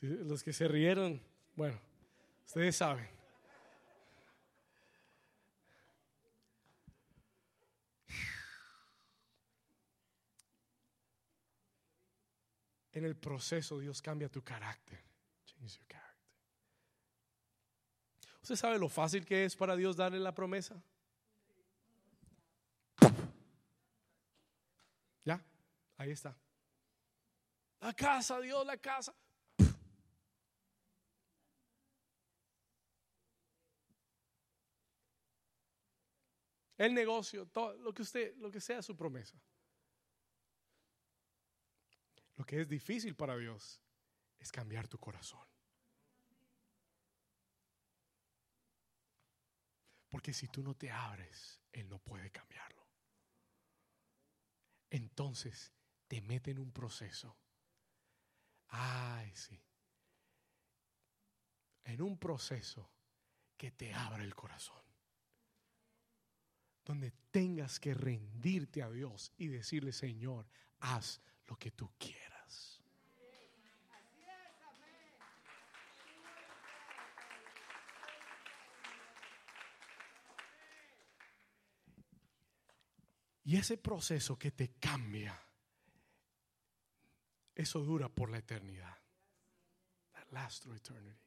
los 0.00 0.44
que 0.44 0.52
se 0.52 0.68
rieron, 0.68 1.20
bueno, 1.56 1.76
ustedes 2.46 2.76
saben. 2.76 3.17
en 12.98 13.04
el 13.04 13.16
proceso 13.16 13.78
Dios 13.78 14.02
cambia 14.02 14.28
tu 14.28 14.42
carácter. 14.42 15.02
Change 15.44 15.78
your 15.78 15.86
character. 15.86 16.08
¿Usted 18.42 18.56
sabe 18.56 18.78
lo 18.78 18.88
fácil 18.88 19.24
que 19.24 19.44
es 19.44 19.56
para 19.56 19.76
Dios 19.76 19.96
darle 19.96 20.18
la 20.18 20.34
promesa? 20.34 20.82
Ya, 25.24 25.44
ahí 25.96 26.10
está. 26.10 26.36
La 27.80 27.92
casa, 27.92 28.40
Dios, 28.40 28.66
la 28.66 28.76
casa. 28.76 29.14
El 36.76 36.94
negocio, 36.94 37.46
todo, 37.46 37.76
lo 37.78 37.92
que 37.92 38.02
usted, 38.02 38.36
lo 38.36 38.50
que 38.50 38.60
sea 38.60 38.82
su 38.82 38.96
promesa. 38.96 39.36
Lo 42.38 42.46
que 42.46 42.60
es 42.60 42.68
difícil 42.68 43.16
para 43.16 43.36
Dios 43.36 43.82
es 44.38 44.52
cambiar 44.52 44.86
tu 44.86 44.96
corazón. 44.96 45.44
Porque 50.08 50.32
si 50.32 50.46
tú 50.46 50.62
no 50.62 50.76
te 50.76 50.88
abres, 50.88 51.60
Él 51.72 51.88
no 51.88 51.98
puede 51.98 52.30
cambiarlo. 52.30 52.86
Entonces 54.88 55.72
te 56.06 56.20
mete 56.20 56.52
en 56.52 56.60
un 56.60 56.70
proceso. 56.70 57.36
Ay, 58.68 59.34
sí. 59.34 59.60
En 61.82 62.00
un 62.00 62.18
proceso 62.18 62.88
que 63.56 63.72
te 63.72 63.92
abra 63.92 64.22
el 64.22 64.36
corazón. 64.36 64.84
Donde 66.84 67.10
tengas 67.32 67.80
que 67.80 67.94
rendirte 67.94 68.80
a 68.80 68.90
Dios 68.90 69.32
y 69.36 69.48
decirle, 69.48 69.92
Señor, 69.92 70.48
haz 70.78 71.20
lo 71.48 71.56
que 71.56 71.70
tú 71.70 71.90
quieras. 71.98 72.82
Y 83.44 83.56
ese 83.56 83.78
proceso 83.78 84.38
que 84.38 84.50
te 84.50 84.74
cambia, 84.74 85.42
eso 87.54 87.80
dura 87.80 88.10
por 88.10 88.30
la 88.30 88.38
eternidad. 88.38 88.94
That 90.12 90.50
eternity. 90.76 91.18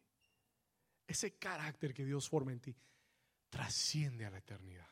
Ese 1.08 1.40
carácter 1.40 1.96
que 1.96 2.06
Dios 2.06 2.30
forma 2.30 2.52
en 2.52 2.60
ti 2.60 2.78
trasciende 3.50 4.26
a 4.26 4.30
la 4.30 4.38
eternidad. 4.38 4.88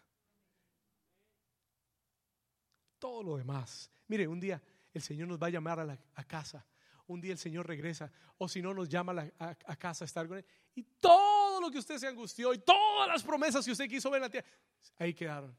Todo 2.98 3.22
lo 3.22 3.38
demás. 3.38 3.92
Mire, 4.08 4.28
un 4.28 4.40
día 4.40 4.62
el 4.94 5.02
Señor 5.02 5.28
nos 5.28 5.42
va 5.42 5.48
a 5.48 5.52
llamar 5.52 5.80
a, 5.80 6.24
casa. 6.24 6.66
Un 7.08 7.22
día 7.22 7.32
el 7.32 7.38
Señor 7.38 7.68
regresa. 7.68 8.12
O 8.38 8.48
si 8.48 8.62
no, 8.62 8.74
nos 8.74 8.90
llama 8.90 9.32
a, 9.38 9.76
casa 9.76 10.04
a 10.04 10.08
estar 10.08 10.28
con 10.28 10.38
Él. 10.38 10.46
Y 10.76 10.84
todo 10.84 11.62
lo 11.62 11.70
que 11.70 11.80
usted 11.80 11.98
se 11.98 12.08
angustió 12.08 12.54
y 12.54 12.60
todas 12.60 13.08
las 13.08 13.24
promesas 13.24 13.66
que 13.66 13.72
usted 13.72 13.90
quiso 13.90 14.10
ver 14.10 14.20
en 14.20 14.24
la 14.24 14.30
tierra, 14.30 14.48
ahí 14.98 15.14
quedaron. 15.14 15.56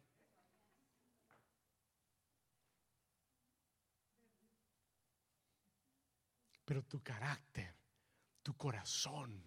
Pero 6.64 6.85
tu 6.85 7.03
carácter, 7.03 7.74
tu 8.43 8.57
corazón, 8.57 9.45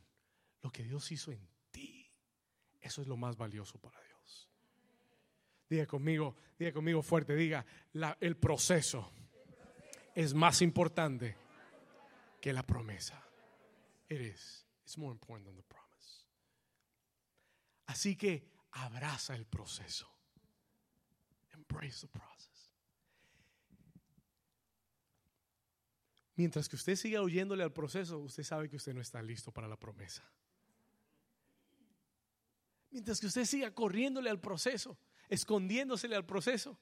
lo 0.61 0.69
que 0.69 0.83
Dios 0.83 1.09
hizo 1.11 1.31
en 1.31 1.47
ti, 1.71 2.09
eso 2.81 3.01
es 3.01 3.07
lo 3.07 3.15
más 3.15 3.37
valioso 3.37 3.79
para 3.79 4.01
Dios. 4.01 4.49
Diga 5.69 5.85
conmigo, 5.87 6.35
diga 6.59 6.73
conmigo 6.73 7.01
fuerte, 7.01 7.33
diga, 7.33 7.65
el 8.19 8.35
proceso 8.35 9.13
es 10.15 10.33
más 10.33 10.61
importante 10.61 11.35
que 12.41 12.53
la 12.53 12.63
promesa. 12.63 13.21
It 14.09 14.21
is. 14.21 14.65
It's 14.83 14.97
more 14.97 15.11
important 15.11 15.47
than 15.47 15.55
the 15.55 15.63
promise. 15.63 16.25
Así 17.87 18.15
que 18.15 18.47
abraza 18.71 19.35
el 19.35 19.45
proceso. 19.45 20.07
Embrace 21.53 22.01
the 22.01 22.07
process. 22.07 22.71
Mientras 26.35 26.67
que 26.67 26.75
usted 26.75 26.95
siga 26.95 27.21
huyéndole 27.21 27.63
al 27.63 27.71
proceso, 27.71 28.19
usted 28.19 28.43
sabe 28.43 28.69
que 28.69 28.77
usted 28.77 28.93
no 28.93 29.01
está 29.01 29.21
listo 29.21 29.51
para 29.51 29.67
la 29.67 29.77
promesa. 29.77 30.23
Mientras 32.89 33.19
que 33.19 33.27
usted 33.27 33.45
siga 33.45 33.73
corriéndole 33.73 34.29
al 34.29 34.39
proceso, 34.39 34.97
escondiéndosele 35.29 36.15
al 36.15 36.25
proceso, 36.25 36.77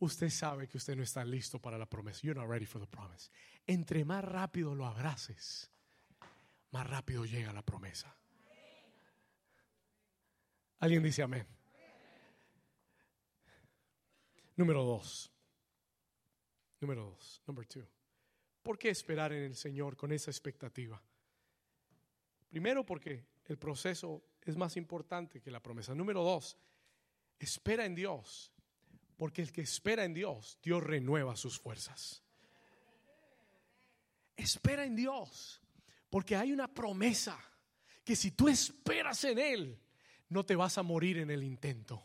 usted 0.00 0.30
sabe 0.30 0.66
que 0.66 0.78
usted 0.78 0.96
no 0.96 1.02
está 1.02 1.24
listo 1.24 1.58
para 1.58 1.78
la 1.78 1.86
promesa. 1.86 2.20
You're 2.22 2.38
not 2.38 2.48
ready 2.48 2.66
for 2.66 2.80
the 2.80 2.86
promise. 2.86 3.30
Entre 3.66 4.04
más 4.04 4.24
rápido 4.24 4.74
lo 4.74 4.86
abraces, 4.86 5.70
más 6.72 6.86
rápido 6.86 7.24
llega 7.24 7.52
la 7.52 7.62
promesa. 7.62 8.14
¿Alguien 10.80 11.02
dice 11.02 11.22
amén? 11.22 11.46
Número 14.56 14.82
dos. 14.84 15.30
Número 16.80 17.04
dos. 17.04 17.42
Number 17.46 17.66
two. 17.66 17.86
¿Por 18.62 18.78
qué 18.78 18.90
esperar 18.90 19.32
en 19.32 19.44
el 19.44 19.54
Señor 19.56 19.96
con 19.96 20.12
esa 20.12 20.30
expectativa? 20.30 21.02
Primero 22.48 22.84
porque 22.84 23.26
el 23.44 23.58
proceso 23.58 24.22
es 24.42 24.56
más 24.56 24.76
importante 24.76 25.40
que 25.40 25.50
la 25.50 25.60
promesa. 25.60 25.94
Número 25.94 26.22
dos, 26.22 26.58
espera 27.38 27.84
en 27.84 27.94
Dios. 27.94 28.52
Porque 29.20 29.42
el 29.42 29.52
que 29.52 29.60
espera 29.60 30.06
en 30.06 30.14
Dios, 30.14 30.56
Dios 30.62 30.82
renueva 30.82 31.36
sus 31.36 31.60
fuerzas. 31.60 32.22
Espera 34.34 34.86
en 34.86 34.96
Dios. 34.96 35.60
Porque 36.08 36.36
hay 36.36 36.52
una 36.52 36.68
promesa 36.68 37.38
que 38.02 38.16
si 38.16 38.30
tú 38.30 38.48
esperas 38.48 39.22
en 39.24 39.38
Él, 39.38 39.78
no 40.30 40.46
te 40.46 40.56
vas 40.56 40.78
a 40.78 40.82
morir 40.82 41.18
en 41.18 41.30
el 41.30 41.42
intento. 41.42 42.02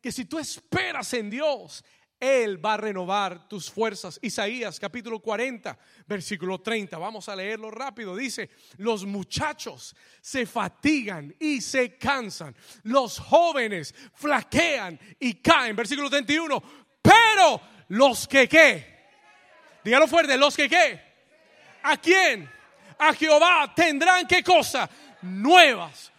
Que 0.00 0.12
si 0.12 0.26
tú 0.26 0.38
esperas 0.38 1.12
en 1.14 1.28
Dios, 1.28 1.84
él 2.20 2.64
va 2.64 2.74
a 2.74 2.78
renovar 2.78 3.48
tus 3.48 3.70
fuerzas. 3.70 4.18
Isaías 4.22 4.80
capítulo 4.80 5.20
40, 5.20 5.78
versículo 6.06 6.60
30. 6.60 6.96
Vamos 6.98 7.28
a 7.28 7.36
leerlo 7.36 7.70
rápido. 7.70 8.16
Dice, 8.16 8.50
los 8.78 9.04
muchachos 9.04 9.94
se 10.20 10.46
fatigan 10.46 11.34
y 11.38 11.60
se 11.60 11.98
cansan. 11.98 12.54
Los 12.84 13.18
jóvenes 13.18 13.94
flaquean 14.14 14.98
y 15.18 15.34
caen. 15.34 15.76
Versículo 15.76 16.08
31. 16.08 16.62
Pero 17.02 17.60
los 17.88 18.26
que 18.26 18.48
qué. 18.48 18.94
Dígalo 19.84 20.06
fuerte, 20.06 20.38
los 20.38 20.56
que 20.56 20.68
qué. 20.68 21.00
¿A 21.82 21.98
quién? 21.98 22.50
A 22.98 23.12
Jehová 23.12 23.72
tendrán 23.74 24.26
qué 24.26 24.42
cosa? 24.42 24.88
Nuevas 25.20 26.13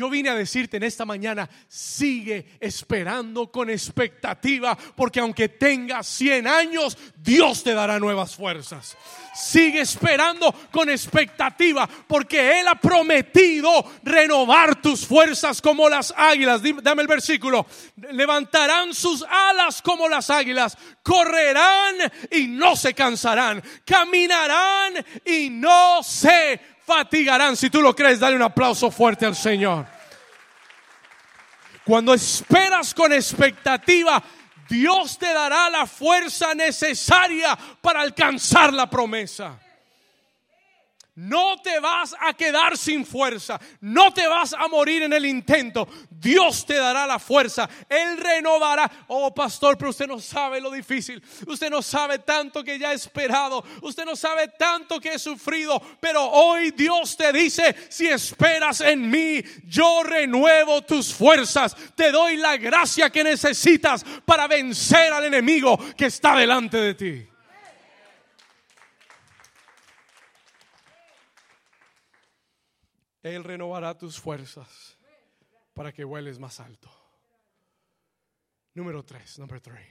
yo 0.00 0.08
vine 0.08 0.30
a 0.30 0.34
decirte 0.34 0.78
en 0.78 0.82
esta 0.82 1.04
mañana, 1.04 1.46
sigue 1.68 2.56
esperando 2.58 3.52
con 3.52 3.68
expectativa, 3.68 4.74
porque 4.96 5.20
aunque 5.20 5.50
tengas 5.50 6.06
100 6.06 6.46
años, 6.46 6.96
Dios 7.18 7.62
te 7.62 7.74
dará 7.74 7.98
nuevas 7.98 8.34
fuerzas. 8.34 8.96
Sigue 9.34 9.82
esperando 9.82 10.54
con 10.70 10.88
expectativa, 10.88 11.86
porque 12.06 12.60
Él 12.60 12.68
ha 12.68 12.76
prometido 12.76 13.84
renovar 14.02 14.80
tus 14.80 15.04
fuerzas 15.06 15.60
como 15.60 15.86
las 15.86 16.14
águilas. 16.16 16.62
Dame 16.82 17.02
el 17.02 17.08
versículo. 17.08 17.66
Levantarán 18.10 18.94
sus 18.94 19.22
alas 19.22 19.82
como 19.82 20.08
las 20.08 20.30
águilas, 20.30 20.78
correrán 21.02 21.96
y 22.30 22.46
no 22.46 22.74
se 22.74 22.94
cansarán, 22.94 23.62
caminarán 23.84 24.94
y 25.26 25.50
no 25.50 26.02
se 26.02 26.58
fatigarán. 26.90 27.56
Si 27.56 27.70
tú 27.70 27.80
lo 27.80 27.94
crees, 27.94 28.18
dale 28.18 28.34
un 28.34 28.42
aplauso 28.42 28.90
fuerte 28.90 29.24
al 29.24 29.36
Señor. 29.36 29.86
Cuando 31.84 32.12
esperas 32.12 32.92
con 32.92 33.12
expectativa, 33.12 34.20
Dios 34.68 35.16
te 35.16 35.32
dará 35.32 35.70
la 35.70 35.86
fuerza 35.86 36.52
necesaria 36.54 37.56
para 37.80 38.00
alcanzar 38.00 38.72
la 38.72 38.90
promesa. 38.90 39.58
No 41.14 41.56
te 41.60 41.78
vas 41.80 42.14
a 42.18 42.32
quedar 42.34 42.76
sin 42.76 43.04
fuerza, 43.04 43.60
no 43.80 44.12
te 44.12 44.26
vas 44.26 44.52
a 44.52 44.68
morir 44.68 45.02
en 45.02 45.12
el 45.12 45.26
intento. 45.26 45.88
Dios 46.08 46.64
te 46.64 46.74
dará 46.74 47.06
la 47.06 47.18
fuerza, 47.18 47.68
Él 47.88 48.16
renovará. 48.16 48.90
Oh, 49.08 49.34
pastor, 49.34 49.76
pero 49.76 49.90
usted 49.90 50.06
no 50.06 50.18
sabe 50.20 50.60
lo 50.60 50.70
difícil, 50.70 51.22
usted 51.46 51.68
no 51.68 51.82
sabe 51.82 52.20
tanto 52.20 52.62
que 52.62 52.78
ya 52.78 52.92
he 52.92 52.94
esperado, 52.94 53.64
usted 53.82 54.04
no 54.04 54.14
sabe 54.14 54.48
tanto 54.48 55.00
que 55.00 55.14
he 55.14 55.18
sufrido, 55.18 55.80
pero 56.00 56.24
hoy 56.24 56.70
Dios 56.70 57.16
te 57.16 57.32
dice, 57.32 57.74
si 57.88 58.06
esperas 58.06 58.80
en 58.80 59.10
mí, 59.10 59.42
yo 59.64 60.02
renuevo 60.02 60.82
tus 60.82 61.12
fuerzas, 61.12 61.76
te 61.94 62.12
doy 62.12 62.36
la 62.36 62.56
gracia 62.56 63.10
que 63.10 63.24
necesitas 63.24 64.04
para 64.24 64.46
vencer 64.46 65.12
al 65.12 65.24
enemigo 65.24 65.78
que 65.96 66.06
está 66.06 66.36
delante 66.36 66.76
de 66.76 66.94
ti. 66.94 67.30
Él 73.22 73.44
renovará 73.44 73.96
tus 73.96 74.18
fuerzas 74.18 74.96
para 75.74 75.92
que 75.92 76.04
vueles 76.04 76.38
más 76.38 76.60
alto. 76.60 76.90
Número 78.74 79.04
tres, 79.04 79.38
number 79.38 79.60
three. 79.60 79.86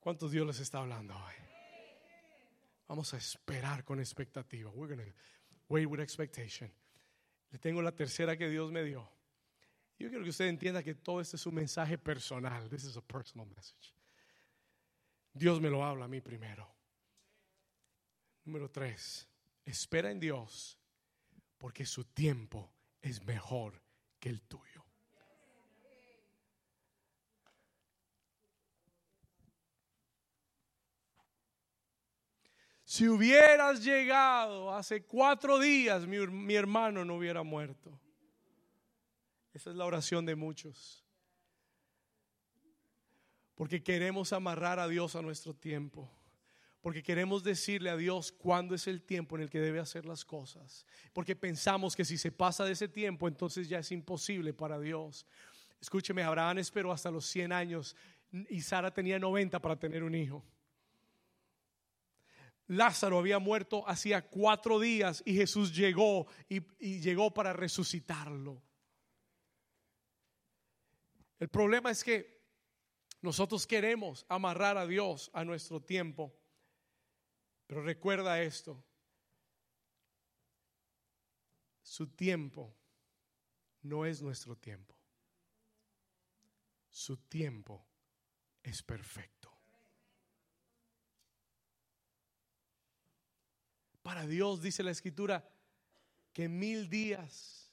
¿Cuántos 0.00 0.32
Dios 0.32 0.46
les 0.46 0.58
está 0.60 0.78
hablando 0.78 1.14
hoy? 1.14 1.34
Vamos 2.88 3.14
a 3.14 3.16
esperar 3.16 3.84
con 3.84 4.00
expectativa. 4.00 4.70
We're 4.70 4.96
gonna 4.96 5.14
wait 5.68 5.86
with 5.86 6.00
expectation. 6.00 6.70
Le 7.50 7.58
tengo 7.58 7.80
la 7.80 7.92
tercera 7.92 8.36
que 8.36 8.48
Dios 8.48 8.72
me 8.72 8.82
dio. 8.82 9.08
Yo 9.98 10.08
quiero 10.08 10.24
que 10.24 10.30
usted 10.30 10.46
entienda 10.46 10.82
que 10.82 10.94
todo 10.96 11.20
este 11.20 11.36
es 11.36 11.46
un 11.46 11.54
mensaje 11.54 11.96
personal. 11.96 12.68
This 12.68 12.84
is 12.84 12.96
a 12.96 13.00
personal 13.00 13.46
message. 13.46 13.94
Dios 15.32 15.60
me 15.60 15.70
lo 15.70 15.84
habla 15.84 16.06
a 16.06 16.08
mí 16.08 16.20
primero. 16.20 16.68
Número 18.44 18.68
tres. 18.68 19.28
Espera 19.64 20.10
en 20.10 20.20
Dios 20.20 20.78
porque 21.58 21.86
su 21.86 22.04
tiempo 22.04 22.72
es 23.00 23.22
mejor 23.24 23.80
que 24.18 24.28
el 24.28 24.42
tuyo. 24.42 24.82
Si 32.92 33.08
hubieras 33.08 33.82
llegado 33.82 34.70
hace 34.74 35.04
cuatro 35.04 35.58
días, 35.58 36.06
mi, 36.06 36.54
hermano 36.54 37.06
no 37.06 37.14
hubiera 37.14 37.42
muerto. 37.42 37.98
Esa 39.54 39.70
es 39.70 39.76
la 39.76 39.86
oración 39.86 40.26
de 40.26 40.36
muchos. 40.36 41.02
Porque 43.54 43.82
queremos 43.82 44.34
amarrar 44.34 44.78
a 44.78 44.88
Dios 44.88 45.16
a 45.16 45.22
nuestro 45.22 45.54
tiempo. 45.54 46.10
Porque 46.82 47.04
queremos 47.04 47.44
decirle 47.44 47.90
a 47.90 47.96
Dios 47.96 48.32
cuándo 48.32 48.74
es 48.74 48.88
el 48.88 49.02
tiempo 49.02 49.36
en 49.36 49.42
el 49.42 49.50
que 49.50 49.60
debe 49.60 49.78
hacer 49.78 50.04
las 50.04 50.24
cosas. 50.24 50.84
Porque 51.12 51.36
pensamos 51.36 51.94
que 51.94 52.04
si 52.04 52.18
se 52.18 52.32
pasa 52.32 52.64
de 52.64 52.72
ese 52.72 52.88
tiempo, 52.88 53.28
entonces 53.28 53.68
ya 53.68 53.78
es 53.78 53.92
imposible 53.92 54.52
para 54.52 54.80
Dios. 54.80 55.24
Escúcheme, 55.80 56.24
Abraham 56.24 56.58
esperó 56.58 56.90
hasta 56.90 57.10
los 57.10 57.24
100 57.26 57.52
años 57.52 57.96
y 58.48 58.60
Sara 58.62 58.92
tenía 58.92 59.20
90 59.20 59.60
para 59.60 59.78
tener 59.78 60.02
un 60.02 60.16
hijo. 60.16 60.44
Lázaro 62.66 63.18
había 63.18 63.38
muerto 63.38 63.88
hacía 63.88 64.28
cuatro 64.28 64.80
días 64.80 65.22
y 65.24 65.34
Jesús 65.34 65.74
llegó 65.74 66.26
y, 66.48 66.62
y, 66.80 67.00
llegó 67.00 67.32
para 67.32 67.52
resucitarlo. 67.52 68.60
El 71.38 71.48
problema 71.48 71.92
es 71.92 72.02
que 72.02 72.42
nosotros 73.20 73.66
queremos 73.68 74.26
amarrar 74.28 74.78
a 74.78 74.86
Dios 74.86 75.30
a 75.32 75.44
nuestro 75.44 75.80
tiempo 75.80 76.34
pero 77.72 77.84
recuerda 77.84 78.42
esto, 78.42 78.84
su 81.80 82.06
tiempo 82.06 82.76
no 83.80 84.04
es 84.04 84.20
nuestro 84.20 84.54
tiempo. 84.54 84.94
Su 86.90 87.16
tiempo 87.16 87.82
es 88.62 88.82
perfecto. 88.82 89.50
Para 94.02 94.26
Dios, 94.26 94.60
dice 94.60 94.82
la 94.82 94.90
escritura, 94.90 95.42
que 96.34 96.50
mil 96.50 96.90
días 96.90 97.72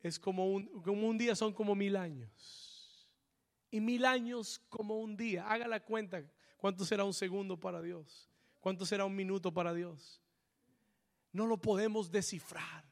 es 0.00 0.18
como 0.18 0.50
un, 0.50 0.82
como 0.82 1.06
un 1.06 1.16
día, 1.16 1.36
son 1.36 1.54
como 1.54 1.76
mil 1.76 1.94
años. 1.94 3.08
Y 3.70 3.78
mil 3.80 4.04
años 4.04 4.58
como 4.68 4.98
un 4.98 5.16
día. 5.16 5.46
Haga 5.48 5.68
la 5.68 5.78
cuenta 5.78 6.28
¿Cuánto 6.56 6.84
será 6.84 7.04
un 7.04 7.14
segundo 7.14 7.58
para 7.58 7.82
Dios? 7.82 8.30
¿Cuánto 8.60 8.86
será 8.86 9.04
un 9.04 9.14
minuto 9.14 9.52
para 9.52 9.72
Dios? 9.74 10.20
No 11.32 11.46
lo 11.46 11.60
podemos 11.60 12.10
descifrar. 12.10 12.84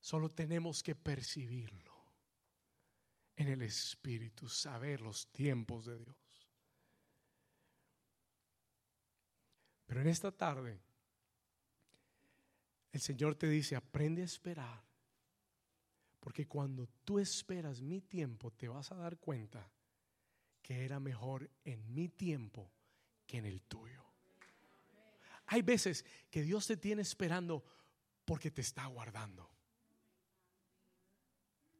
Solo 0.00 0.30
tenemos 0.30 0.82
que 0.82 0.94
percibirlo 0.94 1.94
en 3.34 3.48
el 3.48 3.62
Espíritu, 3.62 4.48
saber 4.48 5.00
los 5.00 5.26
tiempos 5.32 5.86
de 5.86 5.98
Dios. 5.98 6.16
Pero 9.86 10.00
en 10.00 10.08
esta 10.08 10.30
tarde, 10.32 10.80
el 12.92 13.00
Señor 13.00 13.34
te 13.34 13.48
dice, 13.48 13.76
aprende 13.76 14.22
a 14.22 14.26
esperar. 14.26 14.84
Porque 16.20 16.46
cuando 16.46 16.88
tú 17.04 17.18
esperas 17.18 17.80
mi 17.80 18.00
tiempo, 18.00 18.50
te 18.50 18.68
vas 18.68 18.90
a 18.90 18.96
dar 18.96 19.18
cuenta 19.18 19.70
que 20.66 20.84
era 20.84 20.98
mejor 20.98 21.48
en 21.64 21.94
mi 21.94 22.08
tiempo 22.08 22.68
que 23.24 23.38
en 23.38 23.46
el 23.46 23.62
tuyo. 23.62 24.02
Hay 25.46 25.62
veces 25.62 26.04
que 26.28 26.42
Dios 26.42 26.66
te 26.66 26.76
tiene 26.76 27.02
esperando 27.02 27.64
porque 28.24 28.50
te 28.50 28.62
está 28.62 28.84
guardando. 28.86 29.48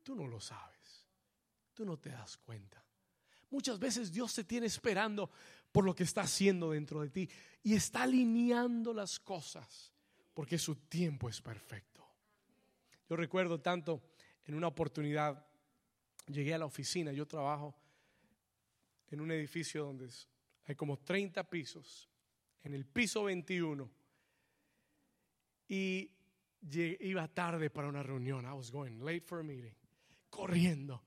Tú 0.05 0.15
no 0.15 0.29
lo 0.29 0.39
sabes. 0.39 1.05
Tú 1.75 1.85
no 1.85 1.99
te 1.99 2.11
das 2.11 2.37
cuenta. 2.37 2.81
Muchas 3.51 3.81
veces 3.81 4.13
Dios 4.13 4.33
te 4.33 4.45
tiene 4.45 4.67
esperando 4.67 5.33
por 5.73 5.85
lo 5.85 5.93
que 5.93 6.05
está 6.05 6.21
haciendo 6.21 6.71
dentro 6.71 7.01
de 7.01 7.11
ti 7.11 7.29
y 7.65 7.75
está 7.75 8.05
alineando 8.05 8.95
las 8.95 9.19
cosas 9.19 9.93
porque 10.33 10.59
su 10.59 10.77
tiempo 10.77 11.29
es 11.29 11.43
perfecto. 11.43 12.07
Yo 13.11 13.17
recuerdo 13.17 13.61
tanto 13.61 14.01
en 14.45 14.55
una 14.55 14.69
oportunidad, 14.69 15.45
llegué 16.29 16.55
a 16.55 16.59
la 16.59 16.67
oficina, 16.67 17.11
yo 17.11 17.27
trabajo 17.27 17.75
en 19.11 19.21
un 19.21 19.31
edificio 19.31 19.85
donde 19.85 20.09
hay 20.65 20.75
como 20.75 20.99
30 20.99 21.49
pisos, 21.49 22.11
en 22.63 22.75
el 22.75 22.85
piso 22.87 23.25
21, 23.25 23.91
y 25.69 26.11
iba 26.71 27.29
tarde 27.29 27.71
para 27.71 27.89
una 27.89 28.03
reunión. 28.03 28.45
I 28.45 28.53
was 28.53 28.71
going 28.71 28.99
late 29.05 29.23
for 29.23 29.41
a 29.41 29.43
meeting, 29.43 29.75
corriendo. 30.31 31.03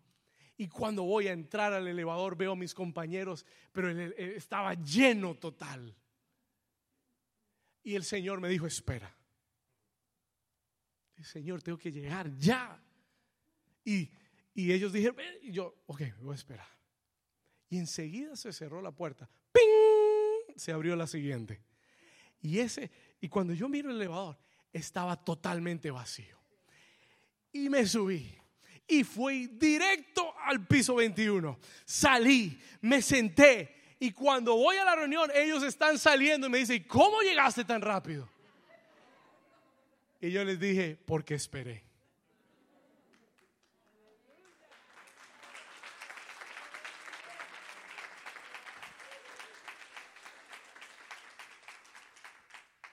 Y 0.58 0.68
cuando 0.68 1.04
voy 1.04 1.28
a 1.28 1.32
entrar 1.32 1.72
al 1.74 1.88
elevador 1.88 2.36
veo 2.36 2.52
a 2.52 2.56
mis 2.56 2.74
compañeros, 2.74 3.46
pero 3.72 3.90
estaba 3.90 4.74
lleno 4.74 5.36
total. 5.36 5.96
Y 7.82 7.96
el 7.96 8.04
Señor 8.04 8.42
me 8.42 8.50
dijo, 8.50 8.68
espera. 8.68 9.16
El 11.16 11.26
Señor, 11.26 11.62
tengo 11.62 11.78
que 11.78 11.92
llegar 11.92 12.34
ya. 12.38 12.82
Y, 13.86 14.10
y 14.54 14.72
ellos 14.72 14.92
dijeron, 14.92 15.18
y 15.42 15.52
yo, 15.52 15.84
ok, 15.86 16.02
voy 16.22 16.34
a 16.34 16.36
esperar. 16.36 16.79
Y 17.70 17.78
enseguida 17.78 18.36
se 18.36 18.52
cerró 18.52 18.82
la 18.82 18.92
puerta. 18.92 19.30
¡Ping! 19.52 20.56
Se 20.56 20.72
abrió 20.72 20.96
la 20.96 21.08
siguiente. 21.08 21.62
Y 22.42 22.60
ese, 22.60 22.90
y 23.22 23.30
cuando 23.30 23.54
yo 23.54 23.70
miro 23.70 23.90
el 23.90 23.98
elevador, 23.98 24.38
estaba 24.74 25.16
totalmente 25.24 25.92
vacío. 25.92 26.38
Y 27.52 27.70
me 27.70 27.86
subí. 27.86 28.36
Y 28.88 29.04
fui 29.04 29.48
directo 29.48 30.34
al 30.46 30.66
piso 30.66 30.96
21. 30.96 31.60
Salí, 31.86 32.60
me 32.82 33.02
senté. 33.02 33.76
Y 34.00 34.12
cuando 34.12 34.56
voy 34.56 34.78
a 34.78 34.86
la 34.86 34.96
reunión, 34.96 35.30
ellos 35.34 35.62
están 35.64 36.00
saliendo 36.00 36.48
y 36.48 36.50
me 36.50 36.60
dicen, 36.60 36.84
¿cómo 36.88 37.22
llegaste 37.22 37.66
tan 37.66 37.82
rápido? 37.82 38.28
Y 40.22 40.32
yo 40.32 40.44
les 40.44 40.60
dije, 40.60 40.98
porque 41.06 41.36
esperé. 41.36 41.89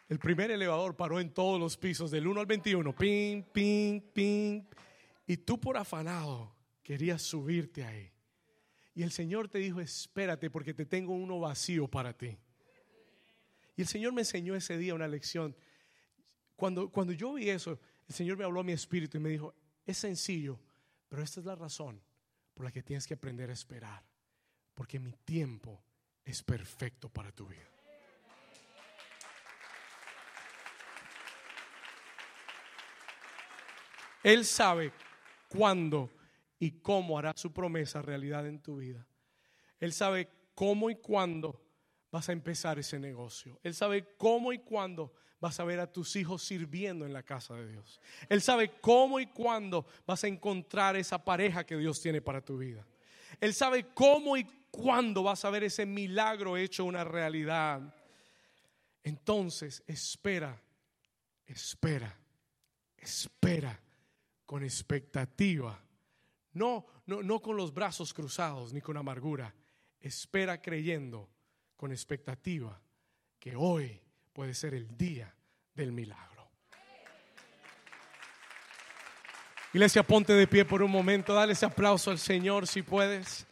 El 0.09 0.19
primer 0.19 0.51
elevador 0.51 0.97
paró 0.97 1.19
en 1.19 1.31
todos 1.31 1.59
los 1.59 1.77
pisos, 1.77 2.11
del 2.11 2.27
1 2.27 2.41
al 2.41 2.47
21, 2.47 2.95
ping, 2.95 3.43
ping, 3.43 4.01
ping. 4.01 4.63
Y 5.27 5.37
tú 5.39 5.59
por 5.59 5.77
afanado 5.77 6.55
querías 6.83 7.23
subirte 7.23 7.85
ahí. 7.85 8.13
Y 8.95 9.03
el 9.03 9.11
Señor 9.11 9.49
te 9.49 9.59
dijo, 9.59 9.81
espérate 9.81 10.49
porque 10.49 10.73
te 10.73 10.87
tengo 10.87 11.13
uno 11.13 11.41
vacío 11.41 11.89
para 11.89 12.17
ti. 12.17 12.39
Y 13.77 13.83
el 13.83 13.89
Señor 13.89 14.13
me 14.13 14.23
enseñó 14.23 14.55
ese 14.55 14.79
día 14.79 14.95
una 14.95 15.09
lección. 15.09 15.57
Cuando, 16.55 16.89
cuando 16.89 17.13
yo 17.13 17.35
vi 17.35 17.51
eso, 17.51 17.79
el 18.09 18.15
Señor 18.15 18.39
me 18.39 18.45
habló 18.45 18.61
a 18.61 18.65
mi 18.65 18.73
espíritu 18.73 19.19
y 19.19 19.21
me 19.21 19.29
dijo, 19.29 19.55
es 19.85 19.99
sencillo, 19.99 20.59
pero 21.09 21.23
esta 21.23 21.41
es 21.41 21.47
la 21.47 21.57
razón 21.57 22.01
por 22.55 22.65
la 22.65 22.73
que 22.73 22.83
tienes 22.83 23.07
que 23.07 23.15
aprender 23.15 23.51
a 23.51 23.53
esperar. 23.53 24.03
Porque 24.73 24.99
mi 24.99 25.13
tiempo 25.13 25.83
es 26.25 26.43
perfecto 26.43 27.09
para 27.09 27.33
tu 27.33 27.47
vida. 27.47 27.76
Él 34.27 34.45
sabe 34.45 34.93
cuándo 35.49 36.11
y 36.59 36.81
cómo 36.81 37.17
hará 37.17 37.33
su 37.37 37.53
promesa 37.53 38.03
realidad 38.03 38.45
en 38.49 38.61
tu 38.61 38.79
vida. 38.79 39.07
Él 39.79 39.93
sabe 39.93 40.29
cómo 40.53 40.91
y 40.91 40.97
cuándo 40.97 41.63
vas 42.11 42.29
a 42.29 42.33
empezar 42.33 42.77
ese 42.77 42.99
negocio. 42.99 43.61
Él 43.63 43.73
sabe 43.73 44.17
cómo 44.19 44.53
y 44.53 44.59
cuándo 44.59 45.15
vas 45.39 45.61
a 45.61 45.65
ver 45.65 45.79
a 45.79 45.93
tus 45.93 46.17
hijos 46.17 46.43
sirviendo 46.43 47.07
en 47.07 47.13
la 47.13 47.23
casa 47.23 47.55
de 47.55 47.69
Dios. 47.69 48.01
Él 48.29 48.43
sabe 48.43 48.73
cómo 48.81 49.21
y 49.21 49.27
cuándo 49.27 49.87
vas 50.05 50.25
a 50.25 50.27
encontrar 50.27 50.97
esa 50.97 51.25
pareja 51.25 51.65
que 51.65 51.77
Dios 51.77 52.03
tiene 52.03 52.21
para 52.21 52.45
tu 52.45 52.59
vida. 52.59 52.85
Él 53.41 53.55
sabe 53.55 53.87
cómo 53.95 54.37
y 54.37 54.45
cuándo 54.73 55.23
vas 55.23 55.45
a 55.45 55.51
ver 55.51 55.63
ese 55.63 55.87
milagro 55.87 56.57
hecho 56.57 56.85
una 56.85 57.05
realidad. 57.05 57.95
Entonces, 59.05 59.85
espera, 59.87 60.61
espera, 61.47 62.19
espera 62.97 63.86
con 64.47 64.63
expectativa. 64.63 65.79
No, 66.53 66.87
no, 67.05 67.23
no 67.23 67.43
con 67.43 67.57
los 67.57 67.75
brazos 67.75 68.15
cruzados 68.15 68.73
ni 68.73 68.81
con 68.81 68.97
amargura. 68.97 69.55
Espera 70.01 70.63
creyendo 70.63 71.29
con 71.77 71.93
expectativa 71.93 72.81
que 73.39 73.55
hoy 73.57 74.01
puede 74.33 74.55
ser 74.55 74.75
el 74.75 74.97
día 74.97 75.35
del 75.75 75.93
milagro. 75.93 76.49
Iglesia, 79.73 80.03
ponte 80.03 80.33
de 80.33 80.47
pie 80.47 80.65
por 80.65 80.83
un 80.83 80.91
momento. 80.91 81.35
Dale 81.35 81.53
ese 81.53 81.67
aplauso 81.67 82.11
al 82.11 82.19
Señor 82.19 82.67
si 82.67 82.83
puedes. 82.83 83.47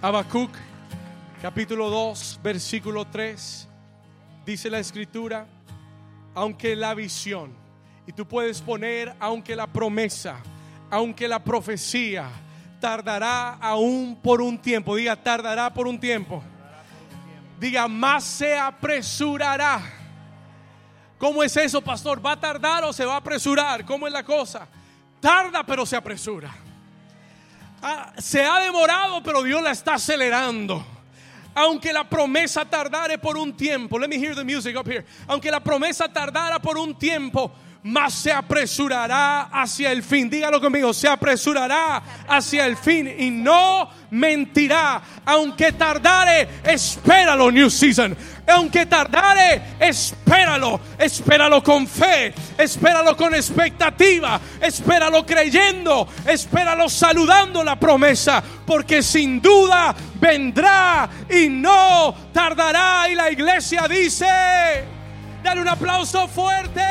Habacuc, 0.00 0.54
capítulo 1.42 1.90
2, 1.90 2.38
versículo 2.44 3.04
3. 3.06 3.68
Dice 4.46 4.70
la 4.70 4.78
escritura 4.78 5.48
aunque 6.34 6.76
la 6.76 6.94
visión, 6.94 7.54
y 8.06 8.12
tú 8.12 8.26
puedes 8.26 8.60
poner, 8.60 9.14
aunque 9.20 9.54
la 9.54 9.66
promesa, 9.66 10.36
aunque 10.90 11.28
la 11.28 11.42
profecía, 11.42 12.30
tardará 12.80 13.54
aún 13.54 14.18
por 14.22 14.40
un 14.40 14.58
tiempo. 14.58 14.96
Diga, 14.96 15.16
tardará 15.16 15.72
por 15.72 15.86
un 15.86 15.98
tiempo. 15.98 16.42
Diga, 17.58 17.88
más 17.88 18.24
se 18.24 18.56
apresurará. 18.56 19.80
¿Cómo 21.18 21.42
es 21.42 21.56
eso, 21.56 21.82
pastor? 21.82 22.24
¿Va 22.24 22.32
a 22.32 22.40
tardar 22.40 22.84
o 22.84 22.92
se 22.92 23.04
va 23.04 23.14
a 23.14 23.18
apresurar? 23.18 23.84
¿Cómo 23.84 24.06
es 24.06 24.12
la 24.12 24.22
cosa? 24.22 24.68
Tarda, 25.20 25.64
pero 25.64 25.84
se 25.84 25.96
apresura. 25.96 26.54
Ah, 27.82 28.12
se 28.18 28.44
ha 28.44 28.60
demorado, 28.60 29.22
pero 29.22 29.42
Dios 29.42 29.60
la 29.62 29.72
está 29.72 29.94
acelerando. 29.94 30.84
Aunque 31.58 31.92
la 31.92 32.04
promesa 32.04 32.64
tardare 32.64 33.18
por 33.18 33.36
un 33.36 33.52
tiempo, 33.52 33.98
let 33.98 34.06
me 34.06 34.16
hear 34.16 34.32
the 34.32 34.44
music 34.44 34.76
up 34.76 34.86
here. 34.86 35.04
Aunque 35.26 35.50
la 35.50 35.58
promesa 35.58 36.06
tardara 36.06 36.60
por 36.60 36.78
un 36.78 36.94
tiempo, 36.96 37.50
más 37.84 38.14
se 38.14 38.32
apresurará 38.32 39.42
hacia 39.52 39.92
el 39.92 40.02
fin. 40.02 40.28
Dígalo 40.28 40.60
conmigo, 40.60 40.92
se 40.92 41.08
apresurará 41.08 42.02
hacia 42.28 42.66
el 42.66 42.76
fin 42.76 43.12
y 43.18 43.30
no 43.30 43.88
mentirá. 44.10 45.00
Aunque 45.24 45.72
tardare, 45.72 46.48
espéralo, 46.64 47.50
New 47.50 47.70
Season. 47.70 48.16
Aunque 48.46 48.86
tardare, 48.86 49.62
espéralo. 49.78 50.80
Espéralo 50.98 51.62
con 51.62 51.86
fe. 51.86 52.32
Espéralo 52.56 53.16
con 53.16 53.34
expectativa. 53.34 54.40
Espéralo 54.60 55.24
creyendo. 55.24 56.08
Espéralo 56.26 56.88
saludando 56.88 57.62
la 57.62 57.76
promesa. 57.78 58.42
Porque 58.66 59.02
sin 59.02 59.40
duda 59.40 59.94
vendrá 60.14 61.08
y 61.30 61.48
no 61.48 62.14
tardará. 62.32 63.08
Y 63.10 63.14
la 63.14 63.30
iglesia 63.30 63.86
dice, 63.86 64.26
dale 65.42 65.60
un 65.60 65.68
aplauso 65.68 66.26
fuerte. 66.26 66.82